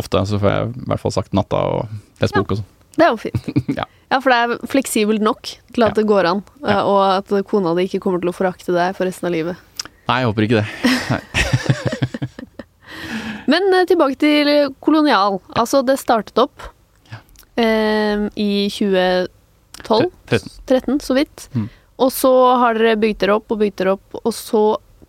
ofte 0.00 0.22
så 0.26 0.40
får 0.40 0.50
jeg 0.50 0.70
i 0.72 0.86
hvert 0.90 1.02
fall 1.02 1.14
sagt 1.14 1.36
natta 1.36 1.60
og 1.70 1.92
lest 2.22 2.34
bok 2.38 2.54
og 2.54 2.60
sånn. 2.62 2.70
Det 2.92 3.04
er 3.06 3.10
jo 3.14 3.20
fint. 3.22 3.46
ja. 3.78 3.84
ja. 4.12 4.18
for 4.20 4.28
det 4.32 4.38
er 4.38 4.66
fleksibelt 4.68 5.22
nok 5.24 5.42
til 5.72 5.84
at 5.86 5.92
Ja. 5.94 5.98
det 6.00 6.06
går 6.10 6.28
an, 6.30 6.42
Ja. 6.62 6.82
og 6.84 7.00
at 7.18 7.46
kona 7.48 7.74
di 7.78 7.86
ikke 7.88 8.02
kommer 8.04 8.20
til 8.22 8.30
å 8.32 8.36
forakte 8.36 8.74
deg 8.76 8.96
for 8.98 9.08
resten 9.08 9.28
av 9.30 9.32
livet. 9.36 9.56
Nei, 10.08 10.18
jeg 10.20 10.28
håper 10.28 10.46
ikke 10.48 10.60
det. 10.60 10.66
Men 13.50 13.72
eh, 13.74 13.86
tilbake 13.88 14.18
til 14.20 14.50
kolonial. 14.84 15.40
Altså, 15.58 15.82
det 15.86 15.98
startet 16.00 16.38
opp 16.38 16.62
eh, 17.58 18.28
i 18.38 18.68
2012? 18.70 20.10
13. 20.30 20.50
13, 20.70 21.00
så 21.02 21.16
vidt. 21.18 21.48
Mm. 21.56 21.66
Og 22.02 22.12
så 22.14 22.30
har 22.62 22.78
dere 22.78 22.98
bygd 23.00 23.22
dere 23.24 23.36
opp 23.38 23.52
og 23.54 23.60
bygd 23.62 23.76
dere 23.82 23.96
opp, 23.96 24.20
og 24.22 24.32
så 24.34 24.62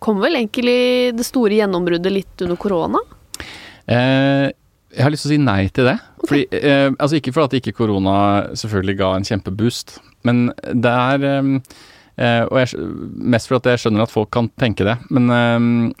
kom 0.04 0.18
vel 0.22 0.36
egentlig 0.36 1.12
det 1.16 1.24
store 1.26 1.56
gjennombruddet 1.60 2.12
litt 2.12 2.42
under 2.44 2.58
korona? 2.60 3.00
Eh, 3.86 4.50
jeg 4.94 5.04
har 5.04 5.12
lyst 5.12 5.26
til 5.26 5.32
å 5.32 5.34
si 5.34 5.42
nei 5.42 5.62
til 5.74 5.88
det. 5.90 5.96
Fordi, 6.24 6.44
eh, 6.56 6.90
altså 6.92 7.18
Ikke 7.18 7.34
fordi 7.34 7.58
at 7.58 7.58
ikke 7.60 7.76
korona 7.80 8.16
selvfølgelig 8.56 8.96
ga 9.00 9.10
en 9.16 9.26
kjempeboost, 9.28 9.98
men 10.24 10.46
det 10.62 10.92
er 10.92 11.26
eh, 11.28 11.50
eh, 12.16 12.44
Og 12.48 12.62
jeg, 12.62 12.86
mest 13.34 13.50
fordi 13.50 13.74
jeg 13.74 13.84
skjønner 13.84 14.06
at 14.06 14.14
folk 14.14 14.30
kan 14.34 14.48
tenke 14.60 14.86
det. 14.86 14.96
Men 15.10 15.30
eh, 15.34 15.94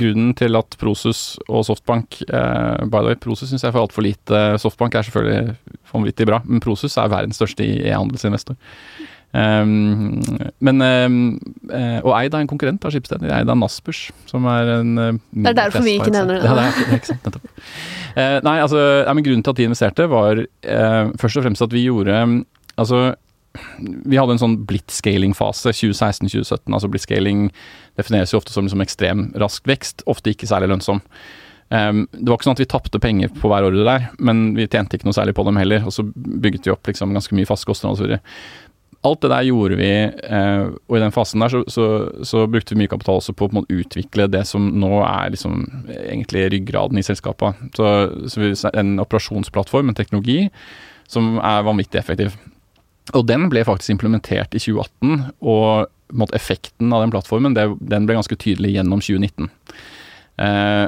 grunnen 0.00 0.32
til 0.38 0.56
at 0.56 0.76
Prosus 0.80 1.36
og 1.48 1.66
Softbank 1.68 2.22
eh, 2.28 2.86
By 2.86 3.02
the 3.02 3.12
way, 3.12 3.18
Prosus 3.20 3.50
syns 3.50 3.66
jeg 3.66 3.74
får 3.74 3.88
altfor 3.88 4.06
lite. 4.06 4.44
Softbank 4.62 4.94
er 4.94 5.08
selvfølgelig 5.08 5.56
vanvittig 5.92 6.28
bra, 6.28 6.40
men 6.46 6.62
Prosus 6.64 6.96
er 6.96 7.12
verdens 7.12 7.40
største 7.40 7.66
e-handelsinvestor. 7.66 8.56
Um, 9.36 10.22
men 10.64 10.80
um, 10.80 11.16
eh, 11.68 11.98
Og 12.00 12.12
eid 12.16 12.32
av 12.32 12.40
en 12.40 12.48
konkurrent 12.48 12.84
av 12.86 12.94
Schibsted. 12.94 13.24
Eid 13.26 13.50
av 13.52 13.58
Naspers, 13.58 14.06
som 14.30 14.46
er 14.48 14.70
en 14.78 14.94
uh, 14.96 15.18
Det 15.34 15.52
er 15.52 15.58
derfor 15.58 15.84
vi 15.84 15.98
ikke 15.98 16.14
nevner 16.14 16.38
det. 16.38 16.46
Ja, 16.46 16.54
det 16.56 16.64
er, 16.70 16.96
ikke 16.96 17.10
sant, 17.10 17.26
nettopp. 17.26 17.50
Uh, 18.16 18.38
nei, 18.46 18.56
altså, 18.62 18.80
ja, 19.02 19.12
men 19.12 19.26
grunnen 19.26 19.44
til 19.44 19.52
at 19.52 19.60
de 19.60 19.68
investerte, 19.68 20.08
var 20.08 20.40
uh, 20.40 21.14
først 21.20 21.42
og 21.42 21.48
fremst 21.48 21.66
at 21.66 21.74
vi 21.74 21.84
gjorde 21.88 22.22
Altså, 22.76 23.14
vi 24.04 24.18
hadde 24.20 24.34
en 24.36 24.42
sånn 24.42 24.58
blitzscaling-fase 24.68 25.72
2016-2017. 25.72 26.74
Altså 26.76 26.90
blitzscaling 26.92 27.46
defineres 27.96 28.34
jo 28.34 28.40
ofte 28.42 28.52
som 28.52 28.68
liksom 28.68 28.84
ekstrem 28.84 29.30
rask 29.40 29.64
vekst, 29.68 30.04
ofte 30.10 30.34
ikke 30.34 30.48
særlig 30.50 30.68
lønnsom. 30.74 31.00
Um, 31.66 32.04
det 32.12 32.28
var 32.28 32.38
ikke 32.38 32.46
sånn 32.46 32.54
at 32.54 32.62
vi 32.62 32.68
tapte 32.70 33.00
penger 33.02 33.32
på 33.34 33.48
hver 33.50 33.64
ordre 33.66 33.82
der, 33.88 34.04
men 34.22 34.52
vi 34.54 34.68
tjente 34.70 34.98
ikke 34.98 35.08
noe 35.08 35.16
særlig 35.16 35.34
på 35.34 35.46
dem 35.48 35.58
heller. 35.58 35.82
Og 35.88 35.94
så 35.94 36.04
bygget 36.06 36.68
vi 36.68 36.74
opp 36.74 36.86
liksom 36.86 37.14
ganske 37.16 37.38
mye 37.38 37.48
faste 37.48 37.68
kostnader 37.68 37.96
osv. 37.96 38.36
Alt 39.06 39.22
det 39.22 39.30
der 39.30 39.46
gjorde 39.46 39.78
vi, 39.78 39.90
eh, 40.10 40.64
og 40.66 40.96
i 40.98 41.02
den 41.02 41.14
fasen 41.14 41.44
der 41.44 41.52
så, 41.52 41.62
så, 41.70 41.86
så 42.26 42.44
brukte 42.50 42.74
vi 42.74 42.82
mye 42.82 42.90
kapital 42.90 43.20
også 43.20 43.36
på 43.38 43.48
å 43.48 43.62
utvikle 43.70 44.26
det 44.32 44.42
som 44.48 44.66
nå 44.80 44.90
er 45.06 45.32
liksom 45.34 45.62
egentlig 45.94 46.48
ryggraden 46.56 46.98
i 46.98 47.06
selskapet. 47.06 47.60
Så, 47.76 47.92
så 48.32 48.42
vi, 48.42 48.52
en 48.72 48.96
operasjonsplattform, 49.02 49.92
en 49.92 49.98
teknologi, 49.98 50.48
som 51.10 51.36
er 51.38 51.66
vanvittig 51.66 52.00
effektiv. 52.02 52.34
Og 53.14 53.22
den 53.28 53.46
ble 53.52 53.62
faktisk 53.66 53.94
implementert 53.94 54.56
i 54.56 54.62
2018, 54.62 55.28
og 55.46 55.86
måte, 56.16 56.34
effekten 56.38 56.92
av 56.94 57.04
den 57.04 57.12
plattformen 57.14 57.54
det, 57.56 57.68
den 57.86 58.06
ble 58.08 58.18
ganske 58.18 58.38
tydelig 58.42 58.74
gjennom 58.76 59.02
2019. 59.02 59.50
Eh, 60.42 60.86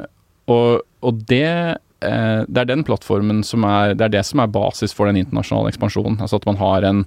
og, 0.51 0.81
og 1.05 1.23
det 1.29 1.79
det 1.99 2.61
er 2.61 2.67
den 2.69 2.85
plattformen 2.87 3.41
som 3.43 3.65
er 3.67 3.91
Det 3.97 4.05
er 4.05 4.13
det 4.13 4.21
som 4.23 4.39
er 4.39 4.51
basis 4.51 4.93
for 4.95 5.09
den 5.09 5.17
internasjonale 5.19 5.73
ekspansjonen. 5.73 6.19
Altså 6.23 6.39
at 6.39 6.45
man 6.47 6.59
har 6.61 6.87
en, 6.87 7.01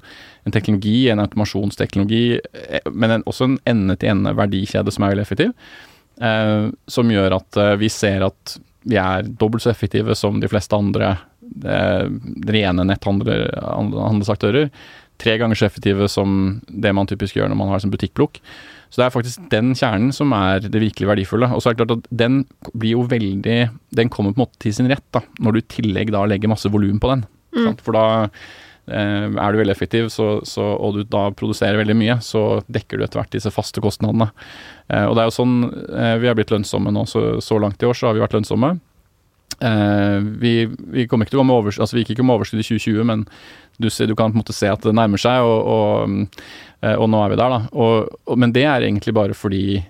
en 0.44 0.52
teknologi, 0.52 1.09
en 1.09 1.22
automasjonsteknologi, 1.22 2.40
eh, 2.52 2.90
men 2.92 3.16
en, 3.16 3.24
også 3.24 3.48
en 3.48 3.59
ende-til-ende 3.72 4.35
verdikjede 4.37 4.92
som 4.92 5.07
er 5.07 5.14
veldig 5.14 5.24
effektiv. 5.24 5.55
Eh, 6.20 6.68
som 6.87 7.11
gjør 7.11 7.38
at 7.38 7.57
eh, 7.57 7.74
vi 7.81 7.88
ser 7.92 8.26
at 8.28 8.57
vi 8.83 8.98
er 8.98 9.26
dobbelt 9.26 9.64
så 9.64 9.70
effektive 9.70 10.14
som 10.18 10.40
de 10.42 10.50
fleste 10.50 10.76
andre 10.76 11.14
eh, 11.64 12.07
rene 12.52 12.87
netthandelsaktører. 12.90 14.68
Tre 15.23 15.37
ganger 15.39 15.59
så 15.59 15.69
effektive 15.69 16.09
som 16.11 16.61
det 16.67 16.93
man 16.97 17.09
typisk 17.11 17.39
gjør 17.39 17.51
når 17.53 17.61
man 17.61 17.71
har 17.73 17.83
som 17.83 17.93
butikkplukk. 17.93 18.41
Så 18.93 19.01
det 19.01 19.07
er 19.07 19.15
faktisk 19.15 19.45
den 19.53 19.71
kjernen 19.79 20.11
som 20.13 20.35
er 20.37 20.67
det 20.67 20.83
virkelig 20.83 21.09
verdifulle. 21.09 21.49
Og 21.55 21.63
så 21.63 21.71
er 21.71 21.77
det 21.77 21.81
klart 21.81 21.95
at 21.95 22.11
den 22.13 22.43
blir 22.77 22.99
jo 22.99 23.07
veldig 23.09 23.61
Den 23.97 24.11
kommer 24.13 24.35
på 24.35 24.41
en 24.41 24.45
måte 24.45 24.61
til 24.61 24.75
sin 24.77 24.91
rett 24.91 25.07
da, 25.15 25.23
når 25.41 25.55
du 25.55 25.63
i 25.63 25.71
tillegg 25.79 26.13
da 26.13 26.27
legger 26.29 26.53
masse 26.53 26.69
volum 26.73 27.01
på 27.01 27.13
den. 27.15 27.25
Sant? 27.57 27.81
For 27.85 27.97
da 27.97 28.05
eh, 28.89 29.27
er 29.29 29.53
du 29.53 29.61
veldig 29.61 29.75
effektiv, 29.75 30.11
så, 30.13 30.29
så, 30.49 30.65
og 30.77 30.99
du 30.99 31.03
da 31.09 31.27
produserer 31.37 31.81
veldig 31.81 31.97
mye, 31.97 32.19
så 32.25 32.63
dekker 32.73 32.99
du 32.99 33.07
etter 33.07 33.23
hvert 33.23 33.35
disse 33.35 33.53
faste 33.53 33.81
kostnadene. 33.85 34.31
Eh, 34.89 35.05
og 35.07 35.17
det 35.17 35.25
er 35.25 35.31
jo 35.31 35.37
sånn 35.39 35.59
eh, 35.89 36.17
vi 36.23 36.29
har 36.31 36.37
blitt 36.39 36.53
lønnsomme 36.53 36.93
nå, 36.93 37.07
så, 37.09 37.41
så 37.45 37.61
langt 37.63 37.83
i 37.83 37.89
år 37.89 37.97
så 37.97 38.11
har 38.11 38.19
vi 38.19 38.25
vært 38.25 38.37
lønnsomme. 38.37 38.75
Eh, 39.61 40.19
vi, 40.43 40.67
vi 40.67 41.07
overskudd, 41.11 41.83
altså 41.83 41.97
vi 41.97 42.05
gikk 42.05 42.17
ikke 42.17 42.27
med 42.27 42.38
overskudd 42.38 42.62
i 42.62 42.67
2020, 42.67 43.05
men 43.09 43.25
du, 43.79 43.89
ser, 43.91 44.09
du 44.09 44.16
kan 44.16 44.33
på 44.33 44.39
en 44.39 44.43
måte 44.43 44.57
se 44.57 44.70
at 44.70 44.85
det 44.85 44.95
nærmer 44.97 45.20
seg, 45.20 45.45
og, 45.45 45.72
og, 45.74 46.45
eh, 46.83 46.95
og 46.97 47.09
nå 47.12 47.22
er 47.22 47.33
vi 47.33 47.41
der, 47.41 47.57
og, 47.72 48.37
men 48.39 48.55
det 48.55 48.66
er 48.68 48.87
egentlig 48.87 49.14
bare 49.16 49.37
fordi 49.37 49.83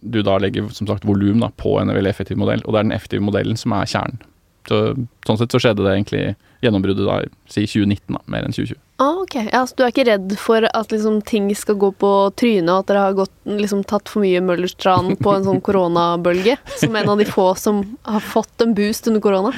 du 0.00 0.20
da 0.24 0.36
legger 0.40 0.68
som 0.72 0.88
sagt 0.88 1.06
volum 1.08 1.44
på 1.60 1.76
en 1.80 1.92
veldig 1.92 2.10
effektiv 2.10 2.40
modell, 2.40 2.62
og 2.64 2.72
det 2.72 2.80
er 2.80 2.88
den 2.88 2.96
effektive 2.96 3.24
modellen 3.24 3.58
som 3.60 3.74
er 3.76 3.88
kjernen. 3.88 4.22
Så, 4.68 4.80
sånn 5.26 5.38
sett 5.40 5.54
så 5.54 5.60
skjedde 5.62 5.84
det 5.86 5.92
egentlig 5.94 6.24
gjennombruddet 6.64 7.06
da, 7.06 7.20
si 7.50 7.66
2019, 7.66 8.14
da, 8.16 8.22
mer 8.30 8.46
enn 8.46 8.56
2020. 8.56 8.80
Ah, 9.00 9.16
ok. 9.22 9.34
Ja, 9.52 9.62
så 9.64 9.76
du 9.78 9.84
er 9.86 9.94
ikke 9.94 10.04
redd 10.04 10.32
for 10.36 10.66
at 10.76 10.90
liksom, 10.92 11.22
ting 11.24 11.46
skal 11.56 11.78
gå 11.80 11.88
på 11.96 12.08
trynet, 12.36 12.68
og 12.68 12.82
at 12.82 12.90
dere 12.90 13.04
har 13.06 13.14
gått, 13.16 13.32
liksom, 13.48 13.80
tatt 13.88 14.10
for 14.12 14.20
mye 14.20 14.42
Møllers 14.44 14.74
tran 14.76 15.14
på 15.16 15.32
en 15.32 15.46
sånn 15.46 15.62
koronabølge? 15.66 16.58
Som 16.82 16.98
en 17.00 17.08
av 17.08 17.16
de 17.16 17.24
få 17.24 17.46
som 17.56 17.80
har 18.04 18.20
fått 18.20 18.60
en 18.60 18.74
boost 18.76 19.08
under 19.08 19.24
korona? 19.24 19.54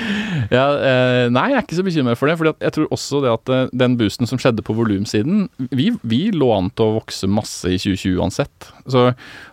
Ja, 0.54 0.68
eh, 0.78 1.24
nei, 1.34 1.48
jeg 1.50 1.58
er 1.58 1.66
ikke 1.66 1.80
så 1.80 1.86
bekymret 1.88 2.20
for 2.20 2.30
det. 2.30 2.38
For 2.38 2.52
jeg 2.52 2.76
tror 2.78 2.94
også 2.94 3.24
det 3.26 3.34
at 3.34 3.52
eh, 3.56 3.74
den 3.82 3.98
boosten 3.98 4.30
som 4.30 4.38
skjedde 4.38 4.62
på 4.62 4.78
volumsiden 4.78 5.48
vi, 5.74 5.90
vi 6.06 6.22
lå 6.30 6.52
an 6.54 6.70
til 6.70 6.86
å 6.86 6.96
vokse 7.00 7.26
masse 7.26 7.66
i 7.66 7.82
2020 7.82 8.22
uansett. 8.22 8.70
Så, 8.86 9.08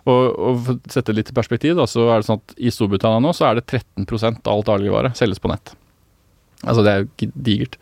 og, 0.06 0.22
og 0.38 0.64
for 0.68 0.78
å 0.78 0.80
sette 0.86 1.10
det 1.10 1.24
litt 1.24 1.34
i 1.34 1.40
perspektiv, 1.42 1.80
da, 1.82 1.90
så 1.90 2.12
er 2.12 2.22
det 2.22 2.30
sånn 2.30 2.44
at 2.44 2.58
i 2.62 2.70
Storbritannia 2.74 3.26
nå 3.26 3.34
så 3.34 3.50
er 3.50 3.58
det 3.58 3.66
13 3.66 4.06
av 4.46 4.54
alt 4.54 4.70
dagligvare 4.70 5.16
selges 5.18 5.42
på 5.42 5.50
nett. 5.50 5.74
Altså 6.66 6.84
det 6.86 6.94
er 6.94 7.04
jo 7.04 7.30
digert. 7.36 7.78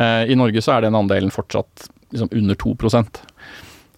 Eh, 0.00 0.30
I 0.32 0.38
Norge 0.38 0.62
så 0.64 0.76
er 0.76 0.86
den 0.86 0.98
andelen 0.98 1.32
fortsatt 1.34 1.88
liksom 2.14 2.30
under 2.32 2.56
2% 2.58 3.20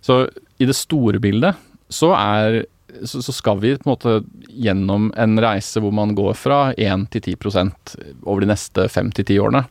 Så 0.04 0.16
i 0.58 0.68
det 0.68 0.76
store 0.76 1.20
bildet 1.22 1.58
så 1.92 2.12
er 2.16 2.64
så, 3.04 3.20
så 3.22 3.32
skal 3.34 3.60
vi 3.60 3.74
på 3.76 3.84
en 3.84 3.92
måte 3.92 4.12
gjennom 4.48 5.10
en 5.20 5.40
reise 5.42 5.80
hvor 5.82 5.92
man 5.92 6.14
går 6.16 6.32
fra 6.38 6.60
1 6.80 7.08
til 7.12 7.34
10% 7.36 7.96
over 8.24 8.44
de 8.44 8.50
neste 8.50 8.86
5 8.88 9.10
til 9.18 9.26
10 9.26 9.40
årene. 9.44 9.64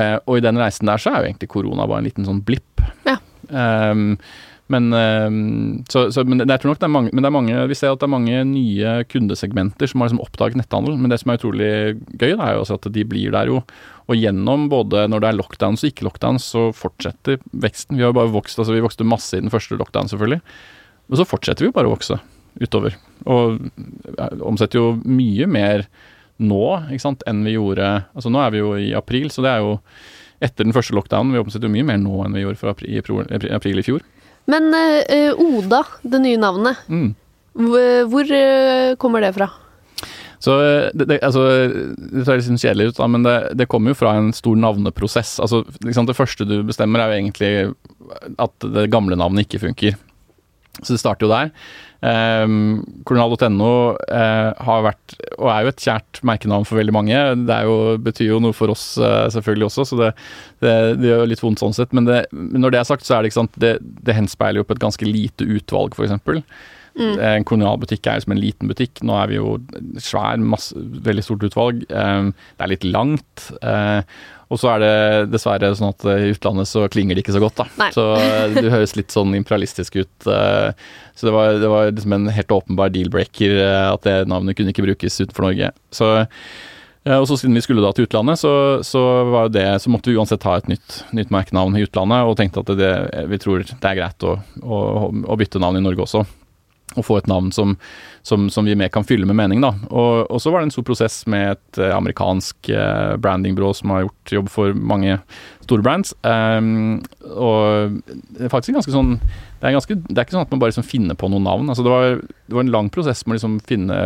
Eh, 0.00 0.16
og 0.26 0.38
i 0.38 0.44
den 0.44 0.58
reisen 0.60 0.90
der 0.90 1.00
så 1.00 1.12
er 1.12 1.22
jo 1.22 1.30
egentlig 1.30 1.50
korona 1.54 1.86
bare 1.88 2.02
en 2.02 2.08
liten 2.08 2.26
sånn 2.28 2.42
blipp. 2.44 2.84
Ja. 3.06 3.16
Um, 3.48 4.18
men, 4.72 4.86
um, 4.92 5.84
så, 5.92 6.06
så, 6.12 6.22
men 6.24 6.40
tror 6.40 6.70
nok 6.70 6.80
det 6.80 6.86
er 6.86 6.92
mange, 6.92 7.10
men 7.12 7.20
det 7.20 7.28
er 7.28 7.36
mange, 7.36 7.64
vi 7.68 7.76
ser 7.76 7.92
at 7.92 8.00
det 8.00 8.06
er 8.06 8.14
mange 8.14 8.44
nye 8.48 8.94
kundesegmenter 9.12 9.90
som 9.90 10.00
har 10.00 10.08
liksom 10.08 10.22
oppdaget 10.24 10.56
netthandel. 10.56 10.96
Men 10.96 11.12
det 11.12 11.18
som 11.20 11.32
er 11.32 11.40
utrolig 11.40 11.72
gøy, 12.16 12.32
da, 12.32 12.46
er 12.46 12.56
jo 12.56 12.64
at 12.78 12.88
de 12.94 13.04
blir 13.08 13.34
der 13.34 13.52
jo. 13.52 13.60
Og 14.08 14.16
gjennom 14.16 14.68
både 14.72 15.04
når 15.12 15.20
det 15.20 15.30
er 15.30 15.38
lockdowns 15.40 15.84
og 15.84 15.92
ikke 15.92 16.08
lockdowns, 16.08 16.48
så 16.54 16.70
fortsetter 16.76 17.42
veksten. 17.52 17.98
Vi 17.98 18.06
har 18.06 18.14
jo 18.14 18.18
bare 18.20 18.32
vokst, 18.32 18.60
altså 18.60 18.76
vi 18.76 18.84
vokste 18.84 19.08
masse 19.08 19.36
i 19.36 19.44
den 19.44 19.52
første 19.52 19.76
lockdown, 19.80 20.08
selvfølgelig. 20.12 20.40
Men 21.08 21.20
så 21.20 21.28
fortsetter 21.28 21.66
vi 21.66 21.68
jo 21.68 21.76
bare 21.76 21.90
å 21.90 21.94
vokse 21.94 22.18
utover. 22.64 22.96
Og 23.28 23.60
omsetter 24.40 24.80
jo 24.80 24.90
mye 25.04 25.48
mer 25.50 25.88
nå 26.40 26.64
ikke 26.88 27.04
sant, 27.04 27.22
enn 27.30 27.44
vi 27.46 27.52
gjorde 27.54 27.86
Altså 28.10 28.30
nå 28.32 28.40
er 28.42 28.50
vi 28.50 28.58
jo 28.58 28.72
i 28.74 28.88
april, 28.96 29.28
så 29.30 29.44
det 29.44 29.52
er 29.52 29.62
jo 29.62 29.76
etter 30.42 30.66
den 30.66 30.74
første 30.76 30.96
lockdownen. 30.96 31.36
Vi 31.36 31.44
omsetter 31.44 31.68
jo 31.68 31.76
mye 31.76 31.86
mer 31.92 32.00
nå 32.00 32.24
enn 32.24 32.36
vi 32.36 32.42
gjorde 32.42 32.88
i 32.88 32.98
april 33.54 33.80
i 33.80 33.86
fjor. 33.86 34.02
Men 34.50 34.70
uh, 34.74 35.32
Oda, 35.40 35.82
det 36.04 36.20
nye 36.24 36.40
navnet, 36.40 36.80
Mm. 36.88 37.14
hvor, 38.10 38.32
eh, 38.34 38.94
kommer 39.00 39.20
det 39.22 39.34
fra? 39.36 39.46
Så 40.44 40.58
det, 40.92 41.06
det, 41.08 41.20
altså, 41.24 41.44
det 41.96 42.24
ser 42.26 42.36
litt 42.36 42.44
sånn 42.48 42.60
kjedelig 42.60 42.88
ut, 42.90 42.98
da, 42.98 43.06
men 43.08 43.22
det, 43.24 43.36
det 43.56 43.68
kommer 43.72 43.94
jo 43.94 44.00
fra 44.02 44.16
en 44.18 44.32
stor 44.36 44.58
navneprosess. 44.60 45.38
Altså, 45.40 45.62
liksom 45.86 46.04
det 46.10 46.16
første 46.18 46.44
du 46.44 46.58
bestemmer, 46.66 47.00
er 47.00 47.14
jo 47.14 47.20
egentlig 47.22 47.52
at 48.42 48.66
det 48.74 48.90
gamle 48.92 49.16
navnet 49.16 49.46
ikke 49.46 49.62
funker. 49.62 49.96
Så 50.82 50.96
det 50.96 51.00
starter 51.00 51.24
jo 51.24 51.32
der. 51.32 51.52
Um, 52.04 52.82
Kolonial.no 53.08 53.70
eh, 54.12 54.50
har 54.66 54.82
vært, 54.84 55.14
og 55.38 55.48
er 55.48 55.64
jo 55.64 55.70
et 55.70 55.84
kjært 55.86 56.20
merkenavn 56.26 56.66
for 56.68 56.76
veldig 56.76 56.92
mange. 56.92 57.20
Det 57.46 57.54
er 57.54 57.68
jo, 57.68 57.94
betyr 58.04 58.34
jo 58.34 58.40
noe 58.44 58.56
for 58.56 58.74
oss 58.74 58.98
eh, 59.00 59.24
selvfølgelig 59.32 59.70
også, 59.70 59.86
så 59.88 60.00
det, 60.02 60.10
det, 60.64 60.74
det 61.00 61.08
gjør 61.08 61.24
litt 61.30 61.44
vondt 61.44 61.64
sånn 61.64 61.76
sett. 61.76 61.96
Men, 61.96 62.08
det, 62.10 62.20
når 62.34 62.74
det 62.74 62.82
er 62.82 62.90
sagt, 62.90 63.08
så 63.08 63.16
er 63.16 63.24
det 63.24 63.32
ikke 63.32 63.40
sant, 63.40 63.56
det, 63.62 63.78
det 63.80 64.18
henspeiler 64.18 64.60
jo 64.60 64.68
på 64.68 64.76
et 64.76 64.84
ganske 64.84 65.08
lite 65.08 65.48
utvalg, 65.48 65.96
f.eks. 65.96 66.44
En 66.94 67.42
kolonialbutikk 67.48 68.06
er 68.06 68.20
jo 68.20 68.26
som 68.26 68.36
en 68.36 68.42
liten 68.42 68.70
butikk. 68.70 69.00
Nå 69.02 69.16
er 69.18 69.32
vi 69.32 69.40
jo 69.40 69.56
svær, 69.98 70.36
masse, 70.38 70.76
veldig 70.78 71.24
stort 71.26 71.48
utvalg. 71.48 71.82
Um, 71.90 72.30
det 72.54 72.66
er 72.68 72.70
litt 72.70 72.86
langt. 72.86 73.48
Og 74.54 74.60
så 74.60 74.70
er 74.74 74.82
det 74.84 74.92
dessverre 75.32 75.72
sånn 75.74 75.90
at 75.90 76.04
i 76.14 76.32
utlandet 76.34 76.70
så 76.70 76.84
klinger 76.92 77.16
det 77.16 77.24
ikke 77.24 77.34
så 77.34 77.42
godt, 77.42 77.56
da. 77.58 77.66
Nei. 77.80 77.88
Så 77.94 78.04
du 78.54 78.60
det 78.60 78.70
høres 78.70 78.94
litt 78.94 79.14
sånn 79.14 79.34
imperialistisk 79.34 79.98
ut. 79.98 80.28
Uh, 80.28 80.70
så 81.18 81.26
det 81.26 81.32
var, 81.34 81.56
det 81.58 81.70
var 81.72 81.90
liksom 81.90 82.14
en 82.14 82.30
helt 82.34 82.54
åpenbar 82.54 82.92
deal-breaker 82.94 83.58
at 83.64 84.06
det 84.06 84.14
navnet 84.30 84.58
kunne 84.58 84.70
ikke 84.74 84.86
brukes 84.86 85.18
utenfor 85.20 85.48
Norge. 85.48 85.74
Så 85.94 86.14
og 87.04 87.26
så 87.28 87.36
Siden 87.36 87.52
vi 87.52 87.60
skulle 87.60 87.82
da 87.84 87.90
til 87.92 88.06
utlandet, 88.06 88.40
så, 88.40 88.80
så, 88.80 89.00
det, 89.52 89.66
så 89.82 89.90
måtte 89.92 90.08
vi 90.08 90.16
uansett 90.16 90.46
ha 90.48 90.54
et 90.56 90.70
nytt, 90.72 91.02
nytt 91.12 91.34
merkenavn 91.34 91.76
i 91.76 91.82
utlandet. 91.84 92.24
Og 92.24 92.38
tenkte 92.38 92.62
at 92.62 92.70
det, 92.78 92.92
vi 93.28 93.38
tror 93.42 93.66
det 93.68 93.90
er 93.90 93.98
greit 93.98 94.24
å, 94.24 94.38
å, 94.64 94.78
å 95.12 95.36
bytte 95.36 95.60
navn 95.60 95.76
i 95.76 95.84
Norge 95.84 96.06
også 96.06 96.22
og 96.94 97.06
få 97.06 97.18
et 97.20 97.30
navn 97.30 97.50
som, 97.54 97.76
som, 98.26 98.48
som 98.52 98.66
vi 98.66 98.76
mer 98.78 98.92
kan 98.92 99.06
fylle 99.06 99.26
med 99.28 99.38
mening. 99.38 99.62
da. 99.64 99.72
Og, 99.90 100.30
og 100.30 100.42
så 100.42 100.52
var 100.52 100.62
det 100.62 100.70
en 100.70 100.76
stor 100.76 100.86
prosess 100.86 101.22
med 101.30 101.56
et 101.56 101.80
eh, 101.80 101.94
amerikansk 101.94 102.70
eh, 102.72 103.16
brandingbyrå 103.22 103.72
som 103.76 103.94
har 103.94 104.06
gjort 104.06 104.36
jobb 104.38 104.52
for 104.52 104.76
mange 104.76 105.18
store 105.64 105.84
brands. 105.84 106.12
Um, 106.22 107.00
og 107.32 107.98
det 108.04 108.46
er 108.46 108.52
faktisk 108.52 108.76
ganske 108.76 108.94
sånn 108.94 109.16
det 109.64 109.70
er, 109.70 109.78
ganske, 109.78 109.94
det 109.96 110.18
er 110.18 110.26
ikke 110.26 110.34
sånn 110.34 110.44
at 110.44 110.50
man 110.52 110.60
bare 110.60 110.74
liksom 110.74 110.84
finner 110.84 111.16
på 111.16 111.30
noen 111.32 111.46
navn. 111.48 111.70
altså 111.72 111.86
Det 111.86 111.92
var, 111.92 112.18
det 112.20 112.56
var 112.58 112.66
en 112.66 112.74
lang 112.74 112.90
prosess 112.92 113.22
med 113.24 113.32
å 113.32 113.38
liksom 113.38 113.54
finne 113.64 113.96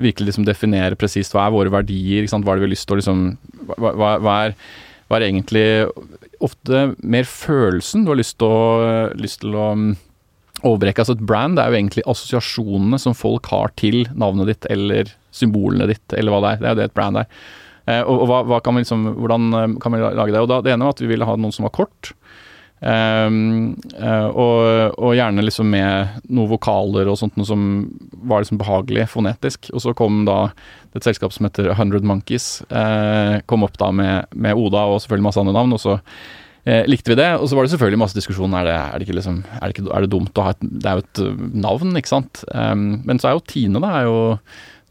virkelig 0.00 0.30
liksom 0.30 0.46
definere 0.48 0.96
presist 0.96 1.36
hva 1.36 1.44
er 1.44 1.52
våre 1.52 1.72
verdier, 1.74 2.24
hva 2.24 2.38
er 2.40 2.56
det 2.56 2.62
vi 2.62 2.68
har 2.70 2.72
lyst 2.72 2.88
til 2.88 2.96
å 2.96 3.00
liksom 3.02 3.26
hva, 3.76 3.92
hva, 3.92 4.36
er, 4.46 4.56
hva 5.04 5.18
er 5.18 5.26
egentlig 5.26 5.66
ofte 6.40 6.86
mer 7.04 7.28
følelsen 7.28 8.06
du 8.06 8.14
har 8.14 8.20
lyst 8.22 8.38
til 8.40 8.48
å, 8.48 9.12
lyst 9.20 9.42
til 9.44 9.52
å 9.52 9.68
overbrekke. 10.62 11.02
Altså 11.02 11.16
et 11.16 11.26
brand 11.28 11.60
er 11.60 11.70
jo 11.70 11.78
egentlig 11.78 12.04
assosiasjonene 12.08 13.00
som 13.02 13.16
folk 13.16 13.48
har 13.52 13.72
til 13.80 14.04
navnet 14.16 14.52
ditt 14.52 14.68
eller 14.72 15.12
symbolene 15.34 15.88
ditt, 15.90 16.04
eller 16.16 16.32
hva 16.32 16.42
det 16.42 16.52
er. 16.52 16.60
Det 16.60 16.68
er 16.68 16.74
jo 16.74 16.80
det 16.80 16.90
et 16.90 16.96
brand 16.96 17.22
er. 17.22 17.30
Eh, 17.86 18.02
og, 18.02 18.24
og 18.24 18.30
hva, 18.30 18.42
hva 18.50 18.60
kan 18.64 18.78
liksom, 18.80 19.08
hvordan 19.20 19.48
eh, 19.54 19.66
kan 19.82 19.94
vi 19.94 20.02
lage 20.02 20.32
det? 20.32 20.42
Og 20.42 20.50
da, 20.50 20.62
Det 20.64 20.74
ene 20.74 20.88
var 20.88 20.96
at 20.96 21.02
vi 21.04 21.10
ville 21.10 21.28
ha 21.28 21.36
noen 21.38 21.54
som 21.54 21.68
var 21.68 21.76
kort. 21.76 22.14
Um, 22.76 23.72
og, 23.96 24.58
og, 25.00 25.14
gjerne 25.16 25.40
liksom 25.46 25.70
med 25.72 26.18
noen 26.28 26.50
vokaler 26.50 27.08
og 27.08 27.16
sånt 27.16 27.38
noe 27.40 27.48
som 27.48 27.62
var 28.28 28.44
liksom 28.44 28.60
behagelig 28.60 29.06
fonetisk. 29.14 29.70
Og 29.72 29.80
så 29.80 29.94
kom 29.96 30.26
da 30.28 30.50
et 30.92 31.06
selskap 31.06 31.32
som 31.32 31.48
heter 31.48 31.70
100 31.72 32.04
Monkeys, 32.06 32.60
uh, 32.68 33.40
kom 33.48 33.64
opp 33.64 33.80
da 33.80 33.88
med, 33.96 34.28
med 34.36 34.60
Oda 34.60 34.84
og 34.92 35.00
selvfølgelig 35.02 35.28
masse 35.30 35.40
andre 35.40 35.56
navn. 35.56 35.72
Og 35.76 35.82
så 35.82 35.96
uh, 36.68 36.82
likte 36.90 37.12
vi 37.12 37.18
det. 37.18 37.30
Og 37.40 37.48
så 37.48 37.58
var 37.58 37.66
det 37.66 37.74
selvfølgelig 37.74 38.02
masse 38.02 38.18
diskusjon. 38.18 38.54
Er 38.58 38.68
det, 38.68 38.76
er 38.76 38.94
det, 38.94 39.08
ikke 39.08 39.18
liksom, 39.18 39.42
er 39.58 39.64
det, 39.64 39.76
ikke, 39.76 39.90
er 39.90 40.06
det 40.06 40.12
dumt 40.14 40.40
å 40.40 40.48
ha 40.48 40.54
et 40.56 40.64
Det 40.66 40.90
er 40.90 41.00
jo 41.00 41.06
et 41.06 41.22
navn, 41.66 41.94
ikke 41.98 42.14
sant. 42.14 42.42
Um, 42.52 42.88
men 43.08 43.22
så 43.22 43.30
er 43.30 43.38
jo 43.38 43.46
Tine 43.48 43.82
da, 43.82 43.94
er 44.00 44.10
jo 44.10 44.18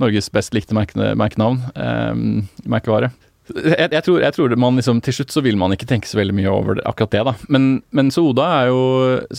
Norges 0.03 0.31
best 0.33 0.55
likte 0.55 0.75
merkenavn. 0.75 1.61
Um, 1.75 2.25
merkevare. 2.67 3.13
Jeg, 3.45 3.91
jeg, 3.93 4.01
tror, 4.01 4.23
jeg 4.23 4.33
tror 4.33 4.53
man 4.57 4.79
liksom, 4.79 4.99
Til 5.05 5.13
slutt 5.19 5.33
så 5.35 5.43
vil 5.45 5.57
man 5.59 5.73
ikke 5.75 5.85
tenke 5.85 6.09
så 6.09 6.17
veldig 6.17 6.33
mye 6.33 6.49
over 6.49 6.79
det, 6.79 6.85
akkurat 6.89 7.13
det, 7.13 7.21
da. 7.27 7.33
Men, 7.53 7.67
men 7.93 8.09
Oda 8.17 8.47
er 8.63 8.71
jo 8.71 8.79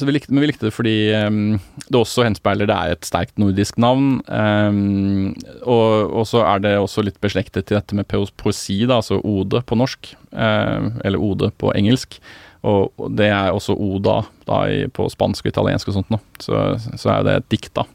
vi 0.06 0.14
likte, 0.14 0.30
Men 0.30 0.44
vi 0.44 0.50
likte 0.52 0.68
det 0.68 0.74
fordi 0.76 0.96
um, 1.26 1.58
det 1.88 1.98
også 1.98 2.26
henspeiler 2.26 2.70
det 2.70 2.76
er 2.76 2.94
et 2.94 3.08
sterkt 3.08 3.34
nordisk 3.42 3.80
navn. 3.82 4.20
Um, 4.30 5.34
og, 5.64 6.12
og, 6.12 6.22
så 6.30 6.44
er 6.46 6.62
det 6.62 6.76
også 6.78 7.02
litt 7.06 7.18
beslektet 7.22 7.66
til 7.66 7.80
dette 7.80 7.98
med 7.98 8.06
poesi, 8.06 8.78
da, 8.86 9.00
altså 9.00 9.18
ode 9.18 9.62
på 9.66 9.78
norsk. 9.78 10.12
Uh, 10.30 10.92
eller 11.06 11.22
ode 11.22 11.50
på 11.58 11.74
engelsk. 11.74 12.20
Og, 12.66 12.92
og 12.98 13.12
det 13.18 13.28
er 13.30 13.54
også 13.54 13.74
oda 13.74 14.20
da, 14.46 14.62
på 14.94 15.06
spansk 15.12 15.46
og 15.46 15.52
italiensk 15.52 15.90
og 15.90 15.98
sånt 15.98 16.12
noe. 16.14 16.22
Så, 16.42 16.66
så 16.98 17.16
er 17.18 17.26
det 17.26 17.38
et 17.40 17.54
dikt, 17.56 17.72
da. 17.78 17.86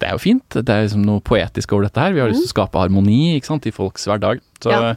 Det 0.00 0.08
er 0.08 0.12
jo 0.16 0.20
fint. 0.20 0.44
Det 0.58 0.68
er 0.68 0.84
liksom 0.84 1.06
noe 1.06 1.22
poetisk 1.24 1.72
over 1.72 1.86
dette 1.88 2.02
her. 2.02 2.12
Vi 2.12 2.20
har 2.20 2.28
lyst 2.32 2.44
til 2.44 2.50
å 2.50 2.54
skape 2.56 2.82
harmoni 2.82 3.36
ikke 3.38 3.48
sant, 3.48 3.66
i 3.68 3.72
folks 3.74 4.04
hverdag. 4.08 4.42
Så, 4.60 4.70
Ja. 4.74 4.94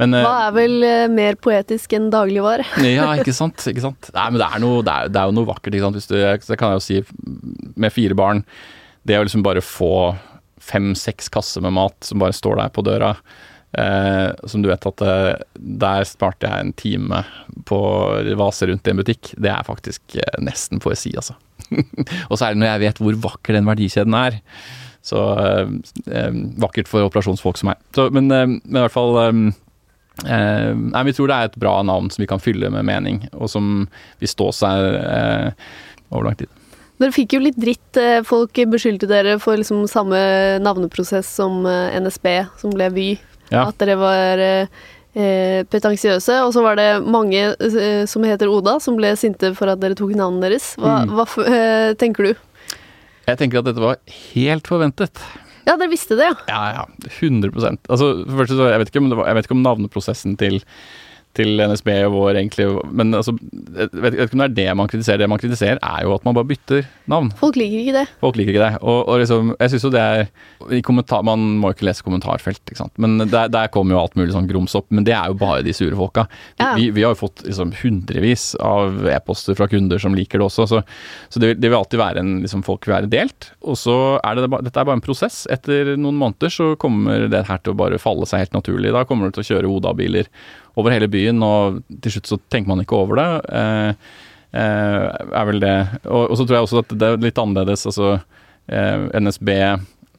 men, 0.00 0.14
eh, 0.18 0.24
Hva 0.26 0.48
er 0.48 0.52
vel 0.56 0.82
eh, 0.82 1.06
mer 1.08 1.36
poetisk 1.36 1.92
enn 1.94 2.10
dagligvare? 2.10 2.66
ja, 2.96 3.12
ikke 3.14 3.34
sant. 3.36 3.62
Ikke 3.70 3.84
sant? 3.84 4.10
Nei, 4.14 4.28
men 4.34 4.40
det 4.42 4.48
er, 4.50 4.58
noe, 4.64 4.82
det, 4.82 4.92
er, 4.92 5.08
det 5.14 5.20
er 5.22 5.30
jo 5.30 5.36
noe 5.38 5.50
vakkert. 5.52 5.74
Ikke 5.74 5.86
sant? 5.86 6.00
Hvis 6.00 6.10
du, 6.10 6.16
det 6.18 6.58
kan 6.58 6.74
jeg 6.74 6.80
jo 6.80 6.86
si, 6.88 7.00
med 7.76 7.94
fire 7.94 8.14
barn 8.18 8.44
Det 9.06 9.18
å 9.18 9.24
liksom 9.26 9.42
bare 9.44 9.60
få 9.62 9.92
fem-seks 10.64 11.28
kasser 11.28 11.60
med 11.60 11.74
mat 11.76 11.96
som 12.06 12.18
bare 12.22 12.32
står 12.32 12.56
der 12.56 12.70
på 12.72 12.82
døra 12.86 13.10
eh, 13.76 14.30
Som 14.48 14.62
du 14.64 14.70
vet 14.70 14.86
at 14.88 15.02
eh, 15.04 15.34
der 15.60 16.06
sparte 16.08 16.48
jeg 16.48 16.64
en 16.64 16.72
time 16.72 17.20
på 17.68 17.76
å 17.76 18.36
vase 18.40 18.66
rundt 18.70 18.86
i 18.88 18.92
en 18.94 19.00
butikk. 19.02 19.34
Det 19.36 19.50
er 19.52 19.66
faktisk 19.66 20.16
eh, 20.16 20.38
nesten 20.42 20.80
poesi, 20.82 21.12
altså. 21.16 21.36
Og 22.30 22.38
særlig 22.40 22.62
når 22.62 22.72
jeg 22.72 22.82
vet 22.86 23.04
hvor 23.04 23.20
vakker 23.28 23.56
den 23.56 23.68
verdikjeden 23.68 24.16
er. 24.18 24.40
Så 25.04 25.20
eh, 25.36 25.68
eh, 26.08 26.40
vakkert 26.62 26.88
for 26.88 27.04
operasjonsfolk 27.04 27.60
som 27.60 27.72
meg. 27.72 27.80
Så, 27.96 28.08
men, 28.14 28.30
eh, 28.32 28.46
men 28.48 28.80
i 28.80 28.84
hvert 28.86 28.94
fall 28.94 29.18
eh, 29.20 29.40
eh, 30.24 30.70
Nei, 30.72 31.04
vi 31.10 31.16
tror 31.16 31.28
det 31.30 31.36
er 31.36 31.50
et 31.50 31.60
bra 31.60 31.76
navn 31.84 32.08
som 32.12 32.24
vi 32.24 32.30
kan 32.30 32.42
fylle 32.42 32.72
med 32.72 32.88
mening, 32.88 33.24
og 33.36 33.52
som 33.52 33.86
vil 34.22 34.32
stå 34.32 34.50
seg 34.56 34.88
eh, 35.02 35.50
over 36.10 36.30
lang 36.30 36.40
tid. 36.40 36.52
Dere 37.02 37.12
fikk 37.12 37.34
jo 37.34 37.42
litt 37.42 37.56
dritt. 37.58 37.98
Folk 38.24 38.56
beskyldte 38.70 39.08
dere 39.10 39.34
for 39.42 39.58
liksom 39.58 39.82
samme 39.90 40.16
navneprosess 40.62 41.26
som 41.26 41.66
NSB, 41.66 42.28
som 42.60 42.70
ble 42.70 42.86
Vy. 42.94 43.08
Ja. 43.50 43.64
At 43.66 43.82
dere 43.82 43.96
var 43.98 44.42
pretensiøse. 45.70 46.40
Og 46.46 46.52
så 46.56 46.62
var 46.64 46.76
det 46.80 46.88
mange 47.06 47.44
eh, 47.54 48.02
som 48.10 48.24
heter 48.26 48.50
Oda, 48.50 48.78
som 48.82 48.96
ble 48.98 49.14
sinte 49.20 49.52
for 49.54 49.70
at 49.72 49.80
dere 49.82 49.94
tok 49.98 50.14
navnet 50.18 50.48
deres. 50.48 50.72
Hva, 50.80 51.00
Mm. 51.04 51.14
hva 51.14 51.26
eh, 51.46 51.94
tenker 52.00 52.30
du? 52.30 52.34
Jeg 53.24 53.38
tenker 53.40 53.62
at 53.62 53.68
dette 53.70 53.80
var 53.80 53.96
helt 54.34 54.66
forventet. 54.68 55.22
Ja, 55.64 55.78
dere 55.80 55.88
visste 55.88 56.16
det, 56.18 56.26
ja. 56.28 56.36
Ja, 56.50 56.62
ja. 56.82 57.08
100 57.22 57.78
Altså, 57.88 58.10
så, 58.50 58.66
jeg 58.68 58.82
vet 58.82 58.90
ikke 58.92 59.00
om, 59.00 59.08
det 59.08 59.16
var, 59.16 59.30
jeg 59.30 59.38
vet 59.38 59.46
ikke 59.48 59.56
om 59.56 59.62
navneprosessen 59.64 60.36
til 60.36 60.58
til 61.36 61.60
NSB 61.60 61.90
og 62.06 62.14
vår, 62.14 62.38
egentlig. 62.38 62.66
Men 62.94 63.14
altså, 63.16 63.34
jeg 63.74 63.90
vet, 63.92 64.16
ikke 64.16 64.36
om 64.38 64.42
det 64.44 64.48
er 64.48 64.56
det 64.58 64.76
man 64.78 64.90
kritiserer. 64.90 65.22
Det 65.22 65.30
man 65.30 65.40
kritiserer, 65.42 65.80
er 65.82 66.04
jo 66.06 66.14
at 66.14 66.26
man 66.26 66.36
bare 66.36 66.48
bytter 66.48 66.86
navn. 67.10 67.30
Folk 67.40 67.58
liker 67.58 67.80
ikke 67.80 67.96
det. 67.96 68.04
Folk 68.22 68.38
liker 68.38 68.54
ikke 68.54 68.64
det. 68.64 68.80
Og, 68.82 69.00
og 69.10 69.20
liksom, 69.22 69.52
jeg 69.58 69.72
synes 69.72 69.86
jo 69.88 69.92
det 69.94 70.02
er 70.02 70.24
i 70.74 70.82
kommentar, 70.84 71.24
Man 71.26 71.42
må 71.60 71.70
jo 71.70 71.78
ikke 71.78 71.88
lese 71.88 72.06
kommentarfelt, 72.06 72.62
ikke 72.68 72.80
sant. 72.80 72.94
Men 73.02 73.18
der, 73.22 73.50
der 73.52 73.70
kommer 73.74 73.96
jo 73.96 74.02
alt 74.04 74.18
mulig 74.18 74.34
sånn 74.34 74.48
grums 74.50 74.76
opp. 74.78 74.88
Men 74.94 75.06
det 75.06 75.16
er 75.16 75.32
jo 75.32 75.38
bare 75.40 75.64
de 75.66 75.74
sure 75.76 75.98
folka. 75.98 76.26
Ja. 76.60 76.72
Vi, 76.78 76.88
vi 76.94 77.04
har 77.04 77.14
jo 77.14 77.22
fått 77.24 77.44
liksom 77.46 77.74
hundrevis 77.82 78.52
av 78.62 79.04
e-poster 79.10 79.58
fra 79.58 79.68
kunder 79.70 80.02
som 80.02 80.16
liker 80.16 80.40
det 80.40 80.48
også. 80.48 80.68
Så, 80.70 80.82
så 81.28 81.42
det, 81.42 81.56
det 81.60 81.70
vil 81.70 81.78
alltid 81.80 82.02
være 82.02 82.24
en 82.24 82.36
liksom, 82.44 82.62
Folk 82.64 82.86
vil 82.86 82.94
være 82.94 83.10
delt. 83.12 83.50
Og 83.66 83.76
så 83.76 83.96
er 84.24 84.38
det, 84.38 84.48
dette 84.64 84.80
er 84.80 84.88
bare 84.88 85.00
en 85.00 85.04
prosess. 85.04 85.44
Etter 85.52 85.94
noen 85.98 86.18
måneder 86.20 86.52
så 86.52 86.72
kommer 86.80 87.26
det 87.30 87.44
her 87.48 87.60
til 87.62 87.74
å 87.74 87.80
bare 87.82 88.00
falle 88.02 88.28
seg 88.28 88.46
helt 88.46 88.56
naturlig. 88.56 88.94
Da 88.94 89.04
kommer 89.08 89.28
du 89.28 89.36
til 89.36 89.44
å 89.44 89.48
kjøre 89.52 89.72
Oda-biler 89.74 90.30
over 90.80 90.94
hele 90.94 91.08
byen, 91.10 91.42
og 91.44 91.80
til 92.02 92.16
slutt 92.16 92.30
så 92.30 92.38
tenker 92.50 92.72
man 92.72 92.82
ikke 92.82 92.98
over 92.98 93.20
det. 93.20 93.30
Eh, 93.54 93.90
eh, 94.58 95.08
er 95.10 95.50
vel 95.50 95.62
det. 95.62 95.76
Og, 96.04 96.30
og 96.32 96.38
så 96.38 96.46
tror 96.46 96.58
jeg 96.58 96.68
også 96.68 96.82
at 96.84 96.94
det 96.98 97.10
er 97.10 97.26
litt 97.28 97.40
annerledes. 97.40 97.86
Altså 97.90 98.16
eh, 98.66 99.08
NSB 99.20 99.52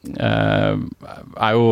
er 0.06 1.54
jo 1.56 1.62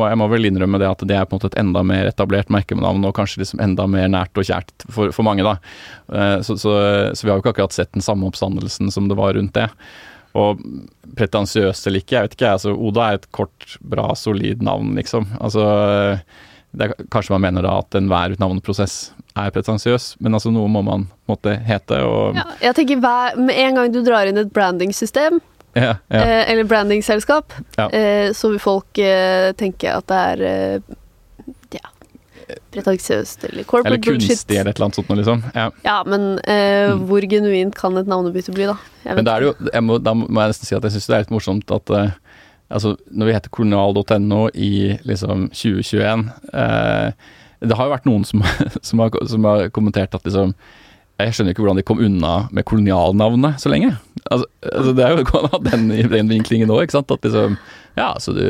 Jeg 0.00 0.16
må 0.16 0.26
vel 0.32 0.48
innrømme 0.48 0.78
det 0.80 0.86
at 0.88 1.02
det 1.04 1.16
er 1.18 1.26
på 1.28 1.34
en 1.34 1.40
måte 1.42 1.50
et 1.50 1.58
enda 1.60 1.82
mer 1.84 2.08
etablert 2.08 2.48
merkenavn, 2.48 3.04
og 3.04 3.16
kanskje 3.18 3.42
liksom 3.42 3.60
enda 3.60 3.84
mer 3.90 4.08
nært 4.08 4.38
og 4.38 4.46
kjært 4.48 4.86
for, 4.88 5.12
for 5.12 5.26
mange, 5.26 5.44
da. 5.44 5.58
Så, 6.46 6.56
så, 6.62 6.72
så 7.12 7.26
vi 7.26 7.28
har 7.28 7.36
jo 7.36 7.42
ikke 7.42 7.52
akkurat 7.52 7.76
sett 7.76 7.92
den 7.92 8.06
samme 8.06 8.30
oppstandelsen 8.30 8.88
som 8.94 9.10
det 9.10 9.18
var 9.18 9.34
rundt 9.36 9.58
det. 9.58 9.66
Og 10.38 10.62
pretensiøst 11.18 11.90
eller 11.90 12.04
ikke, 12.04 12.16
jeg 12.16 12.28
vet 12.28 12.36
ikke. 12.38 12.54
altså 12.54 12.72
Oda 12.72 13.08
er 13.10 13.18
et 13.18 13.28
kort, 13.34 13.76
bra, 13.82 14.08
solid 14.16 14.62
navn, 14.64 14.94
liksom. 14.96 15.26
Altså 15.42 15.66
er, 16.78 16.92
Kanskje 17.10 17.30
man 17.34 17.40
mener 17.48 17.62
da 17.66 17.78
at 17.80 17.90
enhver 17.98 18.36
navneprosess 18.38 19.12
er 19.36 19.50
pretensiøs, 19.50 20.16
men 20.20 20.34
altså 20.34 20.52
noe 20.52 20.68
må 20.68 20.82
man 20.84 21.08
måtte 21.28 21.56
hete. 21.66 21.98
og 22.04 22.34
Ja, 22.36 22.44
jeg 22.60 22.74
tenker 22.78 23.00
hver, 23.00 23.36
Med 23.38 23.56
en 23.56 23.74
gang 23.74 23.92
du 23.92 24.02
drar 24.06 24.26
inn 24.30 24.38
et 24.38 24.52
brandingsystem, 24.52 25.40
ja, 25.74 25.96
ja, 26.10 26.20
eh, 26.20 26.50
eller 26.52 26.64
brandingselskap, 26.64 27.52
Ja. 27.78 27.88
eh, 27.94 28.30
så 28.34 28.50
vil 28.50 28.58
folk 28.58 28.98
eh, 28.98 29.52
tenke 29.52 29.90
at 29.94 30.06
det 30.10 30.16
er 30.16 30.42
eh, 30.42 30.80
ja, 31.78 31.90
pretensiøst 32.74 33.44
eller 33.50 33.64
corporate 33.64 33.94
Eller 33.94 34.02
kunstig 34.02 34.28
bullshit. 34.28 34.50
eller 34.50 34.70
et 34.70 34.76
eller 34.80 34.86
annet 34.88 34.98
sånt 34.98 35.08
liksom. 35.20 35.42
Ja. 35.54 35.70
Ja, 35.86 35.98
men 36.06 36.38
eh, 36.44 36.90
Mm. 36.90 37.06
hvor 37.06 37.22
genuint 37.30 37.74
kan 37.78 37.96
et 37.98 38.06
navnebytte 38.10 38.52
bli, 38.54 38.66
da? 38.66 38.76
Men 39.04 39.24
da 39.24 39.36
er 39.36 39.40
det 39.40 39.46
jo, 39.50 39.70
jeg 39.72 39.82
må, 39.86 39.98
da 40.02 40.14
må 40.14 40.26
jeg 40.26 40.50
nesten 40.54 40.66
si 40.66 40.74
at 40.74 40.82
jeg 40.82 40.92
syns 40.96 41.06
det 41.06 41.14
er 41.14 41.22
litt 41.24 41.30
morsomt 41.34 41.70
at 41.70 41.90
eh, 41.90 42.10
altså, 42.70 42.94
når 43.10 43.28
vi 43.28 43.36
heter 43.36 43.52
kolonial.no 43.54 44.40
i 44.54 44.72
liksom 45.08 45.48
2021 45.52 46.26
eh, 46.54 47.32
Det 47.60 47.76
har 47.76 47.88
jo 47.88 47.94
vært 47.94 48.08
noen 48.08 48.26
som, 48.28 48.44
som, 48.88 49.02
har, 49.02 49.18
som 49.30 49.48
har 49.48 49.66
kommentert 49.76 50.14
at 50.16 50.26
liksom 50.26 50.54
Jeg 51.20 51.36
skjønner 51.36 51.54
ikke 51.54 51.64
hvordan 51.64 51.80
de 51.82 51.86
kom 51.86 52.00
unna 52.00 52.34
med 52.50 52.64
kolonialnavnet 52.64 53.60
så 53.60 53.72
lenge. 53.72 53.92
Altså, 54.24 54.46
altså 54.64 54.94
Det 54.96 55.04
er 55.04 55.12
jo 55.12 55.26
går 55.28 55.48
an 55.48 55.52
ha 55.52 55.60
den, 55.68 56.30
vinklingen 56.30 56.72
òg, 56.72 56.86
ikke 56.86 57.00
sant. 57.00 57.12
At 57.12 57.26
liksom 57.26 57.58
Ja, 57.98 58.14
så 58.22 58.36
du 58.36 58.46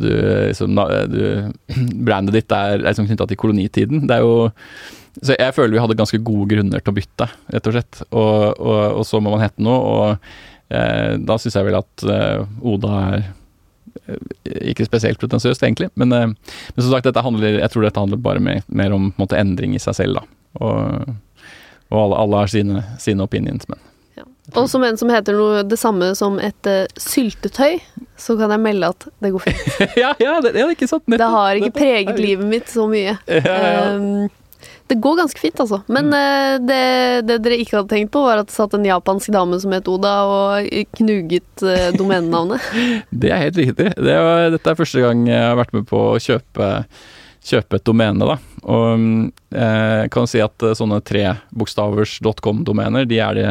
du, 0.00 0.12
liksom, 0.48 0.78
du, 1.12 1.50
brandet 2.06 2.38
ditt 2.38 2.52
er, 2.54 2.78
er 2.78 2.86
liksom 2.86 3.08
knytta 3.08 3.26
til 3.28 3.40
kolonitiden. 3.40 4.06
Det 4.08 4.16
er 4.16 4.24
jo 4.24 4.50
Så 5.20 5.34
jeg 5.34 5.52
føler 5.52 5.74
vi 5.74 5.82
hadde 5.82 5.98
ganske 5.98 6.20
gode 6.24 6.46
grunner 6.54 6.80
til 6.80 6.92
å 6.92 6.96
bytte, 6.96 7.26
rett 7.52 7.66
og 7.68 7.74
slett. 7.74 8.00
Og, 8.08 8.60
og, 8.62 8.80
og 9.00 9.04
så 9.04 9.20
må 9.20 9.34
man 9.34 9.42
hete 9.42 9.64
noe, 9.66 9.80
og 9.80 10.49
da 10.70 11.36
syns 11.38 11.56
jeg 11.58 11.66
vel 11.66 11.78
at 11.80 12.04
eh, 12.06 12.42
Oda 12.70 12.96
er 13.08 13.22
eh, 14.06 14.64
ikke 14.72 14.86
spesielt 14.86 15.20
pretensiøst, 15.22 15.62
egentlig. 15.66 15.90
Men, 15.98 16.14
eh, 16.14 16.26
men 16.30 16.84
som 16.84 16.92
sagt, 16.92 17.08
dette 17.08 17.24
handler, 17.26 17.58
jeg 17.58 17.72
tror 17.72 17.86
dette 17.86 18.02
handler 18.02 18.22
bare 18.22 18.42
mer, 18.44 18.62
mer 18.68 18.94
om 18.94 19.08
en 19.10 19.14
måte, 19.18 19.38
endring 19.40 19.74
i 19.74 19.82
seg 19.82 19.98
selv, 19.98 20.20
da. 20.20 20.26
Og, 20.60 21.14
og 21.90 22.02
alle, 22.04 22.24
alle 22.24 22.42
har 22.42 22.50
sine, 22.50 22.84
sine 23.02 23.26
opinions, 23.26 23.68
men 23.70 23.86
Og 24.58 24.66
som 24.70 24.82
en 24.82 24.96
som 24.98 25.10
heter 25.12 25.36
noe 25.38 25.60
det 25.62 25.78
samme 25.78 26.08
som 26.18 26.40
et 26.42 26.66
uh, 26.66 26.82
syltetøy, 26.98 27.78
så 28.18 28.34
kan 28.38 28.50
jeg 28.50 28.62
melde 28.64 28.88
at 28.90 29.06
det 29.22 29.30
går 29.30 29.44
fint. 29.44 29.68
ja, 30.02 30.10
ja, 30.18 30.40
det, 30.42 30.56
ja, 30.58 30.66
er 30.66 30.74
ikke 30.74 30.90
sant. 30.90 31.06
Det 31.06 31.22
har 31.22 31.54
ikke 31.54 31.70
Nettopp. 31.70 31.82
preget 31.82 32.18
livet 32.18 32.50
mitt 32.50 32.70
så 32.70 32.86
mye. 32.90 33.14
Ja, 33.30 33.42
ja. 33.46 33.84
Um, 33.94 34.28
det 34.90 34.98
går 35.02 35.20
ganske 35.22 35.40
fint, 35.40 35.62
altså. 35.62 35.80
Men 35.92 36.10
eh, 36.16 36.56
det, 36.66 36.82
det 37.28 37.38
dere 37.44 37.60
ikke 37.62 37.78
hadde 37.78 37.94
tenkt 37.94 38.12
på, 38.14 38.24
var 38.26 38.42
at 38.42 38.50
det 38.50 38.56
satt 38.56 38.74
en 38.76 38.88
japansk 38.88 39.32
dame 39.34 39.60
som 39.62 39.76
het 39.76 39.88
Oda, 39.90 40.14
og 40.26 40.90
knuget 40.98 41.64
uh, 41.64 41.90
domenenavnet. 41.96 42.68
Det 43.22 43.30
er 43.30 43.44
helt 43.44 43.60
riktig. 43.60 43.90
Det 43.94 44.18
var, 44.26 44.48
dette 44.54 44.72
er 44.72 44.78
første 44.78 45.02
gang 45.02 45.24
jeg 45.28 45.40
har 45.40 45.58
vært 45.58 45.74
med 45.76 45.86
på 45.88 46.00
å 46.12 46.20
kjøpe, 46.22 46.68
kjøpe 47.46 47.78
et 47.78 47.86
domene, 47.86 48.26
da. 48.26 48.36
Og 48.68 49.30
eh, 49.54 50.04
jeg 50.04 50.10
kan 50.12 50.28
si 50.28 50.42
at 50.44 50.66
eh, 50.66 50.76
sånne 50.76 50.98
trebokstavers.com-domener, 51.06 53.06
de 53.08 53.22
er 53.22 53.38
det 53.38 53.48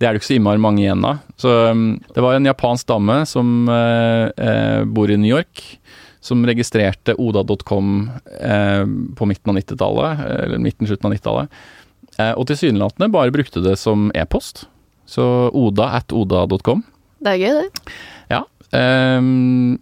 det 0.00 0.08
er 0.08 0.16
det 0.16 0.22
ikke 0.22 0.30
så 0.30 0.36
innmari 0.38 0.62
mange 0.64 0.80
igjen 0.80 1.02
av. 1.04 1.18
Så 1.36 1.50
um, 1.68 1.82
det 2.14 2.22
var 2.24 2.38
en 2.38 2.48
japansk 2.48 2.86
dame 2.88 3.18
som 3.28 3.68
eh, 3.68 4.30
eh, 4.32 4.80
bor 4.88 5.12
i 5.12 5.18
New 5.20 5.28
York, 5.28 5.60
som 6.20 6.42
registrerte 6.46 7.14
oda.com 7.16 8.10
eh, 8.40 8.84
på 9.16 9.28
midten 9.28 9.52
av 9.52 9.56
90-tallet, 9.56 10.24
eller 10.44 10.62
midten-slutten 10.62 11.08
av 11.08 11.14
90-tallet. 11.16 11.60
Eh, 12.18 12.32
og 12.34 12.46
tilsynelatende 12.50 13.10
bare 13.12 13.32
brukte 13.34 13.62
det 13.64 13.76
som 13.80 14.10
e-post. 14.14 14.66
Så 15.08 15.24
oda 15.56 15.90
at 15.98 16.12
oda.com. 16.14 16.82
Det 17.20 17.32
er 17.34 17.40
gøy, 17.40 17.62
det. 17.62 17.94
Ja. 18.30 18.44
ehm, 18.76 19.78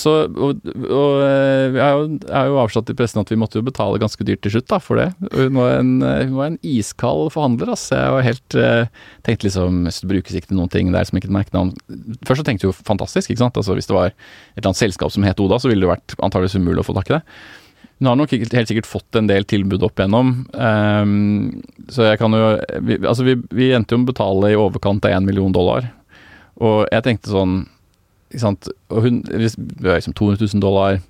så, 0.00 0.12
og, 0.28 0.62
og 0.64 1.20
eh, 1.24 1.74
jeg 1.76 1.82
har 1.82 1.98
jo, 2.00 2.06
jo 2.52 2.58
avslått 2.62 2.92
i 2.92 2.96
pressen 2.98 3.20
at 3.22 3.32
vi 3.32 3.38
måtte 3.40 3.60
jo 3.60 3.66
betale 3.66 4.00
ganske 4.00 4.24
dyrt 4.26 4.42
til 4.44 4.54
slutt 4.54 4.68
da, 4.70 4.78
for 4.82 5.00
det. 5.00 5.08
Hun 5.34 5.58
var 5.58 5.76
en, 5.80 5.92
eh, 6.06 6.24
hun 6.26 6.38
var 6.38 6.50
en 6.52 6.58
iskald 6.66 7.32
forhandler. 7.34 7.74
Altså. 7.74 7.98
Jeg 7.98 8.16
var 8.16 8.26
helt 8.26 8.58
eh, 8.58 9.04
tenkte 9.26 9.48
liksom 9.48 9.84
hvis 9.88 10.02
det 10.02 10.10
brukes 10.14 10.40
ikke 10.40 10.52
til 10.52 10.60
noen 10.60 10.72
ting, 10.72 10.90
der 10.92 11.00
er 11.00 11.06
liksom 11.06 11.20
ikke 11.22 11.34
merket 11.34 11.56
navn. 11.56 11.72
Først 12.28 12.42
så 12.42 12.48
tenkte 12.48 12.66
jeg 12.66 12.72
jo 12.72 12.78
fantastisk, 12.78 13.30
ikke 13.32 13.44
sant. 13.44 13.60
Altså 13.60 13.78
Hvis 13.78 13.90
det 13.90 13.96
var 13.96 14.10
et 14.10 14.18
eller 14.56 14.72
annet 14.72 14.82
selskap 14.82 15.14
som 15.14 15.26
het 15.26 15.44
Oda, 15.44 15.60
så 15.60 15.70
ville 15.72 15.84
det 15.84 15.92
vært 15.92 16.18
antageligvis 16.18 16.58
umulig 16.58 16.84
å 16.84 16.88
få 16.88 16.96
tak 16.98 17.12
i 17.12 17.18
det. 17.18 17.22
Hun 17.98 18.12
har 18.12 18.18
nok 18.18 18.30
helt 18.30 18.70
sikkert 18.70 18.86
fått 18.86 19.16
en 19.18 19.26
del 19.26 19.46
tilbud 19.48 19.82
opp 19.82 19.98
igjennom. 19.98 20.34
Um, 20.54 21.62
så 21.90 22.06
jeg 22.06 22.20
kan 22.20 22.34
jo 22.36 22.52
vi, 22.86 23.00
Altså, 23.02 23.26
vi, 23.26 23.34
vi 23.50 23.72
endte 23.74 23.96
jo 23.96 24.02
med 24.02 24.06
å 24.06 24.12
betale 24.12 24.52
i 24.52 24.58
overkant 24.58 25.08
av 25.08 25.16
én 25.16 25.26
million 25.26 25.54
dollar. 25.54 25.90
Og 26.62 26.86
jeg 26.92 27.04
tenkte 27.06 27.34
sånn? 27.34 27.64
Og 28.34 29.04
hun 29.04 29.22
liksom 29.30 30.14
200 30.14 30.48
000 30.54 30.60
dollar. 30.62 31.00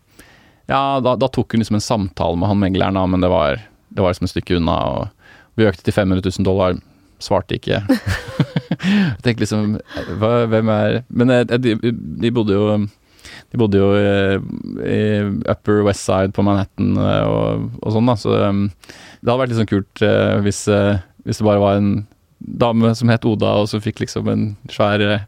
Ja, 0.69 1.01
da, 1.01 1.17
da 1.17 1.29
tok 1.33 1.55
hun 1.55 1.63
liksom 1.63 1.79
en 1.79 1.85
samtale 1.85 2.37
med 2.39 2.51
han 2.51 2.61
megleren, 2.61 2.99
da, 2.99 3.07
men 3.09 3.25
det 3.25 3.31
var, 3.33 3.63
det 3.89 4.05
var 4.05 4.13
liksom 4.13 4.29
et 4.29 4.35
stykke 4.35 4.59
unna. 4.61 4.77
Og 4.93 5.59
vi 5.59 5.67
økte 5.69 5.87
til 5.87 5.97
500 5.97 6.23
000 6.39 6.47
dollar. 6.47 6.79
Svarte 7.19 7.57
ikke. 7.59 7.81
jeg 8.85 9.23
tenkte 9.25 9.43
liksom 9.43 9.79
hva, 10.21 10.45
Hvem 10.47 10.69
er 10.71 11.01
Men 11.11 11.33
eh, 11.35 11.57
de, 11.59 11.73
de 11.83 12.31
bodde 12.31 12.55
jo 12.55 12.77
de 13.49 13.59
bodde 13.61 13.81
jo 13.81 13.89
i, 13.97 14.39
i 14.85 15.01
Upper 15.49 15.83
West 15.87 16.05
Side 16.05 16.35
på 16.37 16.45
Manhattan 16.45 16.97
eh, 17.01 17.25
og, 17.25 17.69
og 17.81 17.95
sånn, 17.95 18.11
da. 18.11 18.17
Så 18.21 18.35
um, 18.37 18.67
det 18.69 19.31
hadde 19.31 19.41
vært 19.41 19.53
litt 19.53 19.61
sånn 19.63 19.71
kult 19.71 20.05
eh, 20.05 20.37
hvis, 20.45 20.63
eh, 20.73 21.01
hvis 21.25 21.41
det 21.41 21.49
bare 21.49 21.63
var 21.63 21.81
en 21.81 21.93
dame 22.41 22.95
som 22.95 23.09
het 23.11 23.25
Oda, 23.27 23.51
og 23.63 23.69
som 23.69 23.81
fikk 23.83 23.99
liksom 24.05 24.29
en 24.31 24.45
svær 24.71 25.01
eh, 25.03 25.25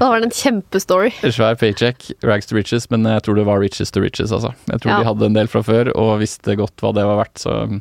Da 0.00 0.08
var 0.08 0.20
det 0.20 0.30
en 0.30 0.36
kjempestory. 0.38 1.10
en 1.22 1.32
svær 1.32 1.54
paycheck, 1.60 2.10
rags 2.24 2.46
to 2.46 2.56
riches, 2.56 2.88
men 2.90 3.04
jeg 3.04 3.22
tror 3.26 3.36
det 3.36 3.44
var 3.46 3.60
riches 3.60 3.90
to 3.92 4.00
riches, 4.00 4.32
altså. 4.32 4.54
Jeg 4.70 4.80
tror 4.80 4.90
Ja. 4.92 4.98
de 4.98 5.04
hadde 5.10 5.26
en 5.26 5.34
del 5.34 5.46
fra 5.52 5.62
før, 5.62 5.92
og 5.96 6.18
visste 6.20 6.56
godt 6.56 6.76
hva 6.80 6.94
det 6.94 7.04
var 7.04 7.20
verdt, 7.24 7.38
så 7.44 7.80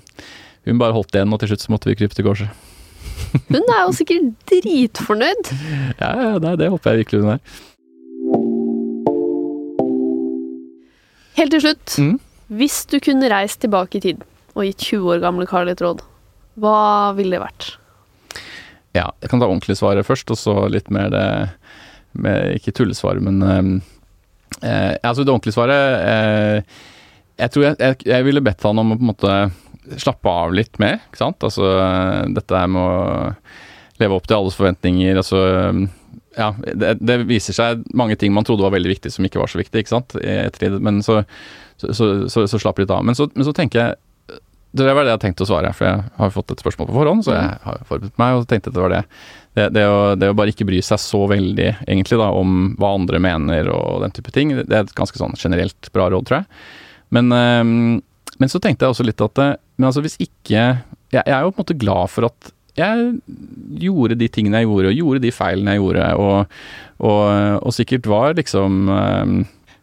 hun 0.66 0.78
bare 0.82 0.94
holdt 0.94 1.12
igjen, 1.16 1.32
og 1.34 1.40
til 1.40 1.50
slutt 1.54 1.62
så 1.64 1.70
måtte 1.72 1.88
vi 1.92 1.96
krype 1.96 2.16
til 2.16 2.26
korset. 2.26 2.50
Hun 3.50 3.62
er 3.72 3.86
jo 3.86 3.92
sikkert 3.96 4.34
dritfornøyd. 4.50 5.50
Ja, 6.02 6.10
ja, 6.20 6.38
nei, 6.40 6.56
det 6.60 6.70
håper 6.72 6.92
jeg 6.96 7.06
virkelig 7.06 7.22
hun 7.22 7.32
er. 7.36 7.40
Helt 11.36 11.52
til 11.52 11.62
slutt, 11.62 11.96
Mm. 12.00 12.20
hvis 12.52 12.86
du 12.88 13.00
kunne 13.00 13.30
reist 13.32 13.60
tilbake 13.62 13.96
i 14.00 14.00
tid 14.02 14.22
og 14.56 14.64
gitt 14.64 14.78
20 14.78 15.16
år 15.16 15.20
gamle 15.22 15.48
Carl 15.48 15.68
et 15.70 15.82
råd, 15.84 16.02
hva 16.60 17.14
ville 17.16 17.36
det 17.36 17.42
vært? 17.44 17.76
Ja, 18.96 19.10
jeg 19.20 19.32
kan 19.32 19.42
ta 19.42 19.50
ordentlig 19.50 19.76
svaret 19.80 20.08
først, 20.08 20.32
og 20.32 20.40
så 20.40 20.56
litt 20.72 20.88
mer 20.94 21.12
det 21.14 21.28
med, 22.16 22.56
Ikke 22.60 22.74
tullesvaret, 22.76 23.24
men 23.24 23.42
ehm, 23.44 23.74
eh, 24.62 24.96
Altså, 25.04 25.24
det 25.24 25.34
ordentlige 25.34 25.58
svaret 25.58 26.00
eh, 26.00 26.80
Jeg 27.42 27.52
tror 27.52 27.68
jeg, 27.68 27.78
jeg, 27.82 28.00
jeg 28.08 28.28
ville 28.28 28.44
bedt 28.46 28.64
han 28.64 28.80
om 28.80 28.96
å 28.96 29.00
på 29.00 29.04
en 29.04 29.12
måte 29.12 29.36
slappe 30.02 30.32
av 30.32 30.54
litt 30.56 30.80
mer, 30.82 30.96
ikke 31.04 31.20
sant? 31.20 31.44
Altså 31.46 31.68
dette 32.34 32.58
her 32.58 32.70
med 32.74 32.82
å 32.82 34.00
leve 34.02 34.16
opp 34.16 34.26
til 34.26 34.40
alles 34.40 34.56
forventninger, 34.58 35.20
altså 35.20 35.42
ja, 36.36 36.48
det, 36.74 36.96
det 37.06 37.20
viser 37.30 37.54
seg 37.54 37.84
mange 37.94 38.18
ting 38.18 38.34
man 38.34 38.48
trodde 38.48 38.66
var 38.66 38.74
veldig 38.74 38.92
viktig, 38.96 39.12
som 39.14 39.28
ikke 39.28 39.44
var 39.44 39.52
så 39.52 39.60
viktig, 39.60 39.84
ikke 39.84 39.94
sant? 39.94 40.16
Etter, 40.20 40.80
men 40.84 41.04
så, 41.06 41.20
så, 41.78 41.94
så, 41.94 42.48
så 42.50 42.60
slapp 42.60 42.82
litt 42.82 42.92
av. 42.92 43.06
Men 43.06 43.20
så, 43.20 43.30
men 43.36 43.46
så 43.48 43.54
tenker 43.56 43.82
jeg 43.84 44.00
Det 44.76 44.92
var 44.92 45.08
det 45.08 45.14
jeg 45.14 45.24
tenkte 45.24 45.46
å 45.46 45.50
svare, 45.50 45.72
for 45.76 45.88
jeg 45.88 46.04
har 46.20 46.32
fått 46.36 46.52
et 46.52 46.62
spørsmål 46.64 46.90
på 46.90 46.96
forhånd, 46.98 47.26
så 47.26 47.36
jeg 47.36 47.60
har 47.64 47.84
forberedt 47.88 48.18
meg, 48.20 48.36
og 48.36 48.48
tenkte 48.50 48.72
at 48.72 48.76
det 48.76 48.84
var 48.84 48.92
det. 48.92 49.04
Det, 49.56 49.68
det, 49.72 49.86
å, 49.88 50.00
det 50.20 50.32
å 50.32 50.36
bare 50.36 50.52
ikke 50.52 50.68
bry 50.68 50.82
seg 50.84 51.00
så 51.00 51.22
veldig, 51.32 51.70
egentlig, 51.86 52.20
da, 52.20 52.28
om 52.36 52.74
hva 52.82 52.92
andre 52.98 53.22
mener 53.24 53.70
og 53.72 54.04
den 54.04 54.16
type 54.16 54.34
ting, 54.36 54.52
det 54.58 54.68
er 54.68 54.84
et 54.84 54.98
ganske 54.98 55.20
sånn 55.22 55.38
generelt 55.40 55.92
bra 55.96 56.10
råd, 56.12 56.28
tror 56.28 56.42
jeg. 56.42 56.50
Men, 57.16 57.32
men 58.42 58.52
så 58.52 58.60
tenkte 58.60 58.86
jeg 58.86 58.96
også 58.96 59.06
litt 59.08 59.22
at 59.24 59.40
eh, 59.40 59.56
Men 59.78 59.90
altså, 59.92 60.02
hvis 60.04 60.18
ikke 60.20 60.52
jeg, 60.56 60.78
jeg 61.14 61.24
er 61.24 61.44
jo 61.46 61.52
på 61.54 61.60
en 61.60 61.64
måte 61.64 61.80
glad 61.80 62.12
for 62.12 62.28
at 62.28 62.52
jeg 62.76 63.12
gjorde 63.80 64.18
de 64.20 64.28
tingene 64.28 64.60
jeg 64.60 64.68
gjorde, 64.68 64.90
og 64.92 64.98
gjorde 65.00 65.22
de 65.24 65.32
feilene 65.32 65.76
jeg 65.76 65.80
gjorde, 65.80 66.08
og, 66.20 66.58
og, 67.00 67.22
og 67.64 67.76
sikkert 67.76 68.10
var 68.12 68.36
liksom 68.36 68.90
eh, 68.92 69.36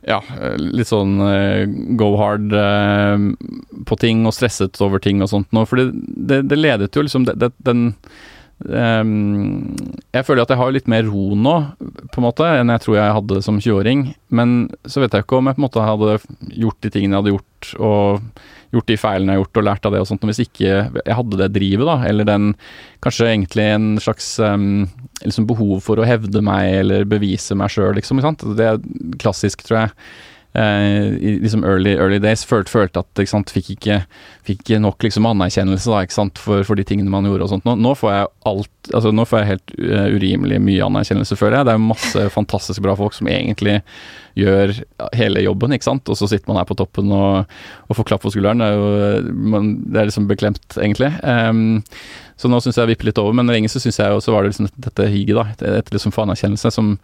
ja, 0.02 0.18
litt 0.58 0.90
sånn 0.90 1.20
eh, 1.22 1.62
go 1.98 2.14
hard 2.18 2.52
eh, 2.56 3.26
på 3.86 3.98
ting 4.02 4.24
og 4.26 4.34
stresset 4.34 4.80
over 4.82 5.02
ting 5.02 5.22
og 5.22 5.30
sånt 5.30 5.50
nå. 5.54 5.64
For 5.68 5.78
det, 5.78 5.92
det, 5.94 6.40
det 6.50 6.58
ledet 6.58 6.96
jo 6.96 7.04
liksom 7.06 7.28
det, 7.28 7.52
den 7.62 7.92
Um, 8.68 9.74
jeg 10.14 10.26
føler 10.26 10.44
at 10.44 10.52
jeg 10.52 10.60
har 10.60 10.72
litt 10.74 10.88
mer 10.90 11.06
ro 11.08 11.36
nå, 11.38 11.54
på 12.12 12.20
en 12.20 12.26
måte, 12.26 12.46
enn 12.58 12.72
jeg 12.72 12.84
tror 12.84 12.98
jeg 12.98 13.16
hadde 13.18 13.42
som 13.44 13.60
20-åring. 13.60 14.06
Men 14.34 14.56
så 14.86 15.02
vet 15.02 15.14
jeg 15.14 15.26
ikke 15.26 15.38
om 15.40 15.50
jeg 15.50 15.58
på 15.58 15.62
en 15.62 15.66
måte 15.66 15.86
hadde 15.86 16.16
gjort 16.62 16.80
de 16.84 16.92
tingene 16.92 17.16
jeg 17.16 17.22
hadde 17.22 17.34
gjort, 17.36 17.70
og 17.78 18.42
gjort 18.72 18.88
de 18.88 18.98
feilene 19.00 19.34
jeg 19.34 19.40
har 19.40 19.44
gjort, 19.44 19.60
og 19.60 19.66
lært 19.68 19.86
av 19.88 19.94
det 19.94 20.02
og 20.02 20.10
sånt, 20.10 20.26
hvis 20.30 20.42
ikke 20.46 20.66
jeg 20.70 21.18
hadde 21.20 21.40
det 21.42 21.52
drivet, 21.56 21.86
da. 21.88 21.96
Eller 22.08 22.28
den 22.28 22.50
kanskje 23.04 23.30
egentlig 23.30 23.68
en 23.68 23.88
slags 24.02 24.34
um, 24.40 24.84
liksom 25.22 25.48
behov 25.50 25.78
for 25.84 26.00
å 26.00 26.08
hevde 26.08 26.44
meg 26.44 26.82
eller 26.82 27.08
bevise 27.08 27.56
meg 27.58 27.72
sjøl, 27.74 27.94
liksom. 27.98 28.22
Det 28.56 28.68
er 28.68 28.84
klassisk, 29.22 29.66
tror 29.66 29.84
jeg 29.84 29.96
i 30.52 31.38
liksom 31.40 31.62
early, 31.64 31.94
early 31.96 32.18
days 32.20 32.42
følte, 32.44 32.68
følte 32.68 33.00
at 33.00 33.20
ikke 33.22 33.30
sant, 33.30 33.52
fikk, 33.54 33.70
ikke, 33.72 34.02
fikk 34.44 34.60
ikke 34.66 34.80
nok 34.84 35.06
liksom 35.06 35.24
anerkjennelse 35.30 35.88
da, 35.88 36.02
ikke 36.04 36.16
sant, 36.18 36.40
for, 36.42 36.66
for, 36.68 36.76
de 36.76 36.84
tingene 36.84 37.12
man 37.12 37.24
gjorde 37.24 37.46
og 37.46 37.54
sånt. 37.54 37.64
Nå, 37.68 37.78
nå 37.80 37.94
får 37.96 38.12
jeg 38.12 38.28
alt 38.50 38.68
altså 38.92 39.12
Nå 39.14 39.24
får 39.30 39.38
jeg 39.38 39.48
helt 39.52 39.72
uh, 39.78 40.08
urimelig 40.10 40.58
mye 40.58 40.88
anerkjennelse, 40.88 41.38
føler 41.38 41.60
jeg. 41.60 41.68
Det 41.68 41.76
er 41.76 41.84
masse 41.86 42.26
fantastisk 42.38 42.82
bra 42.84 42.96
folk 42.98 43.16
som 43.16 43.30
egentlig 43.30 43.78
gjør 44.38 44.74
hele 45.16 45.44
jobben, 45.44 45.74
ikke 45.76 45.88
sant. 45.88 46.08
Og 46.08 46.18
så 46.18 46.28
sitter 46.30 46.50
man 46.50 46.60
her 46.60 46.68
på 46.68 46.76
toppen 46.78 47.12
og, 47.14 47.54
og 47.88 47.98
får 47.98 48.08
klapp 48.08 48.24
på 48.24 48.32
skulderen. 48.34 48.62
Det 48.62 48.68
er 48.68 48.78
jo 48.78 49.34
man, 49.52 49.72
det 49.86 50.02
er 50.02 50.08
liksom 50.10 50.28
beklemt, 50.30 50.64
egentlig. 50.76 51.10
Um, 51.22 51.82
så 52.40 52.50
nå 52.50 52.58
syns 52.64 52.80
jeg 52.80 52.90
vipper 52.90 53.10
litt 53.10 53.20
over, 53.22 53.36
men 53.38 53.52
lenge 53.52 53.70
så 53.70 53.82
syns 53.82 54.00
jeg 54.00 54.10
jo 54.10 54.22
så 54.24 54.34
var 54.34 54.42
det 54.42 54.54
liksom 54.54 54.70
dette 54.82 55.06
higet, 55.12 55.36
da. 55.38 55.76
Etter 55.78 55.98
liksom 55.98 56.14
for 56.14 56.24
anerkjennelse 56.26 56.72
som, 56.74 56.96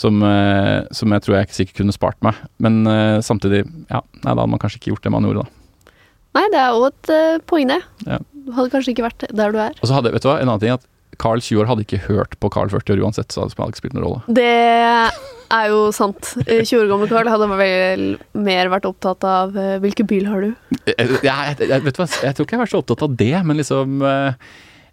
som, 0.00 0.22
uh, 0.24 0.86
som, 0.94 1.12
jeg 1.12 1.26
tror 1.26 1.38
jeg 1.38 1.48
ikke 1.48 1.60
sikkert 1.60 1.82
kunne 1.82 1.96
spart 1.96 2.18
meg. 2.26 2.40
Men 2.62 2.82
uh, 2.88 3.18
samtidig, 3.24 3.66
ja, 3.90 4.02
nei, 4.22 4.32
da 4.32 4.38
hadde 4.38 4.50
man 4.54 4.62
kanskje 4.62 4.80
ikke 4.80 4.94
gjort 4.94 5.08
det 5.08 5.14
man 5.16 5.28
gjorde, 5.28 5.44
da. 5.46 5.92
Nei, 6.36 6.48
det 6.52 6.58
er 6.60 6.74
òg 6.76 6.90
et 6.90 7.12
uh, 7.12 7.44
poeng, 7.48 7.70
det. 7.72 7.80
Ja. 8.04 8.20
Du 8.46 8.52
hadde 8.54 8.70
kanskje 8.72 8.92
ikke 8.92 9.08
vært 9.08 9.24
der 9.32 9.54
du 9.54 9.58
er. 9.58 9.74
Og 9.80 9.88
så 9.88 9.96
hadde, 9.96 10.12
vet 10.14 10.22
du 10.22 10.28
hva, 10.30 10.38
en 10.38 10.52
annen 10.52 10.62
ting 10.62 10.76
at 10.76 10.84
Carl 11.22 11.40
20 11.40 11.62
år 11.62 11.70
hadde 11.70 11.86
ikke 11.86 12.02
hørt 12.08 12.36
på 12.42 12.50
Carl 12.52 12.70
40 12.72 12.96
år 12.96 13.02
uansett, 13.06 13.32
så 13.32 13.42
hadde 13.44 13.56
det 13.56 13.68
ikke 13.72 13.82
spilt 13.82 13.96
noen 13.96 14.06
rolle. 14.06 14.36
Det 14.36 14.50
er 15.56 15.72
jo 15.72 15.80
sant. 15.94 16.32
20 16.44 16.82
år 16.82 16.92
gamle 16.92 17.10
Carl 17.10 17.32
hadde 17.32 17.50
vel 17.56 18.06
mer 18.46 18.70
vært 18.72 18.88
opptatt 18.88 19.26
av 19.26 19.56
hvilken 19.82 20.08
bil 20.10 20.28
har 20.30 20.46
du? 20.46 20.78
Jeg, 20.90 21.20
jeg, 21.24 21.58
jeg, 21.62 21.82
vet 21.86 22.00
hva, 22.00 22.08
jeg 22.08 22.36
tror 22.36 22.48
ikke 22.48 22.56
jeg 22.56 22.60
har 22.60 22.66
vært 22.66 22.74
så 22.74 22.82
opptatt 22.82 23.06
av 23.06 23.18
det, 23.20 23.34
men 23.46 23.60
liksom 23.62 24.02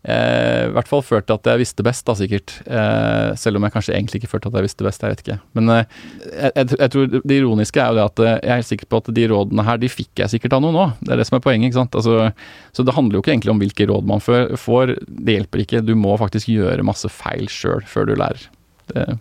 eh, 0.03 0.63
i 0.67 0.73
hvert 0.75 0.89
fall 0.89 1.03
følte 1.05 1.35
at 1.35 1.47
jeg 1.49 1.61
visste 1.61 1.85
best, 1.85 2.05
da 2.07 2.15
sikkert. 2.17 2.55
Eh, 2.67 3.33
selv 3.39 3.59
om 3.59 3.67
jeg 3.67 3.75
kanskje 3.75 3.95
egentlig 3.95 4.21
ikke 4.21 4.31
følte 4.33 4.51
at 4.51 4.59
jeg 4.59 4.67
visste 4.67 4.87
best, 4.87 5.03
jeg 5.03 5.15
vet 5.15 5.23
ikke. 5.25 5.37
Men 5.57 5.73
eh, 5.73 5.99
jeg, 6.31 6.69
jeg, 6.75 6.89
tror 6.95 7.11
det 7.15 7.37
ironiske 7.37 7.83
er 7.83 7.91
jo 7.91 7.99
det 7.99 8.05
at 8.05 8.23
eh, 8.23 8.37
jeg 8.39 8.55
er 8.55 8.67
sikker 8.69 8.91
på 8.91 9.01
at 9.03 9.11
de 9.17 9.27
rådene 9.31 9.67
her, 9.67 9.81
de 9.81 9.91
fikk 9.91 10.23
jeg 10.23 10.35
sikkert 10.35 10.57
av 10.57 10.63
noen 10.65 10.79
òg. 10.85 10.95
Det 11.01 11.15
er 11.15 11.21
det 11.21 11.27
som 11.29 11.39
er 11.39 11.45
poenget, 11.45 11.71
ikke 11.71 11.81
sant. 11.81 11.99
Altså, 11.99 12.31
så 12.75 12.87
det 12.87 12.97
handler 12.97 13.19
jo 13.19 13.25
ikke 13.25 13.35
egentlig 13.35 13.55
om 13.55 13.63
hvilke 13.63 13.89
råd 13.91 14.09
man 14.13 14.23
får. 14.23 14.95
Det 15.07 15.37
hjelper 15.37 15.65
ikke. 15.65 15.83
Du 15.85 15.95
må 15.99 16.17
faktisk 16.21 16.51
gjøre 16.53 16.87
masse 16.87 17.11
feil 17.11 17.47
sjøl 17.51 17.85
før 17.89 18.09
du 18.09 18.17
lærer. 18.19 18.49
Det 18.93 19.13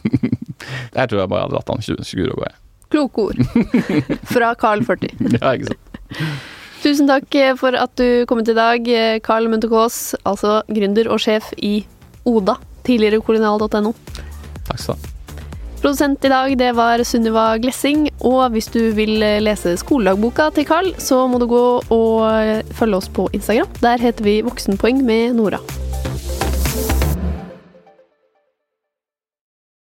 jeg 0.96 1.10
tror 1.10 1.18
jeg 1.18 1.28
bare 1.28 1.42
hadde 1.44 1.56
latt 1.58 1.72
han 1.72 1.82
skure 1.84 2.30
og 2.32 2.38
gå, 2.40 2.46
jeg. 2.46 2.56
Kloke 2.90 3.26
ord. 3.28 3.36
Fra 4.32 4.54
Carl 4.58 4.86
40. 4.86 5.12
ja, 5.36 5.52
ikke 5.54 5.74
sant. 5.74 6.56
Tusen 6.80 7.08
takk 7.10 7.34
for 7.60 7.76
at 7.76 7.92
du 8.00 8.24
kom 8.28 8.40
hit 8.40 8.54
i 8.54 8.56
dag, 8.56 8.86
Carl 9.26 9.50
Munthe-Kaas, 9.52 10.14
altså 10.24 10.62
gründer 10.72 11.10
og 11.12 11.20
sjef 11.20 11.52
i 11.60 11.84
Oda, 12.24 12.56
tidligere 12.88 13.20
kolonial.no. 13.24 13.92
Takk 14.66 14.80
skal 14.80 14.96
du 14.96 15.00
ha. 15.00 15.16
Produsent 15.80 16.24
i 16.24 16.28
dag, 16.28 16.54
det 16.60 16.74
var 16.76 17.00
Sunniva 17.08 17.44
Glessing, 17.60 18.10
og 18.28 18.52
hvis 18.52 18.66
du 18.72 18.90
vil 18.96 19.14
lese 19.40 19.78
skoledagboka 19.80 20.50
til 20.56 20.66
Carl, 20.68 20.90
så 21.00 21.22
må 21.24 21.40
du 21.40 21.46
gå 21.48 21.62
og 21.80 22.74
følge 22.76 22.98
oss 22.98 23.08
på 23.08 23.28
Instagram. 23.32 23.68
Der 23.80 24.00
heter 24.00 24.26
vi 24.26 24.42
Voksenpoeng 24.44 25.00
med 25.04 25.38
Nora. 25.38 25.60